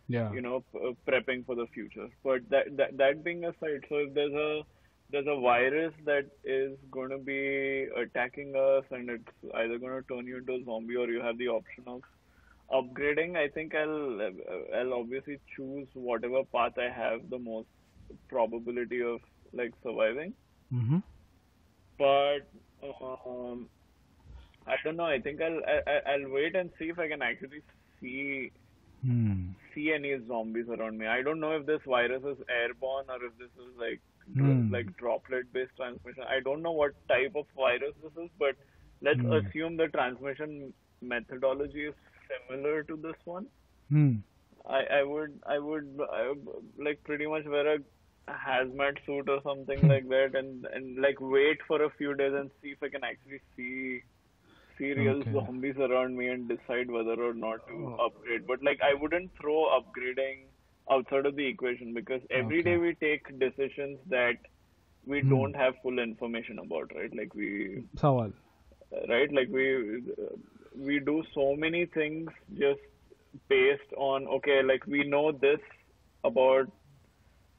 yeah 0.10 0.32
you 0.34 0.42
know 0.42 0.64
p- 0.74 0.80
uh, 0.90 0.94
prepping 1.10 1.46
for 1.46 1.56
the 1.56 1.68
future 1.74 2.08
but 2.24 2.42
that, 2.50 2.76
that 2.78 2.98
that 2.98 3.24
being 3.24 3.46
aside 3.46 3.84
so 3.90 3.98
if 3.98 4.14
there's 4.16 4.34
a 4.34 4.62
there's 5.12 5.28
a 5.28 5.40
virus 5.42 5.94
that 6.06 6.26
is 6.44 6.78
going 6.92 7.10
to 7.10 7.18
be 7.18 7.88
attacking 8.04 8.54
us 8.56 8.84
and 8.92 9.10
it's 9.10 9.34
either 9.56 9.80
going 9.80 10.02
to 10.02 10.08
turn 10.14 10.28
you 10.28 10.38
into 10.40 10.54
a 10.56 10.64
zombie 10.66 10.96
or 10.96 11.08
you 11.10 11.22
have 11.22 11.38
the 11.38 11.48
option 11.48 11.84
of 11.88 12.02
upgrading 12.80 13.36
i 13.38 13.48
think 13.50 13.76
i'll 13.76 14.22
i'll 14.80 14.94
obviously 14.94 15.40
choose 15.56 15.88
whatever 15.94 16.44
path 16.56 16.74
i 16.78 16.90
have 17.02 17.22
the 17.30 17.40
most 17.40 17.68
probability 18.30 19.02
of 19.04 19.20
like 19.54 19.74
surviving 19.84 20.34
mm-hmm. 20.74 21.00
but 21.98 22.48
um 23.02 23.68
i 24.68 24.76
don't 24.84 24.98
know 24.98 25.06
i 25.06 25.20
think 25.20 25.42
i'll 25.42 25.60
I, 25.74 25.80
I- 25.92 26.12
i'll 26.14 26.30
wait 26.30 26.56
and 26.56 26.70
see 26.80 26.86
if 26.90 27.00
i 27.00 27.08
can 27.08 27.22
actually 27.22 27.62
see 28.02 28.52
hmm. 29.06 29.50
See 29.80 29.94
any 29.94 30.18
zombies 30.28 30.70
around 30.78 30.98
me. 31.00 31.08
I 31.08 31.22
don't 31.24 31.40
know 31.40 31.52
if 31.58 31.66
this 31.66 31.82
virus 31.88 32.24
is 32.24 32.44
airborne 32.50 33.10
or 33.10 33.26
if 33.26 33.38
this 33.38 33.52
is 33.66 33.78
like 33.80 34.02
Hmm. 34.36 34.70
like 34.70 34.96
droplet 34.98 35.52
based 35.54 35.76
transmission. 35.78 36.24
I 36.30 36.40
don't 36.42 36.62
know 36.64 36.72
what 36.72 36.92
type 37.10 37.34
of 37.36 37.46
virus 37.56 37.96
this 38.04 38.14
is, 38.26 38.30
but 38.40 38.56
let's 39.02 39.24
Hmm. 39.24 39.40
assume 39.40 39.78
the 39.78 39.88
transmission 39.90 40.74
methodology 41.02 41.86
is 41.88 41.96
similar 42.30 42.84
to 42.84 42.98
this 42.98 43.18
one. 43.26 43.48
Hmm. 43.90 44.24
I, 44.68 44.84
I 45.00 45.04
would 45.04 45.40
I 45.48 45.60
would 45.60 46.00
I 46.14 46.30
would, 46.30 46.48
like 46.78 47.04
pretty 47.04 47.28
much 47.28 47.46
wear 47.46 47.76
a 47.76 47.80
hazmat 48.32 48.98
suit 49.06 49.30
or 49.30 49.42
something 49.44 49.88
like 49.88 50.08
that 50.10 50.36
and 50.36 50.66
and 50.74 50.98
like 51.02 51.18
wait 51.20 51.60
for 51.68 51.84
a 51.84 51.90
few 51.98 52.16
days 52.16 52.34
and 52.34 52.52
see 52.62 52.72
if 52.72 52.84
I 52.84 52.90
can 52.90 53.04
actually 53.04 53.42
see 53.56 54.02
Serials 54.80 55.22
okay. 55.22 55.34
zombies 55.34 55.76
around 55.78 56.18
me 56.18 56.28
and 56.30 56.48
decide 56.48 56.90
whether 56.90 57.22
or 57.22 57.34
not 57.34 57.68
to 57.68 57.96
oh. 58.00 58.06
upgrade. 58.06 58.48
But 58.48 58.64
like 58.64 58.80
I 58.82 58.94
wouldn't 59.00 59.32
throw 59.40 59.66
upgrading 59.78 60.46
outside 60.90 61.26
of 61.26 61.36
the 61.36 61.46
equation 61.46 61.94
because 61.94 62.22
every 62.32 62.62
okay. 62.62 62.72
day 62.72 62.78
we 62.78 62.96
take 62.96 63.40
decisions 63.40 64.00
that 64.10 64.38
we 65.06 65.22
hmm. 65.22 65.30
don't 65.30 65.56
have 65.56 65.76
full 65.84 66.00
information 66.00 66.60
about, 66.60 66.92
right? 66.96 67.16
Like 67.16 67.36
we 67.36 67.84
Sawal. 67.98 68.34
right? 69.08 69.32
Like 69.32 69.50
we 69.50 70.04
we 70.76 71.00
do 71.00 71.24
so 71.36 71.56
many 71.56 71.86
things 71.86 72.30
just 72.58 72.80
based 73.48 73.94
on 73.98 74.28
okay, 74.28 74.64
like 74.64 74.86
we 74.88 75.04
know 75.04 75.32
this 75.32 75.60
about 76.24 76.72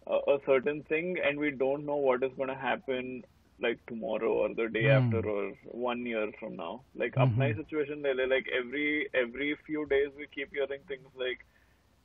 a 0.07 0.39
certain 0.45 0.83
thing 0.85 1.17
and 1.25 1.39
we 1.39 1.51
don't 1.51 1.87
know 1.87 1.97
what 1.97 2.23
is 2.23 2.33
going 2.37 2.49
to 2.49 2.55
happen 2.55 3.23
like 3.64 3.80
tomorrow 3.90 4.30
or 4.44 4.48
the 4.56 4.68
day 4.78 4.86
after 4.94 5.20
or 5.34 5.44
one 5.82 6.06
year 6.06 6.24
from 6.40 6.56
now 6.62 6.72
like 7.04 7.14
अपना 7.26 7.46
ही 7.46 7.54
situation 7.60 8.02
ले 8.08 8.14
ले 8.20 8.26
like 8.32 8.50
every 8.58 8.88
every 9.22 9.48
few 9.68 9.86
days 9.94 10.10
we 10.22 10.28
keep 10.34 10.58
hearing 10.60 10.82
things 10.90 11.22
like 11.22 11.46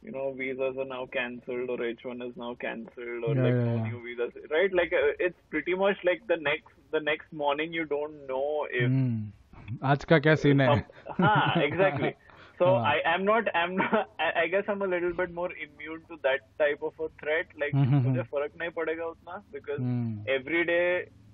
you 0.03 0.13
know 0.17 0.27
visas 0.43 0.79
are 0.85 0.87
now 0.93 1.01
cancelled 1.17 1.73
or 1.75 1.79
H1 1.89 2.23
is 2.29 2.37
now 2.43 2.53
cancelled 2.67 3.27
or 3.31 3.35
Yeah, 3.35 3.43
like 3.49 3.59
yeah, 3.59 3.65
no 3.71 3.75
yeah. 3.77 3.89
new 3.89 4.03
visas 4.05 4.39
right 4.55 4.77
like 4.83 4.95
uh, 5.01 5.03
it's 5.29 5.43
pretty 5.57 5.75
much 5.83 6.07
like 6.11 6.23
the 6.35 6.39
next 6.47 6.79
the 6.97 7.01
next 7.11 7.33
morning 7.43 7.75
you 7.81 7.85
don't 7.97 8.23
know 8.31 8.47
if 8.85 8.89
हम्म, 8.89 9.79
आज 9.95 10.05
का 10.13 10.19
क्या 10.29 10.35
scene 10.45 10.61
है 10.61 10.69
some- 10.71 11.21
हाँ, 11.27 11.63
exactly. 11.67 12.15
So 12.61 12.71
हाँ. 12.77 12.89
I 12.93 12.97
am 13.11 13.23
not. 13.27 13.47
I'm 13.59 13.75
not. 13.81 13.93
I, 14.25 14.27
I 14.41 14.47
guess 14.55 14.67
I'm 14.73 14.83
a 14.87 14.89
little 14.95 15.13
bit 15.21 15.31
more 15.37 15.51
immune 15.67 16.01
to 16.09 16.17
that 16.25 16.43
type 16.63 16.83
of 16.89 16.99
a 17.05 17.09
threat. 17.23 17.55
Like 17.63 17.75
हम्म, 17.75 17.87
हम्म, 17.93 18.09
मुझे 18.09 18.23
फर्क 18.33 18.59
नहीं 18.63 18.71
पड़ेगा 18.81 19.05
उतना 19.13 19.37
because 19.55 19.81
hmm, 19.81 20.25
every 20.35 20.65
day 20.71 20.83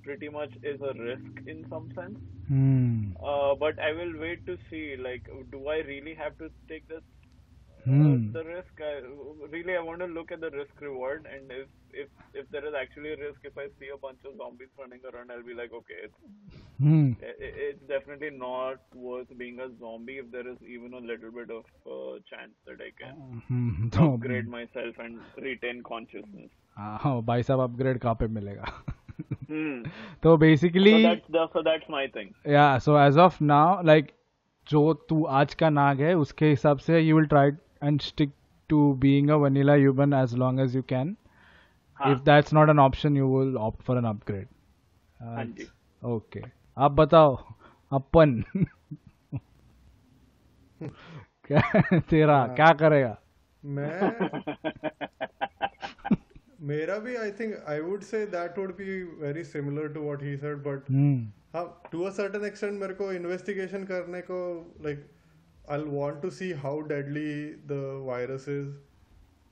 pretty 0.04 0.28
much 0.28 0.56
is 0.72 0.80
a 0.80 0.92
risk 1.02 1.40
in 1.54 1.64
some 1.70 1.90
sense. 2.00 2.18
Hmm, 2.50 3.12
Uh, 3.32 3.54
but 3.60 3.78
I 3.84 3.92
will 3.98 4.10
wait 4.22 4.44
to 4.46 4.56
see. 4.70 4.96
Like, 4.96 5.28
do 5.52 5.60
I 5.68 5.78
really 5.90 6.14
have 6.14 6.36
to 6.38 6.48
take 6.72 6.86
this? 6.88 7.02
Uh, 7.86 7.90
hmm, 7.92 8.32
the 8.32 8.42
risk. 8.44 8.80
I, 8.80 8.92
really, 9.54 9.74
I 9.76 9.80
want 9.88 10.00
to 10.00 10.06
look 10.06 10.32
at 10.36 10.40
the 10.40 10.50
risk 10.50 10.80
reward, 10.80 11.26
and 11.36 11.52
if 11.56 11.68
if 12.04 12.08
if 12.40 12.48
there 12.54 12.64
is 12.70 12.74
actually 12.80 13.12
a 13.12 13.18
risk, 13.20 13.44
if 13.50 13.58
I 13.58 13.66
see 13.80 13.90
a 13.94 13.98
bunch 14.06 14.24
of 14.30 14.36
zombies 14.40 14.72
running 14.78 15.04
around, 15.10 15.30
I'll 15.34 15.44
be 15.50 15.54
like, 15.60 15.72
okay, 15.80 15.98
it's 16.06 16.18
hmm, 16.80 17.14
I- 17.28 17.36
I- 17.48 17.52
it's 17.68 17.86
definitely 17.92 18.30
not 18.40 18.82
worth 19.06 19.30
being 19.42 19.60
a 19.66 19.68
zombie 19.84 20.18
if 20.24 20.30
there 20.32 20.46
is 20.54 20.58
even 20.76 20.94
a 20.94 21.04
little 21.12 21.30
bit 21.38 21.50
of 21.58 21.64
uh, 21.94 22.18
chance 22.32 22.52
that 22.66 22.82
I 22.88 22.90
can 23.02 23.22
हम्म, 23.50 23.88
तो 23.96 24.08
upgrade 24.14 24.50
myself 24.56 25.00
and 25.06 25.40
retain 25.48 25.82
consciousness. 25.92 26.50
हाँ 26.76 27.20
भाई 27.32 27.42
साहब 27.50 27.60
upgrade 27.70 27.98
कहाँ 27.98 28.14
पे 28.20 28.26
मिलेगा 28.40 28.74
Hmm. 28.74 28.99
तो 30.23 30.37
basically. 30.37 31.03
या 32.47 32.77
so 32.77 32.99
as 32.99 33.17
of 33.17 33.43
now 33.43 33.81
like 33.83 34.11
जो 34.69 34.93
तू 34.93 35.23
आज 35.23 35.53
का 35.53 35.69
नाग 35.69 36.01
है 36.01 36.13
उसके 36.13 36.49
हिसाब 36.49 36.77
से 36.77 36.99
you 36.99 37.15
will 37.15 37.25
try 37.25 37.51
and 37.83 38.01
stick 38.01 38.31
to 38.69 38.93
being 38.93 39.29
a 39.29 39.35
vanilla 39.35 39.73
human 39.73 40.13
as 40.13 40.35
long 40.35 40.59
as 40.59 40.75
you 40.75 40.81
can 40.81 41.17
हाँ। 41.95 42.11
If 42.11 42.19
that's 42.19 42.53
not 42.53 42.69
an 42.69 42.79
option 42.79 43.17
you 43.17 43.39
will 43.39 43.57
opt 43.57 43.81
for 43.81 43.97
an 43.97 44.05
upgrade 44.05 44.47
हाँ 45.21 45.45
ओके 46.03 46.41
आप 46.77 46.91
बताओ 46.91 47.37
अपन। 47.91 48.43
क्या 51.51 51.99
तेरा 51.99 52.47
क्या 52.47 52.73
करेगा? 52.73 53.17
मैं? 53.65 54.11
मेरा 56.71 56.97
भी 57.05 57.15
I 57.15 57.31
think 57.39 57.55
I 57.69 57.79
would 57.81 58.03
say 58.09 58.25
that 58.35 58.57
would 58.59 58.75
be 58.77 59.01
very 59.23 59.43
similar 59.53 59.87
to 59.93 60.03
what 60.03 60.23
he 60.23 60.35
said 60.37 60.63
but 60.67 60.91
हाँ 61.55 61.65
टू 61.91 62.03
अ 62.03 62.11
सर्टेन 62.19 62.45
एक्सटेंट 62.45 62.79
मेरे 62.81 62.93
को 62.93 63.11
इन्वेस्टिगेशन 63.13 63.83
करने 63.85 64.21
को 64.29 64.43
like 64.83 65.09
I 65.71 65.83
want 65.87 66.21
to 66.21 66.29
see 66.37 66.51
how 66.65 66.81
deadly 66.93 67.33
the 67.71 67.81
virus 68.07 68.49
is 68.49 68.69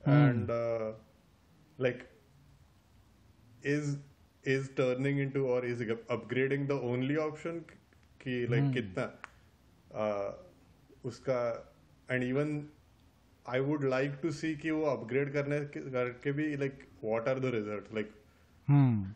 and 0.04 0.48
like 1.80 2.08
is 3.64 3.98
is 4.46 4.70
turning 4.70 5.20
into 5.20 5.48
or 5.48 5.64
is 5.66 5.82
upgrading 6.10 6.68
the 6.68 6.80
only 6.82 7.18
option 7.18 7.60
कि 8.22 8.46
like 8.48 8.74
कितना 8.74 9.12
uh, 9.96 10.32
उसका 11.06 11.42
and 12.10 12.24
even 12.24 12.54
I 13.46 13.60
would 13.60 13.84
like 13.84 14.20
to 14.22 14.32
see 14.32 14.56
कि 14.56 14.72
वो 14.72 14.84
upgrade 14.86 15.34
करने 15.34 15.60
करके 15.76 16.32
भी 16.32 16.56
like 16.58 16.88
what 17.04 17.28
are 17.28 17.40
the 17.40 17.52
result 17.56 17.94
like 17.96 18.12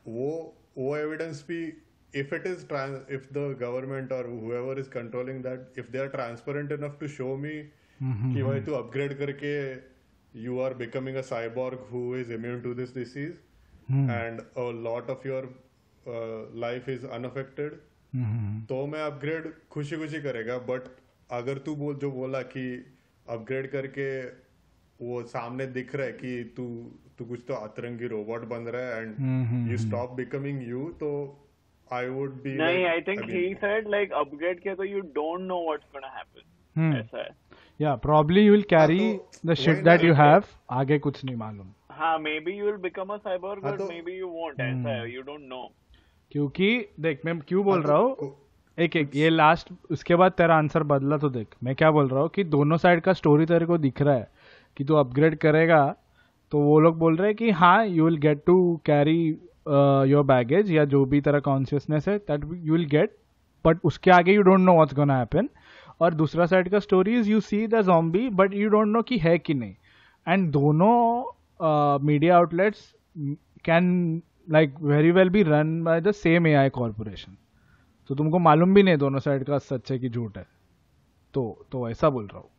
वो 0.07 0.29
वो 0.77 0.95
एविडेंस 0.97 1.45
भी 1.47 1.61
if 2.13 2.35
it 2.35 2.45
is 2.47 2.65
if 3.13 3.27
the 3.33 3.55
government 3.59 4.11
और 4.11 4.29
whoever 4.29 4.79
is 4.79 4.89
controlling 4.89 5.43
that 5.43 5.79
if 5.79 5.91
they 5.91 5.99
are 5.99 6.07
transparent 6.07 6.71
enough 6.71 6.97
to 6.99 7.07
show 7.07 7.35
me 7.37 7.49
कि 7.49 8.05
hmm, 8.05 8.43
भाई 8.43 8.57
hmm. 8.57 8.65
तू 8.65 8.73
अपग्रेड 8.73 9.17
करके 9.17 9.53
you 10.43 10.59
are 10.59 10.73
becoming 10.73 11.15
a 11.15 11.21
cyborg 11.21 11.79
who 11.91 12.15
is 12.15 12.33
immune 12.33 12.61
to 12.61 12.73
this 12.73 12.95
disease 12.95 13.39
and 13.91 14.39
a 14.39 14.69
lot 14.83 15.09
of 15.09 15.27
your 15.27 15.53
life 16.55 16.89
is 16.89 17.05
unaffected 17.07 17.73
तो 18.67 18.85
मैं 18.87 19.01
upgrade 19.01 19.53
खुशी 19.71 19.97
खुशी 19.97 20.21
करेगा. 20.21 20.57
But 20.57 20.89
अगर 21.31 21.57
तू 21.57 21.75
बोल 21.75 21.95
जो 21.95 22.11
बोला 22.11 22.41
कि 22.41 22.65
अपग्रेड 23.27 23.67
करके 23.71 24.07
वो 24.99 25.21
सामने 25.23 25.65
दिख 25.77 25.95
रहा 25.95 26.05
है 26.05 26.11
कि 26.13 26.43
तू 26.57 26.65
तू 27.17 27.25
कुछ 27.25 27.43
तो 27.47 27.53
अतरंगी 27.53 28.07
रोबोट 28.07 28.45
बन 28.49 28.67
रहा 28.75 28.95
है 28.95 29.01
and 29.01 29.71
you 29.71 29.77
stop 29.77 30.11
becoming 30.11 30.67
you 30.69 30.89
तो 30.99 31.11
आई 31.93 32.07
वुड 32.07 32.41
बी 32.43 32.55
नहीं 32.57 32.85
I 32.87 32.99
think 33.09 33.29
he 33.35 33.43
said 33.63 33.89
like 33.95 34.13
upgrade 34.21 34.61
किया 34.63 34.75
तो 34.75 34.85
you 34.85 35.01
don't 35.19 35.47
know 35.51 35.61
what's 35.69 35.89
gonna 35.95 36.11
happen. 36.17 36.45
हम्म 36.75 36.95
ऐसा 36.97 37.21
है. 37.21 37.29
या 37.79 37.95
प्रॉब्ली 38.03 38.41
यू 38.41 38.51
विल 38.51 38.61
कैरी 38.69 38.99
तो 39.13 39.47
द 39.47 39.53
शिट 39.53 39.83
दैट 39.83 40.01
ना, 40.01 40.07
यू 40.07 40.13
हैव 40.13 40.43
आगे 40.79 40.99
कुछ 40.99 41.23
नहीं 41.25 41.35
मालूम 41.35 41.73
हाँ 41.91 42.17
maybe 42.19 42.53
you 42.59 42.65
will 42.65 42.81
become 42.85 43.11
a 43.15 43.17
cyborg 43.25 43.63
हाँ, 43.63 43.71
but 43.71 43.77
तो- 43.77 43.89
maybe 43.89 44.13
you 44.19 44.29
won't. 44.37 44.59
ऐसा 44.59 44.89
है. 44.89 45.03
You 45.15 45.25
don't 45.29 45.49
know. 45.53 45.65
क्योंकि 46.31 46.69
देख 46.99 47.21
मैं 47.25 47.39
क्यों 47.39 47.63
बोल 47.65 47.79
हाँ, 47.79 47.87
रहा 47.87 47.97
तो 47.97 48.25
हूँ 48.25 48.31
एक 48.77 48.95
एक, 48.95 49.15
ये 49.15 49.29
लास्ट 49.29 49.69
उसके 49.91 50.15
बाद 50.15 50.31
तेरा 50.31 50.55
आंसर 50.57 50.83
बदला 50.83 51.17
तो 51.17 51.29
देख। 51.29 51.47
मैं 51.63 51.75
क्या 51.75 51.89
बोल 51.91 52.07
रहा 52.09 52.21
हूँ 52.21 52.29
कि 52.35 52.43
दोनों 52.43 52.77
साइड 52.77 53.01
का 53.01 53.13
स्टोरी 53.13 53.45
तेरे 53.45 53.65
को 53.65 53.77
दिख 53.77 54.01
रहा 54.01 54.13
है 54.15 54.27
कि 54.77 54.83
तू 54.83 54.95
अपग्रेड 54.95 55.35
करेगा 55.37 55.83
तो 56.51 56.59
वो 56.59 56.79
लोग 56.79 56.97
बोल 56.99 57.15
रहे 57.17 57.27
हैं 57.27 57.35
कि 57.35 57.49
हाँ 57.51 57.85
you 57.85 58.05
will 58.05 58.17
get 58.17 58.43
to 58.45 58.55
carry 58.85 59.19
your 60.11 60.23
baggage 60.25 60.71
या 60.71 60.85
जो 60.85 61.03
भी 61.05 61.21
तेरा 61.21 61.39
कॉन्शियसनेस 61.39 62.07
है 62.07 62.17
that 62.19 62.45
you 62.55 62.73
will 62.73 62.85
get 62.87 63.15
but 63.65 63.79
उसके 63.83 64.11
आगे 64.11 64.33
you 64.33 64.41
don't 64.41 64.59
know 64.59 64.73
what's 64.73 64.93
gonna 64.95 65.17
happen 65.17 65.49
और 66.01 66.13
दूसरा 66.13 66.45
साइड 66.45 66.69
का 66.69 66.79
story 66.79 67.15
is 67.19 67.29
you 67.29 67.39
see 67.41 67.65
the 67.67 67.81
zombie 67.81 68.27
but 68.31 68.53
you 68.53 68.69
don't 68.69 68.87
know 68.87 69.01
कि 69.01 69.17
है 69.17 69.37
कि 69.39 69.53
नहीं। 69.53 69.75
एंड 70.27 70.49
दोनों 70.51 71.99
media 72.05 72.37
outlets 72.37 72.93
can 73.65 74.21
like 74.47 74.75
very 74.81 75.11
well 75.11 75.29
be 75.29 75.43
run 75.43 75.81
by 75.83 76.01
the 76.01 76.11
same 76.13 76.47
A 76.47 76.53
I 76.53 76.69
corporation 76.71 77.37
तो 78.07 78.15
तुमको 78.15 78.39
मालूम 78.39 78.73
भी 78.73 78.83
नहीं 78.83 78.97
दोनों 78.97 79.19
साइड 79.19 79.43
का 79.43 79.57
सच 79.57 79.91
है 79.91 79.99
कि 79.99 80.09
झूठ 80.09 80.37
है 80.37 80.47
तो 81.33 81.65
तो 81.71 81.89
ऐसा 81.89 82.09
बोल 82.09 82.27
रहा 82.27 82.39
हूँ 82.39 82.49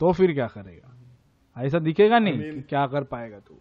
तो 0.00 0.12
फिर 0.12 0.32
क्या 0.32 0.46
करेगा 0.46 0.92
ऐसा 1.62 1.78
दिखेगा 1.78 2.18
नहीं 2.18 2.38
mean- 2.38 2.54
कि 2.54 2.62
क्या 2.62 2.86
कर 2.86 3.04
पाएगा 3.04 3.38
तू 3.38 3.54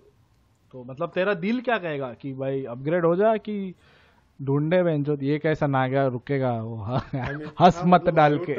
तो 0.72 0.84
मतलब 0.84 1.12
तेरा 1.12 1.34
दिल 1.34 1.62
क्या 1.62 1.78
कहेगा 1.78 2.14
कि 2.14 2.34
भाई 2.34 2.64
अपग्रेड 2.66 3.06
हो 3.06 3.16
जा 3.16 3.38
कि 3.38 3.76
ढूंढे 4.42 4.84
बेंचो 4.84 5.18
ये 5.22 5.40
कैसा 5.40 5.68
ना 5.68 5.88
गया 5.88 6.08
रुकेगा 6.08 6.62
वो 6.62 6.76
हंस 6.76 7.76
हाँ, 7.78 7.86
मत 7.86 8.02
मतलब 8.02 8.16
डाल 8.16 8.40
के 8.50 8.56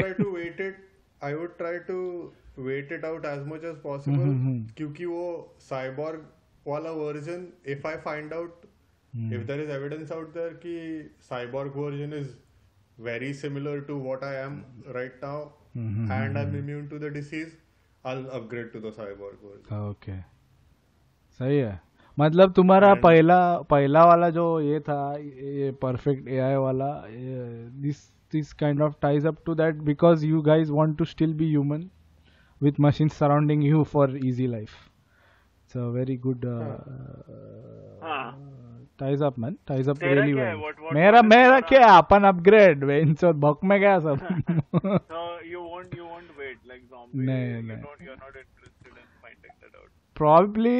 try 1.59 1.74
to 1.91 2.33
wait 2.59 2.93
it 2.93 3.05
out 3.05 3.24
as 3.24 3.41
much 3.47 3.64
as 3.64 3.77
possible. 3.87 4.18
हम्म, 4.18 4.47
हम्म। 4.47 4.66
क्योंकि 4.77 5.05
वो 5.05 5.57
cyborg 5.72 6.18
वाला 6.66 6.91
version 6.91 7.47
if 7.70 7.87
I 7.87 7.97
find 7.97 8.33
out, 8.33 8.66
हम्म। 9.17 9.35
if 9.37 9.47
there 9.47 9.61
is 9.61 9.71
evidence 9.75 10.11
out 10.14 10.33
there 10.35 10.55
कि 10.64 10.75
cyborg 11.29 11.77
version 11.83 12.12
is 12.21 12.27
very 12.99 13.33
similar 13.35 13.77
to 13.91 13.97
what 14.09 14.25
I 14.25 14.35
am 14.41 14.59
right 14.97 15.23
now, 15.23 15.37
हम्म, 15.77 16.11
and 16.19 16.39
I'm 16.43 16.55
immune 16.61 16.89
to 16.91 16.99
the 17.05 17.11
disease, 17.17 17.55
I'll 18.05 18.27
upgrade 18.39 18.73
to 18.75 18.81
the 18.87 18.93
cyborg 18.99 19.39
version. 19.47 19.83
Okay 19.89 20.19
सही 21.41 21.57
है 21.57 21.81
मतलब 22.19 22.53
तुम्हारा 22.53 22.91
And- 22.93 23.03
पहला 23.03 23.39
पहला 23.71 24.05
वाला 24.07 24.29
जो 24.37 24.45
ये 24.61 24.81
था 24.81 25.01
ये 25.17 25.71
परफेक्ट 25.83 26.29
एआई 26.29 26.55
वाला 26.67 26.91
this 27.87 28.05
this 28.33 28.53
kind 28.61 28.83
of 28.83 28.95
ties 29.03 29.27
up 29.27 29.37
to 29.47 29.55
that 29.55 29.75
because 29.89 30.25
you 30.27 30.41
guys 30.43 30.71
want 30.73 30.97
to 30.99 31.05
still 31.05 31.35
be 31.35 31.49
human 31.49 31.89
with 32.61 32.81
machine 32.81 33.09
surrounding 33.19 33.64
you 33.64 33.83
for 33.93 34.17
easy 34.17 34.47
life 34.47 34.71
it's 35.76 35.78
a 35.78 35.80
very 35.97 36.18
good 36.28 36.45
हाँ. 38.03 38.30
Ties 38.99 39.22
up 39.24 39.38
man 39.39 39.55
ties 39.68 39.89
up 39.89 39.97
तेरा 39.97 40.12
really 40.22 40.34
क्या 40.34 40.45
है? 40.47 40.55
Well 40.55 40.64
What- 40.64 40.80
what 40.86 40.93
मेरा 40.95 41.20
was 41.20 41.26
मेरा 41.30 41.59
तेरा? 41.59 41.68
क्या 41.70 41.88
अपन 41.97 42.24
upgrade 42.28 42.84
भक 43.45 43.59
में 43.72 43.80
गया 43.82 43.99
सब 43.99 44.18
So 45.12 45.22
you 45.51 45.62
won't 45.70 45.95
you 45.99 46.05
won't 46.09 46.32
wait 46.41 46.59
like 46.72 46.84
zombie. 46.89 47.26
नहीं, 47.26 47.55
you 47.55 47.62
नहीं. 47.68 47.78
don't 47.86 48.01
you're 48.07 48.20
not 48.26 48.36
interested 48.41 48.91
in 48.97 49.07
finding 49.24 49.55
that 49.64 49.74
out. 49.82 49.89
probably 50.16 50.78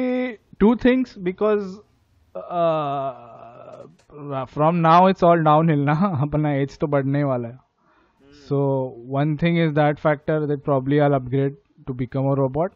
two 0.64 0.72
things 0.86 1.16
because 1.30 1.66
uh, 2.34 4.46
from 4.54 4.80
now 4.82 4.98
it's 5.12 5.22
all 5.30 5.42
downhill 5.50 5.84
ना 5.90 5.94
अपना 6.26 6.52
एज 6.62 6.78
तो 6.78 6.86
बढ़ने 6.94 7.18
ही 7.18 7.24
वाला 7.24 7.48
है 7.48 7.58
so 8.48 8.58
one 9.16 9.32
thing 9.42 9.56
is 9.64 9.72
that 9.80 10.00
factor 10.04 10.36
that 10.52 10.62
probably 10.68 11.00
I'll 11.06 11.16
upgrade 11.18 11.58
to 11.88 11.92
become 12.04 12.28
a 12.30 12.32
robot 12.42 12.72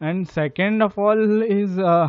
And 0.00 0.26
second 0.28 0.82
of 0.82 1.00
all 1.00 1.42
is 1.42 1.80
uh, 1.80 2.08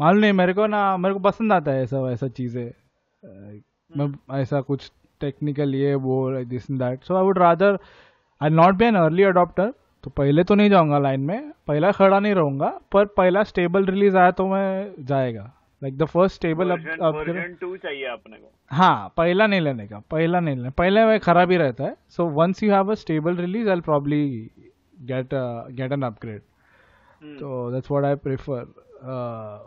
मालूम 0.00 0.20
नहीं 0.20 0.32
मेरे 0.32 0.52
को 0.52 0.66
ना 0.66 0.96
मेरे 0.96 1.14
को 1.14 1.20
पसंद 1.20 1.52
आता 1.52 1.70
है 1.70 1.82
ऐसा 1.82 2.10
ऐसा 2.12 2.28
चीज़ें। 2.28 2.66
अ, 2.66 3.60
मैं 3.96 4.40
ऐसा 4.40 4.60
कुछ 4.60 4.90
टेक्निकल 5.20 5.74
ये 5.74 5.94
वो 5.94 6.44
this 6.44 6.70
and 6.70 6.78
that 6.78 7.04
so 7.04 7.16
I 7.16 7.22
would 7.22 7.38
rather 7.38 7.78
I 8.40 8.50
not 8.50 8.74
be 8.74 8.84
an 8.84 8.96
early 8.96 9.22
adopter 9.22 9.72
तो 10.04 10.10
पहले 10.10 10.44
तो 10.44 10.54
नहीं 10.54 10.70
जाऊँगा 10.70 10.98
लाइन 10.98 11.20
में 11.20 11.52
पहला 11.66 11.90
खड़ा 11.92 12.18
नहीं 12.18 12.34
रहूँगा 12.34 12.68
पर 12.92 13.04
पहला 13.04 13.42
स्टेबल 13.42 13.84
रिलीज़ 13.84 14.16
आया 14.16 14.30
तो 14.30 14.46
मैं 14.46 15.04
जाएगा। 15.04 15.52
लाइक 15.82 15.96
द 15.98 16.04
फ़र्स्ट 16.04 16.36
स्टेबल 16.36 16.70
अपने 16.70 18.36
को। 18.36 18.50
हाँ 18.70 19.12
पहला 19.16 19.46
नहीं 19.46 19.60
लेने 19.60 19.86
का 19.86 19.98
पहला 20.10 20.40
नहीं 20.40 20.56
लेने 20.56 20.70
पहले 20.70 21.04
वह 21.04 21.18
खराब 21.18 21.50
ही 21.50 21.56
रहता 21.56 21.84
है। 21.84 21.96
So 22.08 22.26
once 22.40 22.62
you 22.62 22.70
have 22.72 22.90
a 22.90 22.94
stable 22.94 23.36
release 23.36 23.68
I 23.70 23.80
probably 23.80 24.50
get 25.02 25.34
get 25.72 25.92
an 25.92 26.02
upgrade. 26.02 26.42
तो 27.34 27.70
दैट्स 27.70 27.90
व्हाट 27.90 28.04
आई 28.04 28.14
प्रेफर 28.14 28.74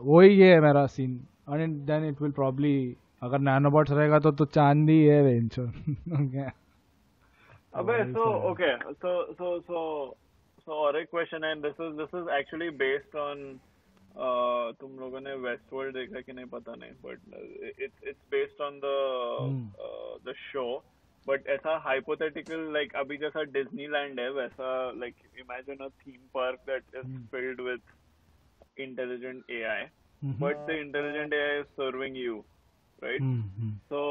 वही 0.04 0.40
है 0.40 0.60
मेरा 0.60 0.86
scene 0.88 1.20
and 1.50 1.76
then 1.86 2.10
it 2.10 2.22
will 2.22 2.32
probably 2.32 2.96
अगर 3.24 3.40
नैनोबॉट्स 3.40 3.92
रहेगा 3.92 4.20
तो 4.20 4.32
तो 4.32 4.46
चांदी 4.46 5.04
है 5.06 5.22
वेंचर 5.24 5.68
ओके 6.22 6.48
अबे 7.80 8.14
so 8.14 8.24
okay. 8.52 8.74
So 9.02 9.12
so 9.40 9.50
so 9.68 9.82
so 10.68 10.72
और 10.74 10.98
एक 10.98 11.08
क्वेश्चन 11.12 11.44
है 11.44 11.56
this 11.62 11.82
is 11.86 11.98
this 11.98 12.16
is 12.20 12.28
actually 12.38 12.70
based 12.80 13.16
on 13.16 13.44
uh, 14.16 14.66
तुम 14.80 15.00
लोगों 15.00 15.20
ने 15.20 15.34
वेस्ट 15.34 15.74
वर्ल्ड 15.74 15.96
देखा 15.96 16.22
कि 16.22 16.34
नहीं 16.34 16.46
पता 16.46 16.76
नहीं 16.76 16.92
बट 17.06 17.20
it's 17.82 18.08
इट्स 18.08 18.24
based 18.32 18.62
on 18.62 18.80
the 18.80 18.96
Hmm. 19.40 19.60
uh, 19.80 20.14
the 20.26 20.34
show. 20.52 20.84
But 21.30 21.48
ऐसा 21.50 21.76
हाइपोथेटिकल 21.86 22.72
लाइक 22.74 22.96
अभी 22.96 23.18
जैसा 23.18 23.44
डिज्नीलैंड 23.56 24.20
है 24.20 24.30
वैसा 24.34 24.70
like 25.00 25.16
imagine 25.40 25.86
a 25.86 25.88
theme 25.88 26.20
park 26.34 26.60
that 26.68 26.96
is 26.96 27.18
filled 27.32 27.62
with 27.62 27.82
intelligent 28.78 29.52
A 29.52 29.62
I 29.72 29.86
but 30.42 30.66
the 30.68 30.78
intelligent 30.78 31.34
A 31.34 31.42
I 31.42 31.60
is 31.60 31.68
serving 31.76 32.18
you 32.18 32.44
right 33.00 33.22
so 33.90 34.02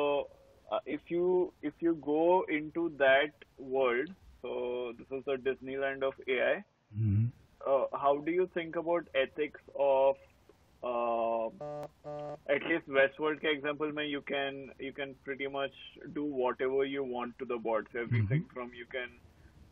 if 0.89 1.13
you 1.13 1.27
if 1.65 1.85
you 1.85 1.95
go 2.07 2.47
into 2.71 2.89
that 3.03 3.45
world 3.73 4.13
so 4.39 4.93
this 4.93 5.13
is 5.13 5.31
the 5.31 5.41
Disneyland 5.45 6.05
of 6.05 6.21
A 6.31 6.39
I 6.41 6.61
how 8.01 8.17
do 8.17 8.33
you 8.33 8.47
think 8.57 8.79
about 8.79 9.17
ethics 9.17 9.69
of 9.77 10.28
at 12.55 12.63
least 12.71 12.89
Westworld 12.89 13.41
के 13.41 13.53
example 13.55 13.93
में 13.93 14.11
you 14.11 14.21
can 14.23 14.71
you 14.79 14.93
can 14.93 15.15
pretty 15.25 15.47
much 15.47 15.73
do 16.15 16.25
whatever 16.25 16.85
you 16.85 17.05
want 17.05 17.39
to 17.39 17.45
the 17.45 17.57
bots. 17.57 17.95
Everything 17.95 18.45
from 18.55 18.71
you 18.75 18.87
can 18.87 19.09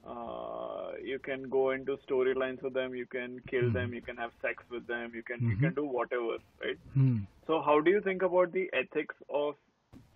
uh, 0.07 0.93
you 1.03 1.19
can 1.19 1.49
go 1.49 1.71
into 1.71 1.97
storylines 2.09 2.63
with 2.63 2.75
them, 2.75 2.95
you 2.95 3.07
can 3.07 3.39
kill 3.51 3.73
them, 3.73 3.95
you 3.95 4.03
can 4.03 4.17
have 4.17 4.31
sex 4.43 4.63
with 4.71 4.87
them, 4.87 5.13
you 5.15 5.23
can 5.23 5.41
you 5.51 5.57
can 5.57 5.75
do 5.75 5.85
whatever, 5.85 6.37
right? 6.65 6.79
Hmm. 6.95 7.19
So 7.47 7.63
how 7.63 7.81
do 7.81 7.91
you 7.91 8.01
think 8.01 8.23
about 8.23 8.53
the 8.53 8.69
ethics 8.73 9.15
of 9.31 9.55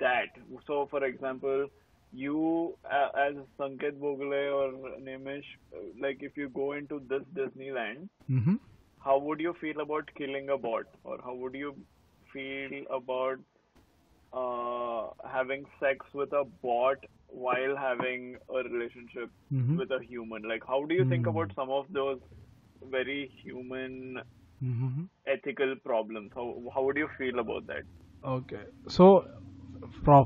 that? 0.00 0.28
So 0.66 0.86
for 0.90 1.04
example, 1.04 1.66
you 2.12 2.74
uh, 2.84 3.08
as 3.26 3.34
Sanket 3.58 3.98
Bogle 4.00 4.32
or 4.60 4.72
Nemish, 5.00 5.44
uh, 5.74 5.84
like 6.00 6.22
if 6.22 6.36
you 6.36 6.48
go 6.48 6.72
into 6.72 7.00
this 7.08 7.22
Disneyland, 7.34 8.08
Mhm 8.28 8.58
how 8.99 9.17
would 9.19 9.39
you 9.39 9.53
feel 9.61 9.81
about 9.81 10.09
killing 10.17 10.49
a 10.49 10.57
bot, 10.57 10.85
or 11.03 11.17
how 11.23 11.35
would 11.35 11.55
you 11.55 11.73
feel 12.33 12.77
about 12.99 13.39
uh, 14.33 15.07
having 15.31 15.65
sex 15.79 16.05
with 16.13 16.33
a 16.33 16.43
bot 16.63 17.05
while 17.45 17.75
having 17.77 18.25
a 18.49 18.63
relationship 18.69 19.29
Mhm. 19.51 19.77
with 19.77 19.91
a 19.91 20.01
human? 20.03 20.47
Like, 20.53 20.65
how 20.67 20.79
do 20.85 20.95
you 20.95 21.05
think 21.11 21.27
about 21.33 21.53
some 21.59 21.71
of 21.79 21.91
those 21.99 22.19
very 22.95 23.19
human 23.43 23.97
Mhm. 24.61 25.07
ethical 25.25 25.75
problems? 25.89 26.31
How 26.35 26.47
how 26.75 26.83
would 26.87 27.01
you 27.03 27.09
feel 27.19 27.43
about 27.45 27.67
that? 27.67 27.85
Okay 28.33 28.63
so 28.89 29.07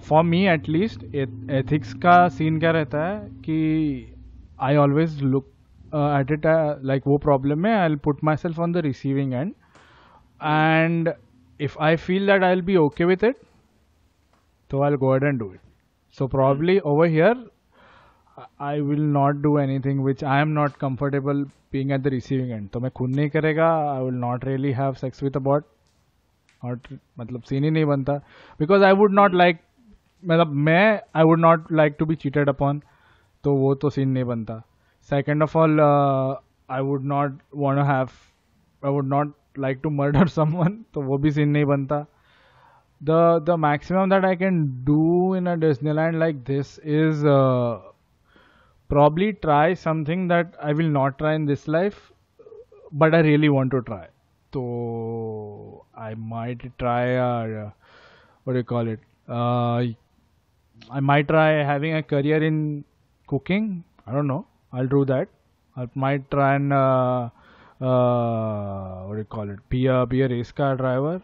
for 0.09 0.23
me 0.23 0.45
at least 0.47 1.03
ethics 1.15 1.93
का 2.05 2.27
scene 2.37 2.59
क्या 2.59 2.71
रहता 2.71 3.05
है 3.07 3.29
कि 3.47 3.57
I 4.67 4.75
always 4.75 5.21
look 5.23 5.51
At 5.94 6.30
it 6.32 6.46
like 6.86 7.02
वो 7.06 7.18
problem 7.24 7.58
में 7.58 7.72
I 7.72 7.96
put 8.04 8.24
myself 8.36 8.58
on 8.60 8.72
the 8.72 8.84
receiving 8.86 9.32
end 9.34 9.52
and 10.42 11.12
if 11.60 11.78
I 11.80 11.96
feel 11.96 12.26
that 12.26 12.42
I 12.42 12.54
will 12.54 12.62
be 12.64 12.76
okay 12.76 13.04
with 13.04 13.24
it 13.24 13.36
तो 14.70 14.82
I 14.84 14.96
go 14.96 15.14
ahead 15.16 15.24
and 15.24 15.38
do 15.38 15.52
it 15.52 15.60
so 16.18 16.26
probably 16.28 16.78
over 16.86 17.06
here 17.08 17.44
I 18.60 18.80
will 18.80 19.02
not 19.12 19.42
do 19.42 19.58
anything 19.58 20.04
which 20.04 20.24
I 20.24 20.40
am 20.42 20.48
not 20.52 20.76
comfortable 20.80 21.44
being 21.72 21.90
at 21.92 22.00
the 22.00 22.06
receiving 22.14 22.50
end 22.50 22.68
तो 22.68 22.80
मैं 22.80 22.90
खुद 22.96 23.14
नहीं 23.16 23.28
करेगा 23.30 23.68
I 23.92 24.04
will 24.04 24.14
not 24.20 24.44
really 24.44 24.72
have 24.72 24.92
sex 25.02 25.22
with 25.22 25.36
a 25.36 25.40
bot 25.40 25.64
और 26.62 26.78
मतलब 27.18 27.42
scene 27.42 27.64
ही 27.64 27.70
नहीं 27.70 27.84
बनता. 27.84 28.12
Because 28.60 28.84
I 28.84 28.92
would 28.96 29.12
not 29.14 29.34
like 29.34 29.58
मतलब 30.22 30.52
मैं 30.68 31.00
I 31.16 31.24
would 31.24 31.40
not 31.40 31.72
like 31.72 31.96
to 31.98 32.06
be 32.06 32.14
cheated 32.14 32.48
upon 32.48 32.80
तो 33.44 33.54
वो 33.56 33.74
तो 33.74 33.90
सीन 33.90 34.08
नहीं 34.08 34.24
बनता. 34.24 34.62
Second 35.09 35.43
of 35.43 35.55
all 35.57 35.79
I 35.79 36.81
would 36.91 37.05
not 37.13 37.37
want 37.55 37.85
have 37.87 38.09
I 38.85 38.91
would 38.91 39.07
not 39.07 39.33
like 39.59 39.79
to 39.83 39.89
murder 39.89 40.27
someone 40.37 40.83
तो 40.93 41.01
वो 41.01 41.17
भी 41.17 41.31
सीन 41.31 41.49
नहीं 41.49 41.65
बनता 41.65 42.05
the 43.01 43.39
the 43.39 43.55
maximum 43.57 44.09
that 44.09 44.25
I 44.25 44.35
can 44.35 44.83
do 44.83 45.33
in 45.33 45.47
a 45.47 45.55
Disneyland 45.57 46.19
like 46.19 46.43
this 46.45 46.77
is 46.79 47.23
uh, 47.25 47.79
probably 48.89 49.33
try 49.33 49.73
something 49.73 50.27
that 50.27 50.55
I 50.61 50.73
will 50.73 50.89
not 50.89 51.17
try 51.17 51.33
in 51.35 51.45
this 51.45 51.67
life, 51.67 52.11
but 52.91 53.15
I 53.15 53.19
really 53.19 53.49
want 53.49 53.71
to 53.71 53.81
try. 53.81 54.07
So 54.53 55.85
I 55.95 56.13
might 56.15 56.77
try. 56.77 57.15
Uh, 57.15 57.71
what 58.43 58.53
do 58.53 58.59
you 58.59 58.63
call 58.63 58.87
it? 58.87 58.99
Uh, 59.27 59.83
I 60.91 60.99
might 60.99 61.27
try 61.27 61.63
having 61.63 61.93
a 61.93 62.03
career 62.03 62.43
in 62.43 62.83
cooking. 63.27 63.83
I 64.05 64.11
don't 64.11 64.27
know. 64.27 64.45
I'll 64.73 64.87
do 64.87 65.05
that. 65.05 65.29
I 65.75 65.87
might 65.95 66.29
try 66.31 66.55
and 66.55 66.73
uh, 66.73 67.29
uh, 67.81 69.03
what 69.05 69.13
do 69.13 69.19
you 69.19 69.25
call 69.25 69.49
it? 69.49 69.59
Be 69.69 69.87
a 69.87 70.05
be 70.05 70.21
a 70.21 70.29
race 70.29 70.51
car 70.51 70.75
driver. 70.75 71.19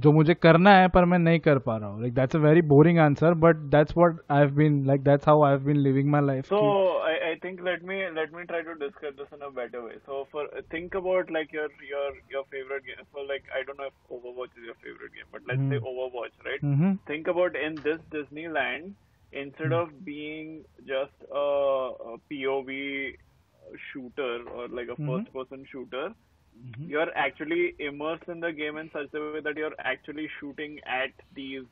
जो 0.00 0.12
मुझे 0.12 0.34
करना 0.34 0.70
है 0.76 0.86
पर 0.94 1.04
मैं 1.04 1.18
नहीं 1.18 1.38
कर 1.40 1.58
पा 1.64 1.76
रहा 1.76 1.88
हूँ 1.88 2.00
like 2.00 2.14
that's 2.14 2.36
a 2.36 2.38
very 2.38 2.62
boring 2.70 2.98
answer 2.98 3.34
but 3.42 3.56
that's 3.74 3.96
what 3.96 4.16
I 4.30 4.40
have 4.40 4.50
been 4.54 4.84
like 4.86 5.02
that's 5.04 5.28
how 5.28 5.42
I 5.44 5.52
have 5.52 5.60
been 5.64 5.76
living 5.76 6.08
my 6.10 6.22
life 6.26 6.48
So 6.52 6.60
I, 7.08 7.12
I 7.28 7.34
think 7.44 7.60
let 7.68 7.84
me 7.90 7.98
let 8.16 8.32
me 8.38 8.44
try 8.52 8.60
to 8.68 8.74
describe 8.80 9.20
this 9.20 9.36
in 9.36 9.44
a 9.48 9.50
better 9.58 9.82
way. 9.84 9.94
So 10.08 10.22
for 10.32 10.44
think 10.74 10.96
about 11.00 11.30
like 11.36 11.54
your 11.58 11.68
your 11.90 12.08
your 12.34 12.42
favorite 12.54 12.88
game. 12.88 13.04
So 13.12 13.26
like 13.30 13.52
I 13.60 13.62
don't 13.68 13.82
know 13.82 13.90
if 13.92 14.16
Overwatch 14.18 14.58
is 14.62 14.66
your 14.70 14.76
favorite 14.86 15.14
game, 15.18 15.28
but 15.36 15.46
let's 15.52 15.68
say 15.72 15.80
Overwatch, 15.92 16.34
right? 16.48 16.66
Hmm 16.70 16.92
Think 17.12 17.30
about 17.34 17.60
in 17.68 17.78
this 17.88 18.02
Disneyland, 18.16 18.92
instead 19.32 19.72
of 19.72 20.04
being 20.04 20.64
just 20.86 21.12
a, 21.30 21.46
a 22.12 22.16
POV 22.30 23.14
shooter 23.92 24.42
or 24.50 24.68
like 24.68 24.88
a 24.88 24.96
first 24.96 25.32
person 25.32 25.64
shooter, 25.70 26.12
you're 26.86 27.10
actually 27.16 27.74
immersed 27.78 28.28
in 28.28 28.40
the 28.40 28.52
game 28.52 28.76
in 28.76 28.90
such 28.92 29.14
a 29.14 29.20
way 29.32 29.40
that 29.40 29.56
you're 29.56 29.74
actually 29.78 30.28
shooting 30.38 30.78
at 30.86 31.10
these 31.34 31.64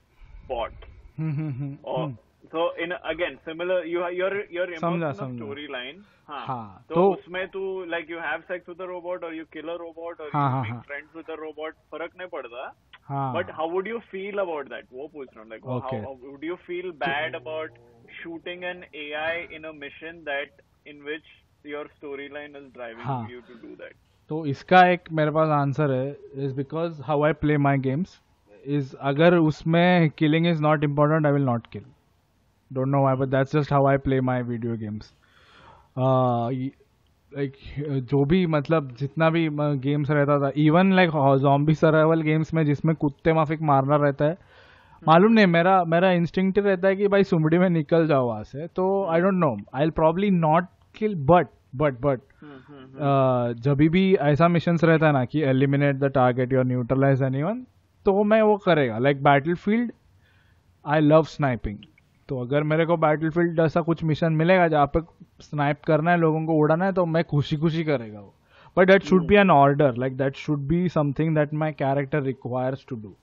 bots. 0.48 0.74
Hmm 1.20 1.76
Or 1.84 2.12
so 2.52 2.70
in 2.82 2.92
again 3.04 3.38
similar 3.44 3.84
you 3.84 4.00
are 4.02 4.10
you're 4.10 4.36
you're 4.50 4.64
immersed 4.64 4.82
समझा, 4.84 5.10
in 5.10 5.16
a 5.16 5.18
समझा। 5.18 5.44
storyline 5.44 5.98
हाँ 6.28 6.46
हाँ, 6.46 6.84
तो 6.88 6.94
तो- 6.94 7.12
उसमें 7.16 7.46
तू 7.48 7.62
like 7.92 8.08
you 8.08 8.18
have 8.18 8.44
sex 8.48 8.66
with 8.66 8.80
a 8.80 8.86
robot 8.88 9.24
or 9.28 9.32
you 9.34 9.44
kill 9.56 9.68
a 9.68 9.76
robot 9.82 10.20
or 10.24 10.28
हाँ, 10.32 10.44
you 10.46 10.54
हाँ, 10.54 10.62
make 10.62 10.72
हाँ। 10.72 10.84
friends 10.86 11.14
with 11.14 11.28
a 11.28 11.36
robot 11.42 11.76
फर्क 11.92 12.12
नहीं 12.18 12.28
पड़ता 12.34 12.64
but 13.09 13.51
how 13.51 13.69
would 13.69 13.87
you 13.87 13.99
feel 14.11 14.39
about 14.39 14.69
that 14.69 14.85
वो 14.93 15.07
पूछ 15.07 15.27
रहा 15.27 15.41
हूँ 15.41 15.49
like 15.49 15.65
how 15.65 16.15
would 16.23 16.43
you 16.43 16.55
feel 16.55 16.91
bad 16.91 17.35
about 17.35 17.77
shooting 18.23 18.63
an 18.63 18.83
A 18.95 19.11
I 19.19 19.41
in 19.55 19.63
a 19.63 19.71
mission 19.71 20.23
that 20.23 20.61
in 20.87 21.01
which 21.01 21.23
your 21.65 21.87
story 21.87 22.27
line 22.27 22.55
is 22.55 22.73
driving 22.73 23.31
you 23.31 23.41
to 23.41 23.67
do 23.67 23.75
that 23.75 23.95
तो 24.29 24.45
इसका 24.45 24.85
एक 24.87 25.11
मेरे 25.11 25.31
पास 25.31 25.49
answer 25.49 25.91
है 25.91 26.17
is 26.45 26.53
because 26.53 27.01
how 27.01 27.23
I 27.23 27.33
play 27.33 27.57
my 27.57 27.77
games 27.77 28.21
is 28.65 28.95
अगर 29.01 29.35
उसमें 29.35 30.09
killing 30.09 30.47
is 30.47 30.61
not 30.61 30.83
important 30.83 31.25
I 31.25 31.31
will 31.31 31.45
not 31.45 31.67
kill 31.67 31.83
don't 32.71 32.87
know 32.87 33.03
why 33.03 33.15
but 33.15 33.27
that's 33.27 33.55
just 33.55 33.73
how 33.73 33.85
I 33.85 33.97
play 33.97 34.21
my 34.21 34.41
video 34.41 34.77
games 34.77 35.13
like 37.35 37.53
जो 38.09 38.23
भी 38.25 38.45
मतलब 38.47 38.91
जितना 38.99 39.29
भी 39.29 39.47
गेम्स 39.79 40.11
रहता 40.11 40.39
था 40.39 40.51
even 40.57 40.91
like 40.93 41.11
zombie 41.41 41.73
survival 41.75 42.21
games 42.21 42.53
में 42.53 42.65
जिसमें 42.65 42.95
कुत्ते 42.95 43.33
माफिक 43.33 43.61
मारना 43.61 43.95
रहता 43.95 44.25
है 44.25 44.37
मालूम 45.03 45.31
नहीं 45.31 45.47
मेरा 45.47 45.83
मेरा 45.83 46.11
इंस्टिंक्ट 46.11 46.59
रहता 46.59 46.87
है 46.87 46.95
कि 46.95 47.07
भाई 47.07 47.23
सुमड़ी 47.23 47.57
में 47.57 47.69
निकल 47.69 48.07
जाओ 48.07 48.27
वहाँ 48.27 48.43
से 48.43 48.67
तो 48.67 48.85
I 49.05 49.21
don't 49.21 49.33
know 49.33 49.57
I 49.75 49.89
probably 49.89 50.29
not 50.31 50.65
kill 50.95 51.15
but 51.25 51.47
but 51.75 51.99
but 52.01 52.21
जब 53.63 53.77
भी 53.91 54.13
ऐसा 54.15 54.47
मिशन 54.47 54.77
रहता 54.77 55.07
है 55.07 55.13
ना 55.13 55.25
कि 55.25 55.41
eliminate 55.41 55.95
the 55.95 56.05
target 56.05 56.53
your 56.53 56.65
neutralize 56.65 57.23
anyone 57.23 57.65
तो 58.05 58.23
मैं 58.23 58.41
वो 58.41 58.57
करेगा 58.57 58.97
like 58.97 59.23
Battlefield 59.55 59.91
I 60.85 60.99
love 60.99 61.23
sniping 61.23 61.77
तो 62.29 62.41
अगर 62.41 62.63
मेरे 62.63 62.85
को 62.85 62.97
बैटल 62.97 63.29
फ़ील्ड 63.29 63.59
ऐसा 63.59 63.81
कुछ 63.81 64.03
मिशन 64.03 64.33
मिलेगा 64.33 64.67
जहाँ 64.67 64.85
पे 64.85 64.99
स्नाइप 65.41 65.81
करना 65.83 66.11
है 66.11 66.17
लोगों 66.17 66.45
को 66.45 66.53
उड़ाना 66.53 66.85
है 66.85 66.93
तो 66.93 67.05
मैं 67.05 67.23
खुशी 67.23 67.57
खुशी 67.57 67.83
करेगा 67.83 68.19
वो। 68.19 68.33
But 68.77 68.87
that 68.87 69.03
should 69.03 69.27
be 69.27 69.35
an 69.35 69.51
order 69.51 69.95
like 69.95 70.17
that 70.17 70.35
should 70.35 70.59
be 70.59 70.89
something 70.89 71.35
that 71.35 71.53
my 71.53 71.71
character 71.71 72.21
requires 72.21 72.85
to 72.89 72.95
do 72.95 73.15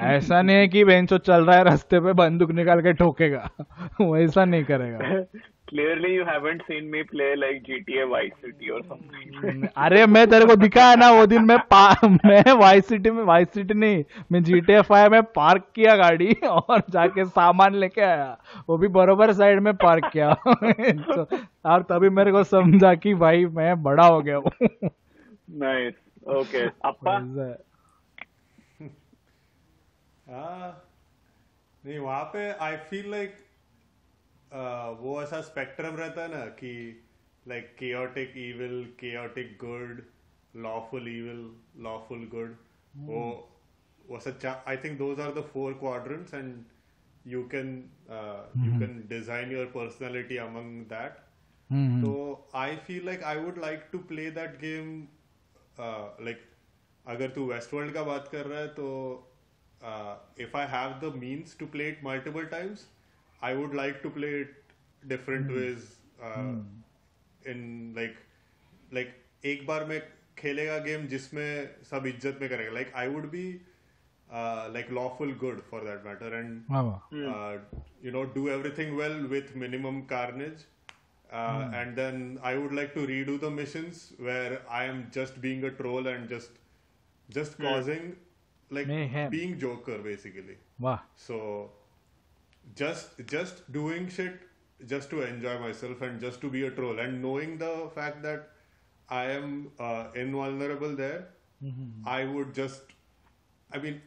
ऐसा 0.00 0.42
नहीं 0.42 0.56
है 0.56 0.68
कि 0.68 0.84
बेंचो 0.84 1.18
चल 1.18 1.44
रहा 1.44 1.56
है 1.56 1.64
रास्ते 1.64 2.00
पे 2.00 2.12
बंदूक 2.12 2.50
निकाल 2.50 2.80
के 2.80 2.92
ठोकेगा। 2.92 3.50
वो 4.00 4.16
ऐसा 4.16 4.44
नहीं 4.44 4.64
करेगा। 4.64 5.24
Clearly, 5.76 6.14
you 6.14 6.24
haven't 6.24 6.62
seen 6.68 6.90
me 6.90 7.02
play 7.02 7.36
like 7.36 7.62
GTA 7.62 8.06
Vice 8.10 8.36
City 8.44 8.70
or 8.70 8.80
something. 8.82 9.68
अरे 9.76 10.06
मैं 10.06 10.30
तेरे 10.30 10.46
को 10.46 10.56
दिखा 10.56 10.90
है 10.90 10.96
ना 10.96 11.10
वो 11.10 11.26
दिन 11.26 11.42
मैं 11.42 11.58
पा- 11.58 12.18
मैं 12.26 12.52
वाई 12.52 12.80
सिटी 12.80 13.10
में 13.10 13.22
वाई 13.22 13.44
सिटी 13.44 13.74
नहीं 13.74 14.04
मैं 14.32 14.74
एफ़ 14.74 14.92
आई 14.92 15.08
में 15.08 15.22
पार्क 15.22 15.72
किया 15.74 15.96
गाड़ी 15.96 16.32
और 16.32 16.82
जाके 16.90 17.24
सामान 17.24 17.74
लेके 17.74 18.00
आया 18.00 18.38
वो 18.68 18.78
भी 18.78 18.88
बरोबर 18.88 19.32
साइड 19.32 19.60
में 19.60 19.76
पार्क 19.76 20.04
किया 20.12 20.34
तो, 20.92 21.24
और 21.64 21.82
तभी 21.82 22.08
मेरे 22.08 22.32
को 22.32 22.44
समझा 22.44 22.94
कि 22.94 23.14
भाई 23.14 23.46
मैं 23.46 23.82
बड़ा 23.82 24.06
हो 24.06 24.22
गया 24.22 24.36
हूँ 24.36 24.50
nice. 25.58 25.94
Okay. 26.28 26.66
Appa? 26.84 27.14
ऐसा 27.14 27.56
हाँ 30.28 30.82
नहीं 31.86 31.98
वहाँ 31.98 32.24
पे 32.24 32.52
आई 32.52 32.76
फील 32.76 33.10
लाइक 33.10 33.36
वो 34.52 35.22
ऐसा 35.22 35.40
स्पेक्ट्रम 35.40 35.96
रहता 35.96 36.22
है 36.22 36.28
ना 36.28 36.44
कि 36.60 36.72
like 37.48 37.74
chaotic 37.78 38.36
evil 38.36 38.84
chaotic 39.00 39.56
good 39.60 40.02
lawful 40.56 41.08
evil 41.08 41.50
lawful 41.82 42.26
good 42.26 42.56
वो 43.08 43.22
वैसा 44.10 44.62
I 44.68 44.76
think 44.76 44.98
those 44.98 45.20
are 45.20 45.32
the 45.34 45.44
four 45.52 45.72
Kwar 45.72 46.12
and 46.34 46.64
you 47.26 47.42
can 47.54 47.76
you 48.66 48.78
can 48.80 49.04
design 49.08 49.52
your 49.52 49.66
personality 49.66 50.36
among 50.36 50.80
that 50.86 51.24
तो 52.02 52.48
I 52.54 52.76
feel 52.76 53.06
like 53.06 53.22
I 53.22 53.38
would 53.38 53.58
like 53.58 53.88
to 53.92 53.98
play 53.98 54.30
that 54.30 54.58
game 54.60 55.00
like 56.26 56.44
अगर 57.06 57.30
तू 57.30 57.46
waste 57.46 57.74
world 57.74 57.94
का 57.94 58.02
बात 58.02 58.28
कर 58.32 58.46
रहा 58.46 58.60
है 58.60 58.68
तो 58.68 58.86
if 60.40 60.56
I 60.56 60.66
have 60.66 60.98
the 61.00 61.14
means 61.16 61.58
to 61.58 61.66
play 61.66 61.88
it 61.88 62.04
multiple 62.04 62.46
times 62.46 62.86
I 63.43 63.55
would 63.55 63.75
like 63.75 63.99
to 64.03 64.09
play 64.19 64.39
it 64.41 64.57
different 65.07 65.51
ways 65.51 65.87
in 67.51 67.93
like 67.95 68.15
like 68.93 69.15
एक 69.51 69.65
बार 69.67 69.85
में 69.85 70.01
खेलेगा 70.37 70.77
गेम 70.89 71.07
जिसमें 71.07 71.75
सब 71.89 72.05
इज्जत 72.07 72.37
में 72.41 72.49
करेगा 72.49 72.71
like 72.71 72.93
I 72.95 73.07
would 73.07 73.29
be 73.31 73.45
like 74.73 74.91
lawful 74.91 75.33
good 75.45 75.61
for 75.71 75.81
that 75.83 76.05
matter 76.05 76.35
and 76.35 76.61
हाँ 76.69 76.83
वाह। 76.83 77.15
uh, 77.31 77.81
you 78.05 78.11
know 78.17 78.21
do 78.35 78.43
everything 78.57 78.93
well 78.99 79.17
with 79.31 79.49
minimum 79.63 79.97
carnage 80.11 80.61
uh, 81.39 81.59
and 81.81 81.99
then 82.01 82.23
i 82.51 82.53
would 82.61 82.73
like 82.77 82.93
to 82.95 83.03
redo 83.11 83.35
the 83.43 83.51
missions 83.57 83.99
where 84.27 84.55
i 84.79 84.83
am 84.93 85.03
just 85.17 85.37
being 85.43 85.67
a 85.69 85.71
troll 85.81 86.07
and 86.13 86.31
just 86.35 86.57
just 87.29 87.59
causing 87.65 88.07
like 88.71 88.87
just 92.81 93.19
just 93.33 93.61
doing 93.77 94.07
shit 94.17 94.47
just 94.91 95.09
to 95.13 95.21
enjoy 95.27 95.53
myself 95.63 96.01
and 96.07 96.21
just 96.25 96.41
to 96.43 96.49
be 96.55 96.61
a 96.67 96.69
troll 96.77 96.99
and 97.05 97.21
knowing 97.25 97.55
the 97.63 97.71
fact 97.95 98.21
that 98.27 98.47
i 99.09 99.23
am 99.33 99.49
uh, 99.87 100.03
invulnerable 100.23 100.95
there 101.01 101.19
i 102.15 102.19
would 102.35 102.53
just 102.61 102.93
i 103.71 103.81
mean 103.85 103.99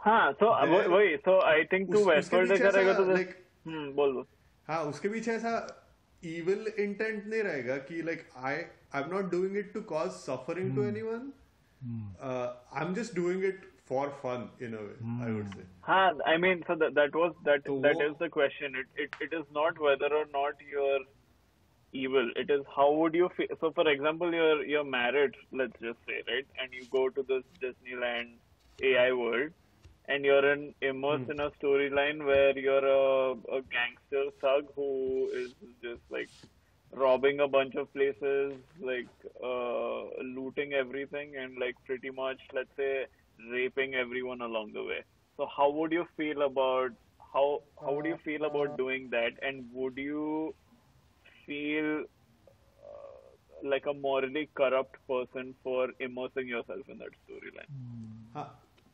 हाँ 0.00 0.22
so 0.40 0.48
uh, 0.54 0.64
There- 0.72 0.88
वही 0.94 1.14
so 1.26 1.36
I 1.50 1.58
think 1.70 1.92
तू 1.92 1.98
उस- 1.98 2.08
उसके 2.08 2.16
Westworld 2.16 2.50
पीछे 2.50 2.64
करेगा 2.64 2.90
ऐसा, 2.90 2.98
तो 2.98 3.04
this- 3.06 3.18
like, 3.18 3.34
हम्म 3.66 3.92
बोल 3.94 4.12
बोल 4.18 4.24
हाँ 4.68 4.82
उसके 4.92 5.08
पीछे 5.08 5.32
ऐसा 5.32 5.54
evil 6.22 6.66
इंटेंट 6.86 7.26
नहीं 7.26 7.42
रहेगा 7.42 7.76
कि 7.88 8.02
like 8.02 8.24
I 8.36 8.54
I 8.54 9.02
am 9.02 9.10
not 9.14 9.30
doing 9.30 9.56
it 9.56 9.72
to 9.74 9.80
cause 9.94 10.10
suffering 10.26 10.74
to 10.76 10.84
anyone 10.84 11.32
I 12.74 12.86
am 12.86 12.94
just 12.94 13.14
doing 13.16 13.44
it 13.44 13.66
for 13.85 14.11
fun 14.21 14.49
in 14.59 14.73
a 14.73 14.77
way 14.77 14.97
mm. 15.03 15.21
i 15.27 15.31
would 15.31 15.45
hmm. 15.45 15.59
say 15.59 15.65
ha, 15.81 16.11
i 16.25 16.37
mean 16.37 16.63
so 16.67 16.75
that, 16.75 16.93
that 16.93 17.15
was 17.15 17.33
that 17.45 17.61
so, 17.65 17.79
that 17.81 18.01
is 18.01 18.15
the 18.19 18.29
question 18.29 18.75
it, 18.75 18.87
it 19.03 19.15
it 19.25 19.35
is 19.39 19.45
not 19.53 19.79
whether 19.79 20.11
or 20.21 20.25
not 20.33 20.53
you're 20.71 21.03
evil 21.91 22.29
it 22.35 22.49
is 22.49 22.61
how 22.75 22.91
would 22.91 23.13
you 23.13 23.29
feel 23.37 23.57
so 23.59 23.71
for 23.71 23.87
example 23.87 24.33
you're 24.33 24.63
you're 24.65 24.89
married 24.99 25.35
let's 25.51 25.79
just 25.87 25.99
say 26.07 26.21
right 26.31 26.47
and 26.61 26.73
you 26.73 26.85
go 26.95 27.09
to 27.09 27.23
this 27.33 27.43
disneyland 27.63 28.33
ai 28.81 29.11
world 29.11 29.51
and 30.07 30.25
you're 30.25 30.51
in, 30.53 30.73
immersed 30.81 31.27
mm. 31.27 31.31
in 31.31 31.39
a 31.39 31.49
storyline 31.51 32.25
where 32.25 32.57
you're 32.57 32.85
a, 32.85 33.31
a 33.57 33.61
gangster 33.75 34.25
thug 34.41 34.65
who 34.75 35.29
is 35.33 35.53
just 35.81 36.01
like 36.09 36.29
robbing 36.95 37.39
a 37.39 37.47
bunch 37.47 37.75
of 37.75 37.91
places, 37.93 38.53
like 38.79 39.07
uh, 39.43 40.03
looting 40.21 40.73
everything, 40.73 41.35
and 41.35 41.57
like 41.57 41.75
pretty 41.85 42.09
much, 42.09 42.39
let's 42.53 42.75
say, 42.77 43.05
raping 43.51 43.95
everyone 43.95 44.41
along 44.41 44.71
the 44.73 44.83
way. 44.83 45.03
So 45.37 45.47
how 45.55 45.69
would 45.71 45.91
you 45.91 46.05
feel 46.15 46.43
about 46.43 46.91
how 47.33 47.61
how 47.81 47.93
would 47.93 48.05
you 48.05 48.17
feel 48.23 48.45
about 48.45 48.71
uh. 48.71 48.75
doing 48.77 49.09
that, 49.11 49.31
and 49.41 49.65
would 49.71 49.97
you 49.97 50.55
feel 51.45 52.03
uh, 52.89 53.69
like 53.69 53.85
a 53.89 53.93
morally 53.93 54.49
corrupt 54.55 54.97
person 55.09 55.55
for 55.63 55.87
immersing 55.99 56.47
yourself 56.47 56.81
in 56.87 56.97
that 56.99 57.09
storyline? 57.23 57.71
Hmm. 57.71 58.37
Uh, 58.37 58.45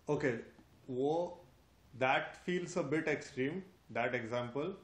okay, 0.08 0.40
Whoa. 0.88 1.40
that 1.98 2.36
feels 2.46 2.78
a 2.78 2.84
bit 2.84 3.08
extreme. 3.08 3.64
That 3.90 4.16
example, 4.16 4.76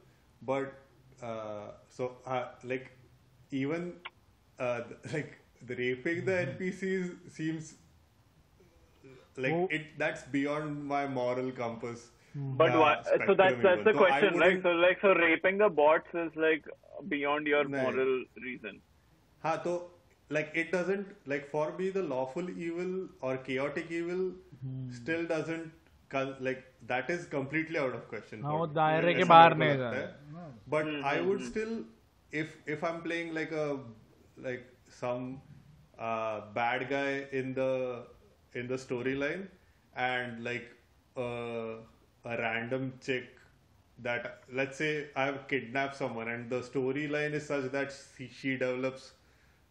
but 0.42 0.74
uh, 1.22 1.72
so 1.90 2.18
uh, 2.26 2.46
like 2.64 2.92
even 3.52 3.94
uh, 4.60 4.82
like 5.14 5.40
the 5.62 5.76
raping 5.76 6.26
the 6.26 6.32
mm-hmm. 6.32 6.64
NPCs 6.64 7.32
seems 7.32 7.76
like 9.47 9.75
it 9.79 9.87
that's 9.99 10.25
beyond 10.39 10.85
my 10.95 11.05
moral 11.21 11.53
compass 11.61 12.09
But 12.59 12.75
uh, 12.75 12.81
why? 12.81 12.91
So 13.05 13.15
spectrum 13.15 13.37
that's 13.39 13.63
that's 13.63 13.85
the 13.87 13.91
even. 13.91 14.01
So 14.01 14.05
I 14.05 14.09
question, 14.11 14.35
right? 14.41 14.57
wouldn't- 14.57 14.63
So 14.67 14.73
like, 14.83 15.01
so 15.05 15.15
raping 15.21 15.57
the 15.63 15.69
bots 15.79 16.19
is 16.25 16.37
like 16.43 16.69
beyond 17.15 17.49
your 17.53 17.63
नहीं. 17.65 17.83
moral 17.87 18.13
reason. 18.45 18.77
हाँ 19.45 19.55
तो 19.65 19.73
like 20.37 20.53
it 20.63 20.69
doesn't 20.75 21.09
like 21.33 21.49
for 21.55 21.65
me 21.79 21.89
the 21.97 22.03
lawful 22.11 22.51
evil 22.67 22.93
or 23.29 23.33
chaotic 23.49 23.91
evil 24.01 24.21
still 24.99 25.25
doesn't 25.33 25.73
con- 26.15 26.37
like 26.49 26.61
that 26.93 27.11
is 27.15 27.25
completely 27.35 27.81
out 27.85 27.97
of 28.01 28.05
question 28.13 28.45
हाँ, 28.45 28.53
for 28.53 28.59
वो 28.61 28.67
me. 28.69 28.75
दायरे 28.75 29.15
ऐसा 29.15 29.19
के 29.19 29.25
मेरे 29.25 29.29
बाहर 29.33 29.55
को 29.55 29.59
नहीं 29.65 29.71
लगता 29.71 29.91
जा 29.91 29.99
है. 29.99 30.07
but 30.77 30.93
I 31.15 31.17
would 31.31 31.43
still 31.49 31.75
if 32.45 32.55
if 32.77 32.85
I'm 32.91 33.01
playing 33.09 33.35
like 33.41 33.57
a 33.65 33.67
like 34.49 34.67
some 35.01 35.27
uh, 35.99 36.41
bad 36.61 36.89
guy 36.95 37.11
in 37.43 37.53
the 37.61 37.71
in 38.56 38.68
the 38.68 38.76
storyline 38.76 39.48
and 39.96 40.44
like 40.44 40.72
uh, 41.18 41.76
a 42.26 42.38
random 42.38 42.94
chick 43.02 43.30
that 44.00 44.42
let's 44.52 44.78
say 44.78 45.08
I've 45.16 45.48
kidnapped 45.48 45.96
someone 45.96 46.28
and 46.28 46.50
the 46.50 46.62
storyline 46.62 47.34
is 47.34 47.48
such 47.48 47.72
that 47.72 47.94
she, 48.30 48.58
develops 48.58 49.12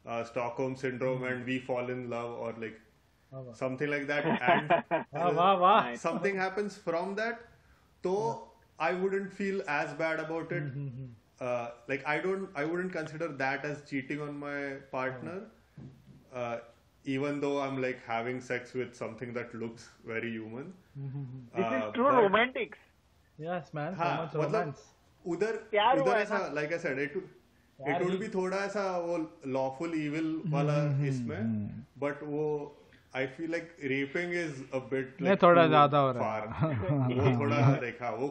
uh, 0.06 0.24
Stockholm 0.24 0.76
syndrome 0.76 1.18
mm-hmm. 1.22 1.32
and 1.32 1.46
we 1.46 1.58
fall 1.58 1.90
in 1.90 2.08
love 2.08 2.38
or 2.38 2.54
like 2.58 2.80
something 3.52 3.90
like 3.90 4.06
that. 4.06 4.24
And 5.12 5.98
something 5.98 6.36
happens 6.36 6.76
from 6.76 7.14
that 7.16 7.40
though. 8.02 8.48
I 8.78 8.92
wouldn't 8.92 9.32
feel 9.32 9.62
as 9.68 9.92
bad 9.94 10.20
about 10.20 10.50
it. 10.52 10.64
Mm-hmm, 10.64 10.86
mm-hmm. 10.86 11.04
uh, 11.40 11.68
like 11.88 12.06
I 12.06 12.18
don't 12.18 12.48
I 12.54 12.64
wouldn't 12.64 12.92
consider 12.92 13.28
that 13.28 13.64
as 13.64 13.82
cheating 13.88 14.20
on 14.20 14.38
my 14.38 14.74
partner. 14.90 15.42
Uh, 16.34 16.58
even 17.04 17.40
though 17.40 17.60
i'm 17.62 17.78
like 17.84 17.98
having 18.06 18.40
sex 18.40 18.72
with 18.80 18.94
something 18.98 19.32
that 19.38 19.54
looks 19.62 19.88
very 20.10 20.30
human 20.34 20.68
This 20.96 21.64
Uh, 21.64 21.78
is 21.78 21.88
true 21.96 22.10
but- 22.10 22.22
romantics. 22.26 22.78
Yes 23.38 23.70
man 23.74 23.94
हाँ 23.98 24.10
so 24.32 24.40
मतलब 24.42 24.52
romance 24.54 24.82
उधर 25.24 25.56
प्यार 25.70 25.98
हुआ 25.98 26.04
उधर 26.04 26.16
है 26.16 26.22
ऐसा 26.22 26.38
ना? 26.38 26.48
Like 26.54 26.72
I 26.72 26.78
said 26.78 26.98
it 27.00 27.16
प्यार 27.18 27.90
इट 27.90 28.02
वुड 28.02 28.10
ही- 28.12 28.20
बी 28.20 28.28
थोड़ा 28.34 28.56
ऐसा 28.64 28.84
वो 29.06 29.16
लॉफुल 29.56 29.94
इविल 30.00 30.28
वाला 30.54 30.76
इसमें 31.08 31.42
बट 32.04 32.22
वो 32.22 32.44
I 33.16 33.26
feel 33.36 33.50
like 33.50 33.76
raping 33.92 34.32
is 34.34 34.62
a 34.74 34.78
bit 34.92 35.20
नहीं, 35.22 35.36
थोड़ा 35.42 35.66
ज़्यादा 35.66 35.98
हो 35.98 36.12
रहा 36.12 36.34
है। 36.36 36.46
वो 37.18 37.38
थोड़ा 37.40 37.60
देखा 37.86 38.10
वो 38.22 38.28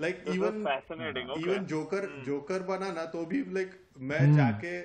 like 0.00 0.24
This 0.24 0.28
was 0.28 0.36
even 0.36 0.62
fascinating, 0.68 1.28
okay. 1.36 1.46
Even 1.46 1.64
joker 1.74 2.06
joker 2.26 2.62
बना 2.72 2.90
ना 2.92 3.04
तो 3.16 3.24
भी 3.32 3.42
लाइक 3.58 3.78
मैं 4.12 4.22
जाके 4.36 4.78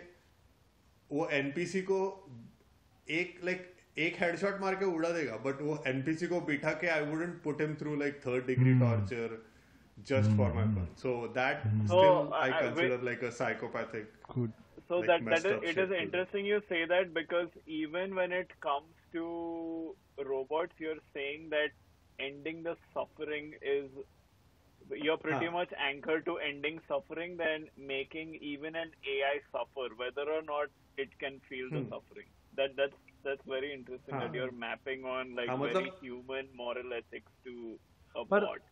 वो 1.12 1.28
एनपीसी 1.42 1.82
को 1.92 2.00
एक 3.21 3.41
लाइक 3.45 3.71
एक 4.07 4.17
हेडशॉट 4.21 4.61
मार 4.61 4.75
के 4.77 4.85
उड़ा 4.95 5.11
देगा 5.17 5.37
बट 5.45 5.61
वो 5.63 5.83
एनपीसी 5.87 6.27
को 6.27 6.41
बिठा 6.51 6.73
के 6.81 6.87
I 6.97 7.05
wouldn't 7.11 7.43
put 7.43 7.61
him 7.61 7.75
through 7.83 7.95
like 8.05 8.21
third 8.27 8.47
degree 8.47 8.79
torture 8.81 9.37
just 10.11 10.37
for 10.37 10.53
my 10.53 10.65
fun 10.75 10.95
so 11.03 11.17
that 11.39 11.63
So, 11.67 11.99
still 11.99 12.33
I 12.41 12.51
I- 12.51 12.55
I- 12.57 12.63
consider 12.63 13.03
like 13.11 13.25
a 13.25 13.31
psychopathic 13.41 14.13
good 14.37 14.61
So 14.89 14.97
like 15.01 15.07
that 15.09 15.21
that 15.25 15.27
messed 15.33 15.47
is 15.51 15.53
up 15.57 15.63
it 15.69 15.77
shit 15.77 15.79
is 15.83 15.91
to 15.91 15.99
do. 15.99 16.01
interesting 16.05 16.47
you 16.47 16.57
say 16.71 16.79
that 16.89 17.13
because 17.19 17.53
even 17.75 18.17
when 18.17 18.33
it 18.39 18.51
comes 18.65 19.05
to 19.17 19.29
robots, 20.31 20.83
you're 20.85 20.99
saying 21.19 21.47
that 21.55 21.79
ending 22.19 22.59
the 22.67 22.75
suffering 22.97 23.47
is 23.75 23.87
you're 25.05 25.17
pretty 25.23 25.47
हाँ. 25.47 25.55
much 25.55 25.73
anchored 25.87 26.27
to 26.27 26.35
ending 26.49 26.81
suffering 26.89 27.37
than 27.39 27.65
making 27.93 28.35
even 28.51 28.77
an 28.83 28.91
AI 29.15 29.33
suffer, 29.57 29.87
whether 30.03 30.27
or 30.37 30.43
not 30.51 30.75
it 31.05 31.17
can 31.25 31.39
feel 31.49 31.71
the 31.77 31.83
Hmm. 31.85 31.89
suffering. 31.95 32.29
That 32.60 32.76
that's 32.76 32.98
that's 33.26 33.46
very 33.48 33.70
interesting 33.74 34.16
हाँ. 34.16 34.22
that 34.22 34.28
हाँ. 34.28 34.38
you're 34.38 34.56
mapping 34.62 35.06
on 35.08 35.36
like 35.36 35.50
हाँ, 35.50 35.58
very 35.58 35.70
मतलब- 35.70 36.02
human 36.02 36.50
moral 36.58 36.94
ethics 36.94 37.32
to 37.46 37.54
a 38.16 38.26
पर- 38.26 38.46
bot. 38.46 38.68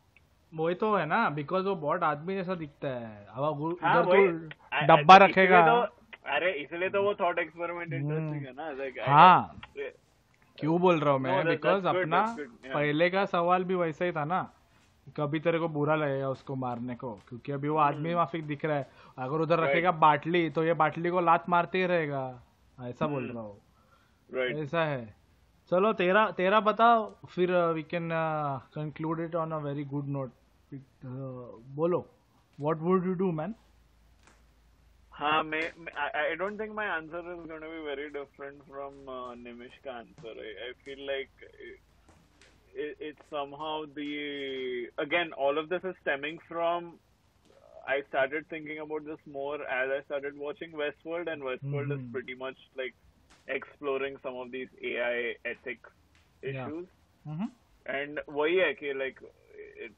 वही 0.51 0.75
तो 0.75 0.93
है 0.95 1.05
ना 1.05 1.29
because 1.29 1.65
वो 1.65 1.75
बहुत 1.75 2.03
आदमी 2.03 2.35
जैसा 2.35 2.55
दिखता 2.55 2.87
है 2.89 3.25
अब 3.25 3.43
हाँ, 3.43 3.49
उधर 3.49 4.03
तो 4.03 4.13
I- 4.13 4.81
I- 4.81 4.87
डब्बा 4.87 5.17
रखेगा 5.17 5.61
तो- 5.67 6.31
अरे 6.35 6.51
इसलिए 6.53 6.89
तो 6.89 7.01
वो 7.03 7.13
थॉट 7.15 7.39
एक्सपेरिमेंट 7.39 7.93
हम्म। 7.93 8.03
इंटरेस्टिंग 8.03 8.45
है 8.45 8.53
ना 8.53 8.69
like, 8.77 8.99
I- 8.99 9.09
हाँ 9.09 9.59
क्यों 10.57 10.79
बोल 10.81 10.99
रहा 10.99 11.13
हूँ 11.13 11.19
मैं 11.21 11.45
बिकॉज़ 11.45 11.83
good, 11.83 11.95
अपना 11.95 12.23
good, 12.27 12.39
yeah. 12.39 12.73
पहले 12.73 13.09
का 13.09 13.25
सवाल 13.25 13.63
भी 13.63 13.75
वैसा 13.75 14.05
ही 14.05 14.11
था 14.11 14.23
ना 14.25 14.41
कभी 15.17 15.39
तेरे 15.39 15.59
को 15.59 15.67
बुरा 15.69 15.95
लगेगा 15.95 16.29
उसको 16.29 16.55
मारने 16.55 16.95
को 16.95 17.13
क्योंकि 17.29 17.51
अभी 17.51 17.69
वो 17.69 17.77
आदमी 17.79 18.15
माफिक 18.15 18.47
दिख 18.47 18.65
रहा 18.65 18.77
है 18.77 18.89
अगर 19.17 19.35
उधर 19.35 19.53
हम्म। 19.53 19.63
Right. 19.63 19.71
रखेगा 19.71 19.91
बाटली 19.99 20.49
तो 20.49 20.63
ये 20.63 20.73
बाटली 20.81 21.09
को 21.09 21.21
लात 21.21 21.49
मारते 21.49 21.77
ही 21.77 21.85
रहेगा 21.85 22.25
ऐसा 22.77 23.07
बोल 23.07 23.23
हम्म। 23.23 23.33
रहा 23.33 23.43
हूँ 23.43 23.59
right. 24.30 24.56
ऐसा 24.62 24.84
है 24.84 25.04
चलो 25.70 25.92
तेरा 26.00 26.30
तेरा 26.38 26.60
बताओ 26.68 27.10
फिर 27.34 27.50
uh, 27.50 27.72
we 27.74 27.82
can 27.94 28.08
conclude 28.74 29.20
it 29.20 29.34
on 29.42 29.52
a 29.52 29.58
very 29.66 29.84
good 29.94 30.08
note 30.16 30.32
बोलो 31.80 32.00
what 32.60 32.78
would 32.88 33.06
you 33.06 33.14
do 33.24 33.30
man 33.40 33.54
हाँ 35.12 35.42
मैं 35.44 35.60
मैं- 35.84 35.94
I, 36.02 36.32
I 36.32 36.34
don't 36.40 36.58
think 36.60 36.72
my 36.76 36.84
answer 36.96 37.20
is 37.32 37.40
going 37.48 37.64
to 37.64 37.70
be 37.72 37.80
very 37.86 38.06
different 38.12 38.62
from 38.68 38.94
uh, 39.14 39.34
Nimish 39.40 39.74
ka 39.84 39.96
answer. 40.02 40.32
I, 40.44 40.52
I 40.66 40.70
feel 40.84 41.02
like 41.10 41.42
it, 41.42 41.80
it, 42.84 42.96
it's 43.08 43.26
somehow 43.34 43.74
the 43.98 44.88
again 45.04 45.32
all 45.46 45.58
of 45.62 45.68
this 45.74 45.84
is 45.90 45.94
stemming 46.00 46.38
from. 46.48 46.88
I 47.86 47.98
started 48.08 48.48
thinking 48.48 48.78
about 48.86 49.04
this 49.10 49.22
more 49.36 49.56
as 49.76 49.90
I 49.98 50.00
started 50.08 50.36
watching 50.46 50.72
Westworld, 50.82 51.30
and 51.34 51.42
Westworld 51.50 51.94
is 51.98 52.00
Mhm. 52.00 52.10
pretty 52.16 52.34
much 52.44 52.64
like 52.82 52.94
exploring 53.48 54.16
some 54.22 54.36
of 54.36 54.50
these 54.50 54.68
AI 54.82 55.34
ethics 55.44 55.90
Yeah. 56.42 56.66
issues. 56.66 56.86
Mm-hmm. 57.28 57.50
And 57.94 58.18
वही 58.28 58.56
है 58.56 58.72
कि 58.80 58.92
like 58.98 59.18
it, 59.86 59.92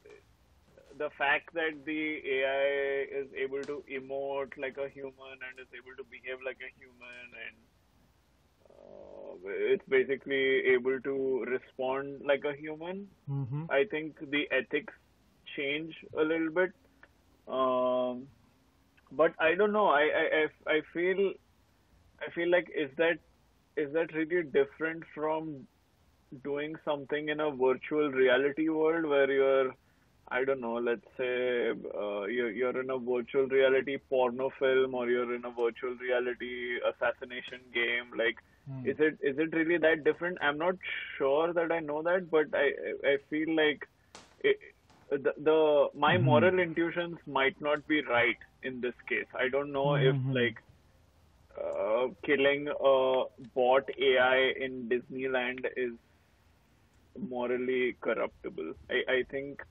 the 0.98 1.08
fact 1.18 1.52
that 1.54 1.84
the 1.84 2.00
AI 2.36 3.02
is 3.20 3.28
able 3.44 3.62
to 3.70 3.82
emote 3.98 4.56
like 4.64 4.76
a 4.78 4.88
human 4.88 5.36
and 5.48 5.58
is 5.64 5.70
able 5.78 5.96
to 6.00 6.04
behave 6.16 6.42
like 6.48 6.60
a 6.68 6.70
human 6.80 7.38
and 7.44 7.56
uh, 8.70 9.34
it's 9.72 9.88
basically 9.88 10.44
able 10.74 11.00
to 11.00 11.44
respond 11.48 12.20
like 12.24 12.44
a 12.44 12.54
human. 12.56 13.08
Mm-hmm. 13.30 13.64
I 13.70 13.84
think 13.90 14.18
the 14.30 14.48
ethics 14.50 14.94
change 15.56 15.94
a 16.18 16.22
little 16.22 16.50
bit. 16.50 16.72
Um, 17.48 18.26
but 19.12 19.32
I 19.38 19.54
don't 19.54 19.72
know. 19.72 19.86
I, 19.88 20.02
I, 20.02 20.24
I, 20.42 20.74
I 20.76 20.80
feel 20.92 21.32
I 22.26 22.30
feel 22.34 22.50
like 22.50 22.70
is 22.74 22.90
that 22.96 23.18
is 23.77 23.91
that 23.93 24.13
really 24.13 24.43
different 24.43 25.03
from 25.13 25.67
doing 26.43 26.75
something 26.85 27.29
in 27.29 27.39
a 27.39 27.51
virtual 27.51 28.09
reality 28.11 28.69
world 28.69 29.05
where 29.05 29.29
you're 29.31 29.71
I 30.31 30.43
don't 30.45 30.61
know, 30.61 30.75
let's 30.75 31.05
say 31.17 31.69
uh, 31.71 32.23
you're, 32.25 32.51
you're 32.51 32.79
in 32.81 32.89
a 32.89 32.97
virtual 32.97 33.47
reality 33.47 33.97
porno 34.09 34.49
film 34.59 34.93
or 34.95 35.09
you're 35.09 35.35
in 35.35 35.43
a 35.45 35.51
virtual 35.51 35.95
reality 36.01 36.77
assassination 36.89 37.61
game. 37.73 38.11
Like, 38.17 38.35
Hmm. 38.65 38.85
is 38.85 38.95
it 38.99 39.17
is 39.21 39.37
it 39.37 39.53
really 39.55 39.77
that 39.77 40.03
different? 40.03 40.37
I'm 40.41 40.57
not 40.57 40.75
sure 41.17 41.53
that 41.53 41.71
I 41.71 41.79
know 41.79 42.01
that, 42.03 42.29
but 42.29 42.45
I 42.53 42.71
I 43.07 43.17
feel 43.29 43.55
like 43.55 43.81
it, 44.39 44.57
the, 45.09 45.33
the 45.37 45.87
my 45.95 46.17
Mhm. 46.17 46.17
moral 46.17 46.59
intuitions 46.59 47.17
might 47.27 47.55
not 47.59 47.85
be 47.87 48.01
right 48.03 48.37
in 48.63 48.81
this 48.81 48.95
case. 49.07 49.27
I 49.37 49.49
don't 49.49 49.71
know 49.71 49.95
Mhm. 49.95 49.95
if 49.95 50.15
like 50.29 50.55
uh, 51.58 52.08
killing 52.24 52.68
a 52.68 52.96
bot 53.54 53.90
AI 53.98 54.52
in 54.66 54.88
Disneyland 54.88 55.66
is 55.76 55.92
morally 57.16 57.96
corruptible. 58.00 58.74
I, 58.90 59.04
I 59.18 59.22
think 59.30 59.62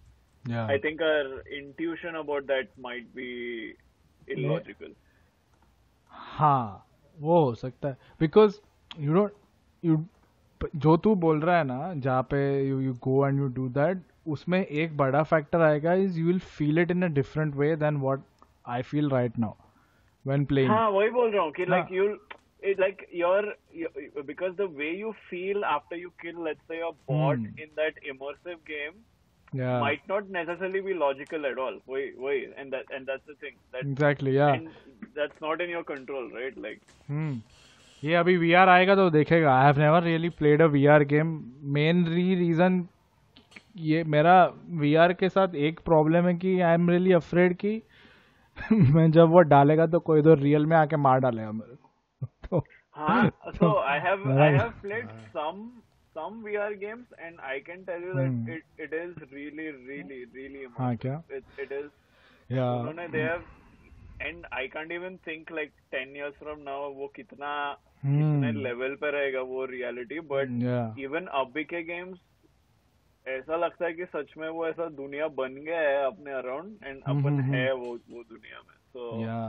Yeah. 0.45 0.67
I 0.67 0.77
think 0.77 1.01
our 1.01 1.27
intuition 1.57 2.15
about 2.21 2.47
that 2.47 2.71
might 2.85 3.05
be 3.15 3.27
illogical. 4.27 4.89
हाँ 6.11 6.85
वो 7.17 7.43
हो 7.43 7.53
सकता 7.55 7.87
है 7.87 7.97
because 8.19 8.59
you 8.99 9.13
don't 9.13 9.31
you 9.83 9.97
जो 10.85 10.95
तू 11.05 11.13
बोल 11.23 11.39
रहा 11.41 11.57
है 11.57 11.63
ना 11.63 11.93
जहाँ 11.93 12.23
पे 12.31 12.41
you 12.67 12.79
you 12.81 12.93
go 13.03 13.25
and 13.27 13.39
you 13.39 13.47
do 13.59 13.67
that 13.77 14.01
उसमें 14.35 14.59
एक 14.65 14.97
बड़ा 14.97 15.23
फैक्टर 15.31 15.61
आएगा 15.61 15.93
is 16.03 16.17
you 16.19 16.25
will 16.27 16.39
feel 16.57 16.79
it 16.79 16.91
in 16.91 17.03
a 17.03 17.07
different 17.21 17.55
way 17.55 17.75
then 17.85 17.97
what 18.01 18.21
I 18.75 18.81
feel 18.91 19.09
right 19.09 19.39
now 19.39 19.53
when 20.26 20.44
playing 20.44 20.70
हाँ 20.70 20.88
वही 20.90 21.10
बोल 21.10 21.30
रहा 21.30 21.42
हूँ 21.42 21.52
कि 21.52 21.64
like 21.66 21.90
हाँ. 21.90 21.96
you'll 21.98 22.16
it 22.62 22.80
like 22.82 23.02
your, 23.14 23.42
because 24.26 24.54
the 24.56 24.66
way 24.78 24.88
you 25.00 25.10
feel 25.28 25.64
after 25.72 25.96
you 25.96 26.08
kill 26.22 26.40
let's 26.46 26.64
say 26.72 26.78
a 26.86 26.90
bot 27.10 27.36
Hmm. 27.36 27.60
in 27.64 27.68
that 27.80 28.00
immersive 28.12 28.58
game 28.70 28.96
या 29.52 29.78
might 29.82 30.08
not 30.08 30.32
necessarily 30.32 30.80
be 30.86 30.94
logical 31.02 31.46
at 31.50 31.60
all. 31.64 31.76
Wait, 31.92 32.16
wait, 32.24 32.56
and 32.62 32.74
that 32.76 32.90
and 32.96 33.06
that's 33.10 33.30
the 33.32 33.36
thing 33.44 33.54
that 33.76 33.84
exactly 33.84 34.36
या 34.36 34.48
and 34.56 34.68
that's 35.20 35.40
not 35.46 35.62
in 35.66 35.70
your 35.74 35.84
control, 35.92 36.26
right? 36.40 36.58
Like 36.66 36.80
hmm 37.10 37.40
ये 38.02 38.14
अभी 38.14 38.36
we 38.36 38.52
are 38.62 38.68
आएगा 38.68 38.94
तो 38.96 39.08
देखेगा 39.10 39.54
I 39.58 39.64
have 39.66 39.78
never 39.80 40.02
really 40.02 40.28
played 40.40 40.62
a 40.62 40.66
VR 40.96 41.04
game 41.12 41.30
mainly 41.78 42.34
reason 42.42 42.86
ये 43.86 44.02
मेरा 44.16 44.34
V 44.82 44.94
R 45.04 45.12
के 45.22 45.28
साथ 45.28 45.54
एक 45.70 45.80
प्रॉब्लम 45.84 46.26
है 46.26 46.34
कि 46.44 46.58
आई 46.60 46.74
एम 46.74 46.90
रियली 46.90 47.12
अफ्रेड 47.22 47.54
कि 47.64 47.80
मैं 48.72 49.10
जब 49.12 49.28
वो 49.30 49.40
डालेगा 49.52 49.86
तो 49.94 50.00
कोई 50.10 50.22
तो 50.22 50.34
रियल 50.42 50.66
में 50.66 50.76
आके 50.76 50.96
मार 51.08 51.20
डालेगा 51.20 51.52
मेरे 51.52 51.74
को 51.76 52.26
तो 52.50 52.64
Huh? 52.92 53.30
So 53.58 53.78
I 53.78 53.98
have 53.98 54.20
I 54.38 54.48
Right. 54.48 54.52
have 54.52 54.80
played 54.82 55.10
some 55.32 55.82
some 56.14 56.42
VR 56.44 56.74
games 56.74 57.06
and 57.18 57.40
I 57.40 57.60
can 57.60 57.84
tell 57.86 58.00
you 58.00 58.14
that 58.14 58.32
Hmm. 58.32 58.44
it, 58.46 58.62
it 58.78 58.92
is 58.92 59.16
really 59.32 59.68
really 59.90 60.24
really 60.34 60.66
हाँ 60.78 60.94
क्या 60.96 61.22
It 61.30 61.44
it 61.58 61.72
is 61.72 61.90
या 62.50 62.66
उन्होंने 62.74 63.08
they 63.12 63.22
have 63.22 63.44
and 64.20 64.46
I 64.52 64.68
can't 64.68 64.92
even 64.92 65.18
think 65.26 65.50
like 65.50 65.72
10 65.96 66.14
years 66.16 66.34
from 66.42 66.64
now 66.64 66.80
वो 67.00 67.08
कितना 67.16 67.50
कितने 68.16 68.52
हम्म 68.52 68.62
level 68.62 68.94
पे 69.02 69.10
रहेगा 69.10 69.40
वो 69.52 69.64
रियलिटी 69.72 70.20
बट 70.32 70.64
या 70.64 70.78
इवन 71.06 71.26
अभी 71.42 71.64
के 71.72 71.82
गेम्स 71.92 72.18
ऐसा 73.28 73.56
लगता 73.56 73.86
है 73.86 73.92
कि 73.92 74.04
सच 74.06 74.32
में 74.38 74.48
वो 74.48 74.66
ऐसा 74.66 74.88
दुनिया 74.96 75.28
बन 75.38 75.54
गया 75.64 75.80
है 75.80 76.04
अपने 76.06 76.32
अराउंड 76.32 76.76
एंड 76.84 77.02
हम्म, 77.06 77.18
अपन 77.18 77.40
हम्म, 77.40 77.54
है 77.54 77.72
वो 77.74 77.90
वो 78.10 78.22
दुनिया 78.22 78.60
में। 78.60 78.74
सो 78.92 79.20
या 79.22 79.40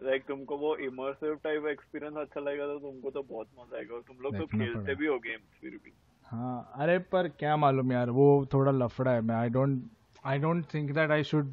लाइक 0.00 0.24
तुमको 0.28 0.56
वो 0.58 0.74
इमर्सिव 0.86 1.34
टाइप 1.44 1.66
एक्सपीरियंस 1.66 2.16
अच्छा 2.16 2.40
लगेगा 2.40 2.66
तो 2.66 2.78
तुमको 2.80 3.10
तो 3.10 3.22
बहुत 3.30 3.48
मज़ा 3.60 3.76
आएगा 3.78 3.94
और 3.94 4.02
तुम 4.08 4.16
लोग 4.22 4.36
तो 4.38 4.46
खेलते 4.48 4.94
भी 4.94 5.06
हो 5.06 5.18
गेम्स 5.18 5.60
फिर 5.60 5.70
भी। 5.84 5.92
हाँ 6.26 6.72
अरे 6.76 6.98
पर 7.12 7.28
क्या 7.38 7.56
मालूम 7.56 7.92
यार 7.92 8.10
वो 8.10 8.26
थोड़ा 8.54 8.72
लफड़ा 8.72 9.10
है। 9.10 9.20
मैं 9.20 9.34
I 9.34 9.48
don't 9.50 9.82
I 10.26 10.38
don't 10.38 10.64
think 10.74 10.90
that 10.92 11.10
I 11.10 11.22
should 11.24 11.52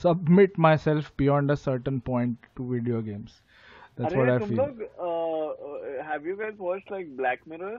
submit 0.00 0.58
myself 0.76 1.12
beyond 1.18 1.50
a 1.50 1.54
certain 1.54 1.98
point 2.06 2.46
to 2.56 2.70
video 2.70 3.02
games 3.02 3.42
that's 3.98 4.14
what 4.14 4.28
अरे 4.28 4.32
आई 4.32 4.38
तुम 4.38 4.48
फील 4.48 4.58
लोग 4.58 4.80
have 6.10 6.28
you 6.28 6.36
guys 6.36 6.54
watched 6.58 6.92
like 6.92 7.16
Black 7.16 7.40
Mirror 7.48 7.78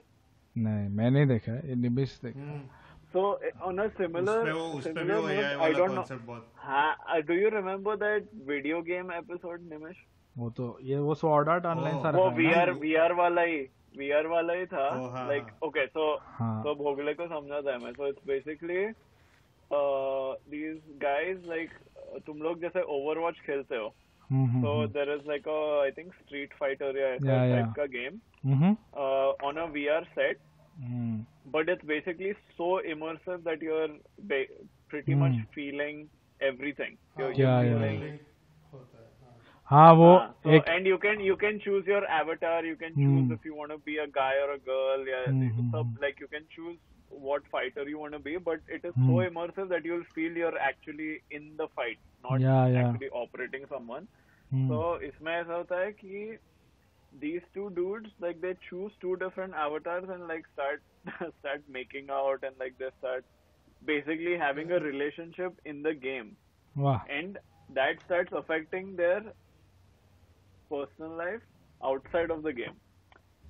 नहीं 0.56 0.88
मैं 0.90 1.10
नहीं 1.12 1.26
देखा 1.28 1.52
है 1.52 1.68
ये 1.70 1.76
निमिष 1.76 2.20
देखा 2.22 2.54
so 3.14 3.42
on 3.62 3.78
a 3.78 3.88
similar 3.88 4.50
I 5.62 5.74
don't 5.74 5.92
know 5.92 6.04
हाँ 6.56 7.22
do 7.22 7.34
you 7.34 7.50
remember 7.50 7.96
that 7.96 8.30
video 8.48 8.82
game 8.82 9.12
episode 9.12 9.62
Nimish 9.62 9.96
वो 10.38 10.50
तो 10.50 10.78
ये 10.82 10.98
वो 10.98 11.16
सॉर्ड 11.16 11.50
आउट 11.50 11.66
ऑनलाइन 11.66 11.96
ओ, 11.96 12.04
सा 12.04 12.10
वो 12.10 12.30
वीआर 12.30 12.72
वीआर 12.72 13.14
वाला 13.14 13.42
ही 13.42 13.68
वीआर 13.98 14.28
वाला 14.28 14.54
ही 14.54 14.66
था। 14.66 14.90
लाइक। 15.28 15.48
ओके 15.64 15.86
सो 15.88 16.16
तो 16.42 16.76
भोगले 16.76 17.14
को 17.14 17.28
समझाता 17.28 17.72
है 17.72 17.78
मैं। 17.78 17.92
So 17.94 18.08
it's 18.08 18.28
basically 18.28 18.86
these 20.52 20.82
guys 21.02 21.38
like 21.46 21.70
तुम 22.28 22.38
लोग 22.38 22.62
जैसे 22.62 22.82
ओवरवॉच 22.82 23.40
खेलते 23.40 23.76
हो। 23.76 23.96
हम्म, 24.30 24.46
हम्म, 24.46 24.64
so 24.64 24.70
हम्म, 24.70 24.92
there 24.94 25.10
is 25.16 25.24
like 25.32 25.48
a 25.52 25.60
I 25.84 25.90
think 25.98 26.16
Street 26.22 26.52
Fighter 26.62 26.92
या 26.98 27.08
ऐसा 27.08 27.34
Yeah, 27.34 27.50
type 27.54 27.66
yeah. 27.66 27.78
का 27.80 27.86
game 27.96 28.16
uh, 29.04 29.30
on 29.50 29.62
a 29.64 29.68
VR 29.76 30.02
set, 30.18 30.38
hmm, 30.81 31.25
but 31.55 31.69
it's 31.69 31.85
basically 31.85 32.35
so 32.57 32.81
immersive 32.95 33.43
that 33.45 33.63
you're 33.63 33.89
ba- 34.33 34.47
pretty 34.89 35.15
much 35.15 35.33
Hmm. 35.33 35.45
feeling 35.55 36.09
everything. 36.41 36.99
You're, 37.19 37.33
Yeah, 37.33 37.63
you're 37.63 37.63
yeah. 37.63 37.79
feeling, 37.81 38.19
हाँ 39.71 39.93
वो 39.95 40.09
हाँ, 40.09 40.35
so, 40.45 40.51
एक 40.57 40.65
and 40.75 40.87
you 40.87 40.99
can 40.99 41.21
you 41.21 41.37
can 41.37 41.59
choose 41.61 41.87
your 41.87 42.05
avatar. 42.07 42.65
You 42.65 42.77
can 42.77 42.97
Hmm. 42.97 43.05
choose 43.05 43.31
if 43.37 43.45
you 43.45 43.55
want 43.55 43.71
to 43.73 43.79
be 43.79 43.99
a 43.99 44.07
guy 44.07 44.33
or 44.45 44.51
a 44.55 44.59
girl. 44.59 45.07
Yeah, 45.07 45.27
Hmm, 45.27 45.49
it's 45.49 45.57
hmm, 45.57 45.71
sub- 45.71 45.87
hmm. 45.87 46.03
like 46.05 46.21
you 46.21 46.29
can 46.29 46.47
choose 46.57 46.77
what 47.09 47.47
fighter 47.53 47.89
you 47.89 47.99
want 47.99 48.13
to 48.13 48.19
be, 48.19 48.37
but 48.37 48.61
it 48.69 48.85
is 48.85 48.95
so 49.07 49.13
Hmm. 49.13 49.27
immersive 49.29 49.69
that 49.69 49.85
you'll 49.85 50.07
feel 50.15 50.33
you're 50.43 50.59
actually 50.59 51.23
in 51.31 51.57
the 51.57 51.69
fight, 51.75 51.99
not 52.23 52.41
Yeah, 52.41 52.67
yeah. 52.69 52.93
actually 52.93 53.11
operating 53.23 53.67
someone. 53.75 54.09
Hmm, 54.53 54.69
So 54.69 54.81
इसमें 55.11 55.33
ऐसा 55.33 55.55
होता 55.55 55.81
है 55.81 55.93
कि 55.93 56.39
these 57.20 57.42
two 57.54 57.70
dudes 57.72 58.10
like 58.20 58.42
they 58.42 58.56
choose 58.70 58.92
two 59.02 59.16
different 59.18 59.54
avatars 59.54 60.06
and 60.10 60.28
like 60.28 60.46
start 60.54 60.82
start 61.40 61.64
making 61.70 62.10
out 62.10 62.44
and 62.44 62.56
like 62.60 62.78
they 62.78 62.90
start 63.00 63.26
basically 63.86 64.38
having 64.38 64.72
a 64.72 64.80
hmm. 64.80 64.86
relationship 64.86 65.60
in 65.66 65.82
the 65.82 65.94
game. 65.94 66.36
Wow. 66.76 67.02
and 67.10 67.38
that 67.74 67.96
starts 68.06 68.32
affecting 68.32 68.96
their 68.96 69.22
personal 70.70 71.12
life 71.18 71.42
outside 71.84 72.32
of 72.32 72.44
the 72.44 72.54
game. 72.54 72.76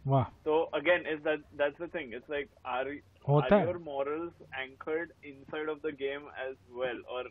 Wow. 0.06 0.28
So 0.44 0.70
again 0.74 1.06
is 1.06 1.22
that 1.24 1.40
that's 1.56 1.78
the 1.80 1.88
thing. 1.88 2.12
It's 2.14 2.28
like 2.30 2.50
are, 2.66 2.86
are 3.26 3.66
your 3.66 3.80
morals 3.80 4.32
anchored 4.60 5.12
inside 5.24 5.70
of 5.70 5.82
the 5.82 5.92
game 5.92 6.24
as 6.50 6.56
well? 6.74 7.00
Or 7.12 7.26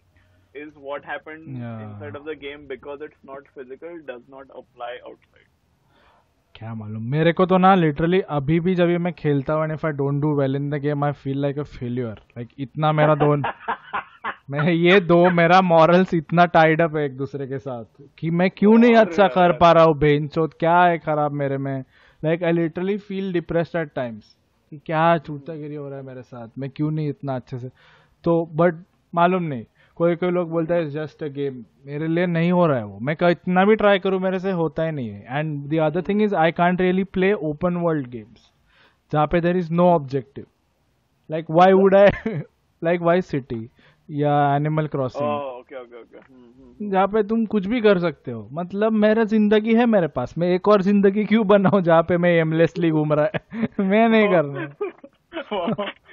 is 0.55 0.73
what 0.75 1.05
happened 1.05 1.59
yeah. 1.59 1.83
inside 1.83 2.17
of 2.17 2.25
the 2.25 2.37
game 2.37 2.67
because 2.67 3.01
it's 3.03 3.23
not 3.23 3.43
physical 3.55 3.99
does 4.07 4.23
not 4.29 4.47
apply 4.55 4.99
outside? 5.05 5.48
क्या 6.59 6.75
मालूम? 6.75 7.03
मेरे 7.03 7.33
को 7.33 7.47
तो 7.47 7.59
ना 7.59 7.75
literally 7.75 8.21
अभी 8.21 8.61
भी 8.61 8.75
जब 8.75 8.89
मैं 8.89 9.13
खेलता 9.13 9.55
हूँ 9.55 9.73
if 9.73 9.87
I 9.87 9.93
don't 9.93 10.23
do 10.23 10.35
well 10.35 10.57
in 10.57 10.71
the 10.71 10.75
game 10.75 11.05
I 11.05 11.13
feel 11.13 11.41
like 11.41 11.59
a 11.59 11.63
failure 11.63 12.13
like 12.13 12.49
इतना 12.59 12.93
मेरा 12.93 13.15
दो 13.15 13.37
मैं 14.51 14.73
ये 14.73 15.01
दो 15.01 15.31
मेरा 15.31 15.61
मॉरल्स 15.61 16.15
इतना 16.15 16.45
टाइड 16.45 16.83
अप 16.83 16.97
है 16.97 17.05
एक 17.05 17.17
दूसरे 17.17 17.47
के 17.47 17.59
साथ 17.59 17.85
कि 18.19 18.31
मैं 18.31 18.51
क्यों 18.51 18.79
नहीं 18.79 18.95
अच्छा 18.95 19.29
कर 19.29 19.53
पा 19.53 19.73
रहा 19.73 19.85
हूँ? 19.85 19.99
बेन 19.99 20.29
चोत 20.29 20.55
क्या 20.55 20.83
है 20.83 20.99
खराब 20.99 21.33
मेरे 21.33 21.59
में? 21.59 21.85
Like 22.25 22.43
I 22.43 22.53
literally 22.53 22.99
feel 22.99 23.33
depressed 23.33 23.77
at 23.77 23.91
times 23.97 24.37
कि 24.71 24.79
क्या 24.87 25.19
चूतागिरी 25.19 25.75
हो 25.75 25.89
रहा 25.89 25.99
है 25.99 26.05
मेरे 26.05 26.23
साथ? 26.23 26.49
मैं 26.59 26.71
क्यों 26.71 26.91
नहीं 26.91 27.09
इतना 27.09 27.37
अच्छे 27.37 27.59
से? 27.59 27.69
तो 28.25 28.51
बट 28.55 28.75
मालूम 29.15 29.43
नहीं। 29.43 29.65
कोई 29.99 30.17
कोई 30.17 30.31
लोग 30.31 30.51
बोलता 30.51 30.75
है 30.75 30.91
जस्ट 30.91 31.23
अ 31.23 31.27
गेम 31.27 31.65
मेरे 31.87 32.09
लिए 32.09 32.27
नहीं 32.27 32.53
हो 32.53 32.67
रहा 32.67 32.79
है 32.79 32.85
वो। 32.85 32.99
मैं 32.99 33.17
इतना 33.31 33.65
भी 33.65 33.77
ट्राई 33.77 33.99
करूँ 33.99 34.21
मेरे 34.21 34.39
से 34.39 34.51
होता 34.51 34.85
ही 34.85 34.93
नहीं 34.93 35.11
है. 35.11 35.27
And 35.31 35.69
the 35.69 35.75
other 35.75 36.03
thing 36.03 36.23
is 36.23 36.35
I 36.35 36.53
can't 36.53 36.81
really 36.81 37.05
play 37.05 37.33
open 37.33 37.77
world 37.77 38.07
games 38.07 38.53
जहाँ 39.13 39.27
पे 39.27 39.41
there 39.41 39.57
is 39.57 39.73
no 39.73 39.87
objective 39.87 40.47
like 41.31 41.47
why 41.51 41.73
would 41.73 41.95
I 41.95 42.09
like 42.85 43.01
Vice 43.01 43.21
City 43.21 43.71
या 44.11 44.57
Animal 44.57 44.87
Crossing 44.87 45.29
oh 45.29 45.79
hmm, 45.79 45.93
hmm. 45.93 46.93
जहाँ 46.93 47.07
पे 47.09 47.23
तुम 47.23 47.47
कुछ 47.47 47.67
भी 47.67 47.81
कर 47.81 47.99
सकते 47.99 48.31
हो। 48.31 48.49
मतलब 48.53 48.93
मेरा 48.93 49.25
ज़िंदगी 49.25 49.75
है 49.75 49.87
मेरे 49.87 50.09
पास। 50.09 50.35
मैं 50.39 50.49
एक 50.49 50.69
और 50.69 50.83
ज़िंदगी 50.83 51.25
क्यों 51.25 51.47
बनाऊँ 51.47 51.83
जहाँ 51.83 52.03
पे 52.03 52.17
मैं 52.17 52.31
एमलेसली 52.31 52.91
घूम 52.91 53.13
रहा 53.13 53.25
है? 53.25 53.69
मैं 53.81 54.09
नहीं 54.09 54.29
करना 54.29 54.71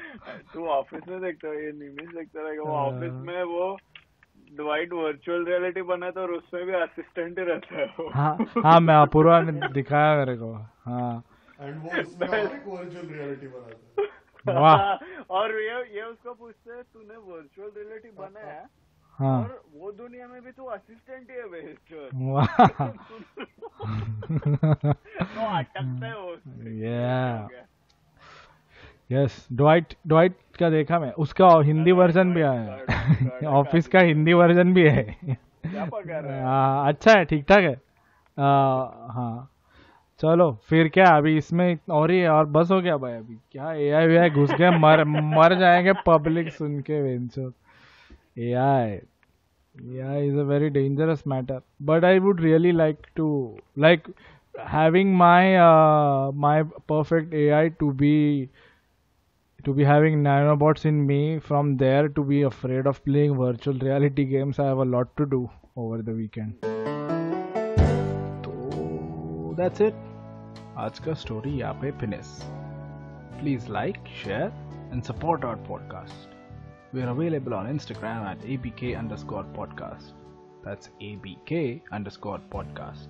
तू 0.53 0.67
ऑफ़िस 0.67 1.07
में 1.07 1.21
देखता 1.21 1.47
है 1.47 1.65
ये 1.65 1.71
निमिष 1.71 2.15
देखता 2.15 2.41
रहेगा 2.41 2.63
वो 2.63 2.75
हाँ। 2.75 2.85
ऑफ़िस 2.85 3.13
में 3.13 3.43
वो 3.43 3.77
डिवाइड 4.51 4.93
वर्चुअल 4.93 5.45
रियलिटी 5.45 5.81
बना 5.81 6.05
है 6.05 6.11
तो 6.11 6.21
और 6.21 6.31
उसमें 6.31 6.65
भी 6.65 6.73
असिस्टेंट 6.73 7.39
ही 7.39 7.45
रहता 7.45 7.79
है 7.79 7.85
वो। 7.85 8.09
हाँ 8.09 8.37
हाँ 8.63 8.79
मैं 8.79 8.95
अपूर्वा 8.95 9.41
ने 9.41 9.67
दिखाया 9.67 10.17
मेरे 10.17 10.37
को 10.37 10.53
हाँ। 10.85 11.23
एंड 11.61 11.75
वो 11.77 11.89
वर्चुअल 11.89 13.05
रियलिटी 13.05 13.47
बनाता 13.47 14.01
है 14.51 14.59
वाह। 14.59 14.95
और 15.29 15.51
ये 15.51 15.95
ये 15.95 16.01
उसको 16.01 16.33
पूछते 16.33 16.73
हैं 16.73 16.83
तूने 16.83 17.15
वर्चुअल 17.15 17.71
रियलिटी 17.77 18.09
बनाया 18.09 18.53
है? 18.53 18.65
हाँ। 19.19 19.43
और 19.43 19.63
वो 19.73 19.91
दुनिया 19.91 20.27
में 20.27 20.41
भी 20.41 20.51
तू 20.51 20.63
असिस्टेंट 20.63 21.31
ही 21.31 21.37
है 21.37 21.43
तो 25.23 25.57
अटकता 25.57 26.05
है 26.05 26.19
वो 26.19 26.27
उससे। 26.33 27.74
गया। 29.11 29.21
यस 29.21 29.47
डॉइट 29.53 29.93
डॉइट 30.07 30.33
का 30.59 30.69
देखा 30.69 30.99
मैं। 30.99 31.11
उसका 31.11 31.47
हिंदी 31.63 31.91
वर्जन 31.91 32.33
भी 32.33 32.41
आया। 32.41 32.77
है 33.11 33.47
ऑफ़िस 33.47 33.87
का 33.93 33.99
हिंदी 33.99 34.33
वर्जन 34.33 34.73
भी 34.73 34.87
है। 34.89 35.17
रहा 35.65 36.83
है? 36.83 36.87
अच्छा 36.87 37.11
है 37.11 37.25
ठीक 37.25 37.45
ठाक 37.49 37.59
है। 37.59 37.81
आ, 38.39 38.45
हाँ। 39.13 39.51
चलो 40.19 40.51
फिर 40.69 40.87
क्या 40.87 41.05
अभी 41.05 41.37
इसमें 41.37 41.77
और 41.89 42.11
ही 42.11 42.19
है 42.19 42.29
और 42.29 42.45
बस 42.45 42.71
हो 42.71 42.81
गया 42.81 42.97
भाई 42.97 43.13
अभी। 43.13 43.37
क्या 43.51 43.73
ए 43.73 43.89
आई 43.89 44.07
वी 44.07 44.15
आई 44.15 44.29
घुस 44.29 44.51
गए 44.51 44.69
मर 44.69 45.03
मर 45.03 45.55
जाएँगे 45.59 45.93
पब्लिक 46.05 46.49
सुन 46.49 46.79
के 46.79 47.01
वेंचो 47.01 47.51
A 48.37 48.53
I 48.53 48.91
A 49.95 49.99
I 49.99 50.27
is 50.27 50.37
a 50.37 50.43
very 50.43 50.69
dangerous 50.69 51.23
matter 51.27 51.61
but 51.81 52.05
I 52.05 52.19
would 52.19 52.41
really 52.41 52.71
like 52.71 52.97
to 53.15 53.57
like 53.79 54.07
having 54.71 55.09
my 55.19 55.55
uh, 55.61 56.31
my 56.43 56.63
perfect 56.91 57.33
AI 57.33 57.63
to 57.81 57.93
be 57.93 58.49
to 59.64 59.74
be 59.74 59.84
having 59.84 60.22
nanobots 60.22 60.84
in 60.84 61.06
me 61.06 61.38
from 61.38 61.76
there 61.76 62.08
to 62.08 62.24
be 62.24 62.42
afraid 62.42 62.86
of 62.86 63.04
playing 63.04 63.36
virtual 63.36 63.78
reality 63.78 64.24
games 64.24 64.58
I 64.58 64.66
have 64.66 64.78
a 64.78 64.84
lot 64.84 65.16
to 65.16 65.26
do 65.26 65.50
over 65.76 66.02
the 66.02 66.12
weekend. 66.12 66.54
तो 68.46 69.56
that's 69.56 69.80
it. 69.88 69.94
आज 70.78 70.98
का 70.98 71.14
story 71.22 71.50
यहाँ 71.58 71.74
पे 71.80 71.90
finish 72.00 72.28
please 73.40 73.68
like 73.70 73.96
share 74.24 74.52
and 74.92 75.02
support 75.02 75.44
our 75.44 75.66
podcast 75.68 76.38
We 76.94 77.02
are 77.02 77.10
available 77.10 77.54
on 77.54 77.66
Instagram 77.68 78.24
at 78.28 78.40
abk 78.42 78.98
underscore 78.98 79.44
podcast. 79.56 80.14
That's 80.64 80.88
abk 81.00 81.82
underscore 81.92 82.40
podcast. 82.50 83.06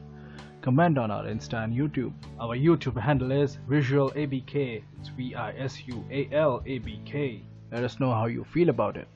Comment 0.64 0.98
on 0.98 1.10
our 1.10 1.24
Insta 1.24 1.64
and 1.64 1.72
YouTube. 1.72 2.12
Our 2.38 2.56
YouTube 2.56 3.00
handle 3.00 3.32
is 3.32 3.58
Visual 3.68 4.10
ABK. 4.12 4.82
It's 4.98 5.08
V 5.08 5.34
I 5.34 5.52
S 5.52 5.82
U 5.86 6.04
A 6.10 6.28
L 6.32 6.62
A 6.66 6.78
B 6.78 7.00
K. 7.04 7.42
Let 7.72 7.84
us 7.84 7.98
know 7.98 8.12
how 8.12 8.26
you 8.26 8.44
feel 8.44 8.68
about 8.68 8.96
it. 8.96 9.08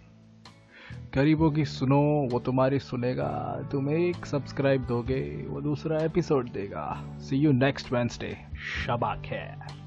गरीबों 1.15 1.51
की 1.53 1.65
सुनो 1.65 2.01
वो 2.33 2.39
तुम्हारी 2.47 2.79
सुनेगा 2.79 3.29
तुम 3.73 3.91
एक 3.91 4.27
subscribe 4.27 4.87
दोगे 4.87 5.23
वो 5.49 5.61
दूसरा 5.61 6.03
एपिसोड 6.05 6.51
देगा 6.53 6.87
सी 7.29 7.37
यू 7.37 7.53
नेक्स्ट 7.53 7.93
वेंसडे 7.93 8.37
शबा 8.75 9.15
खैर 9.27 9.78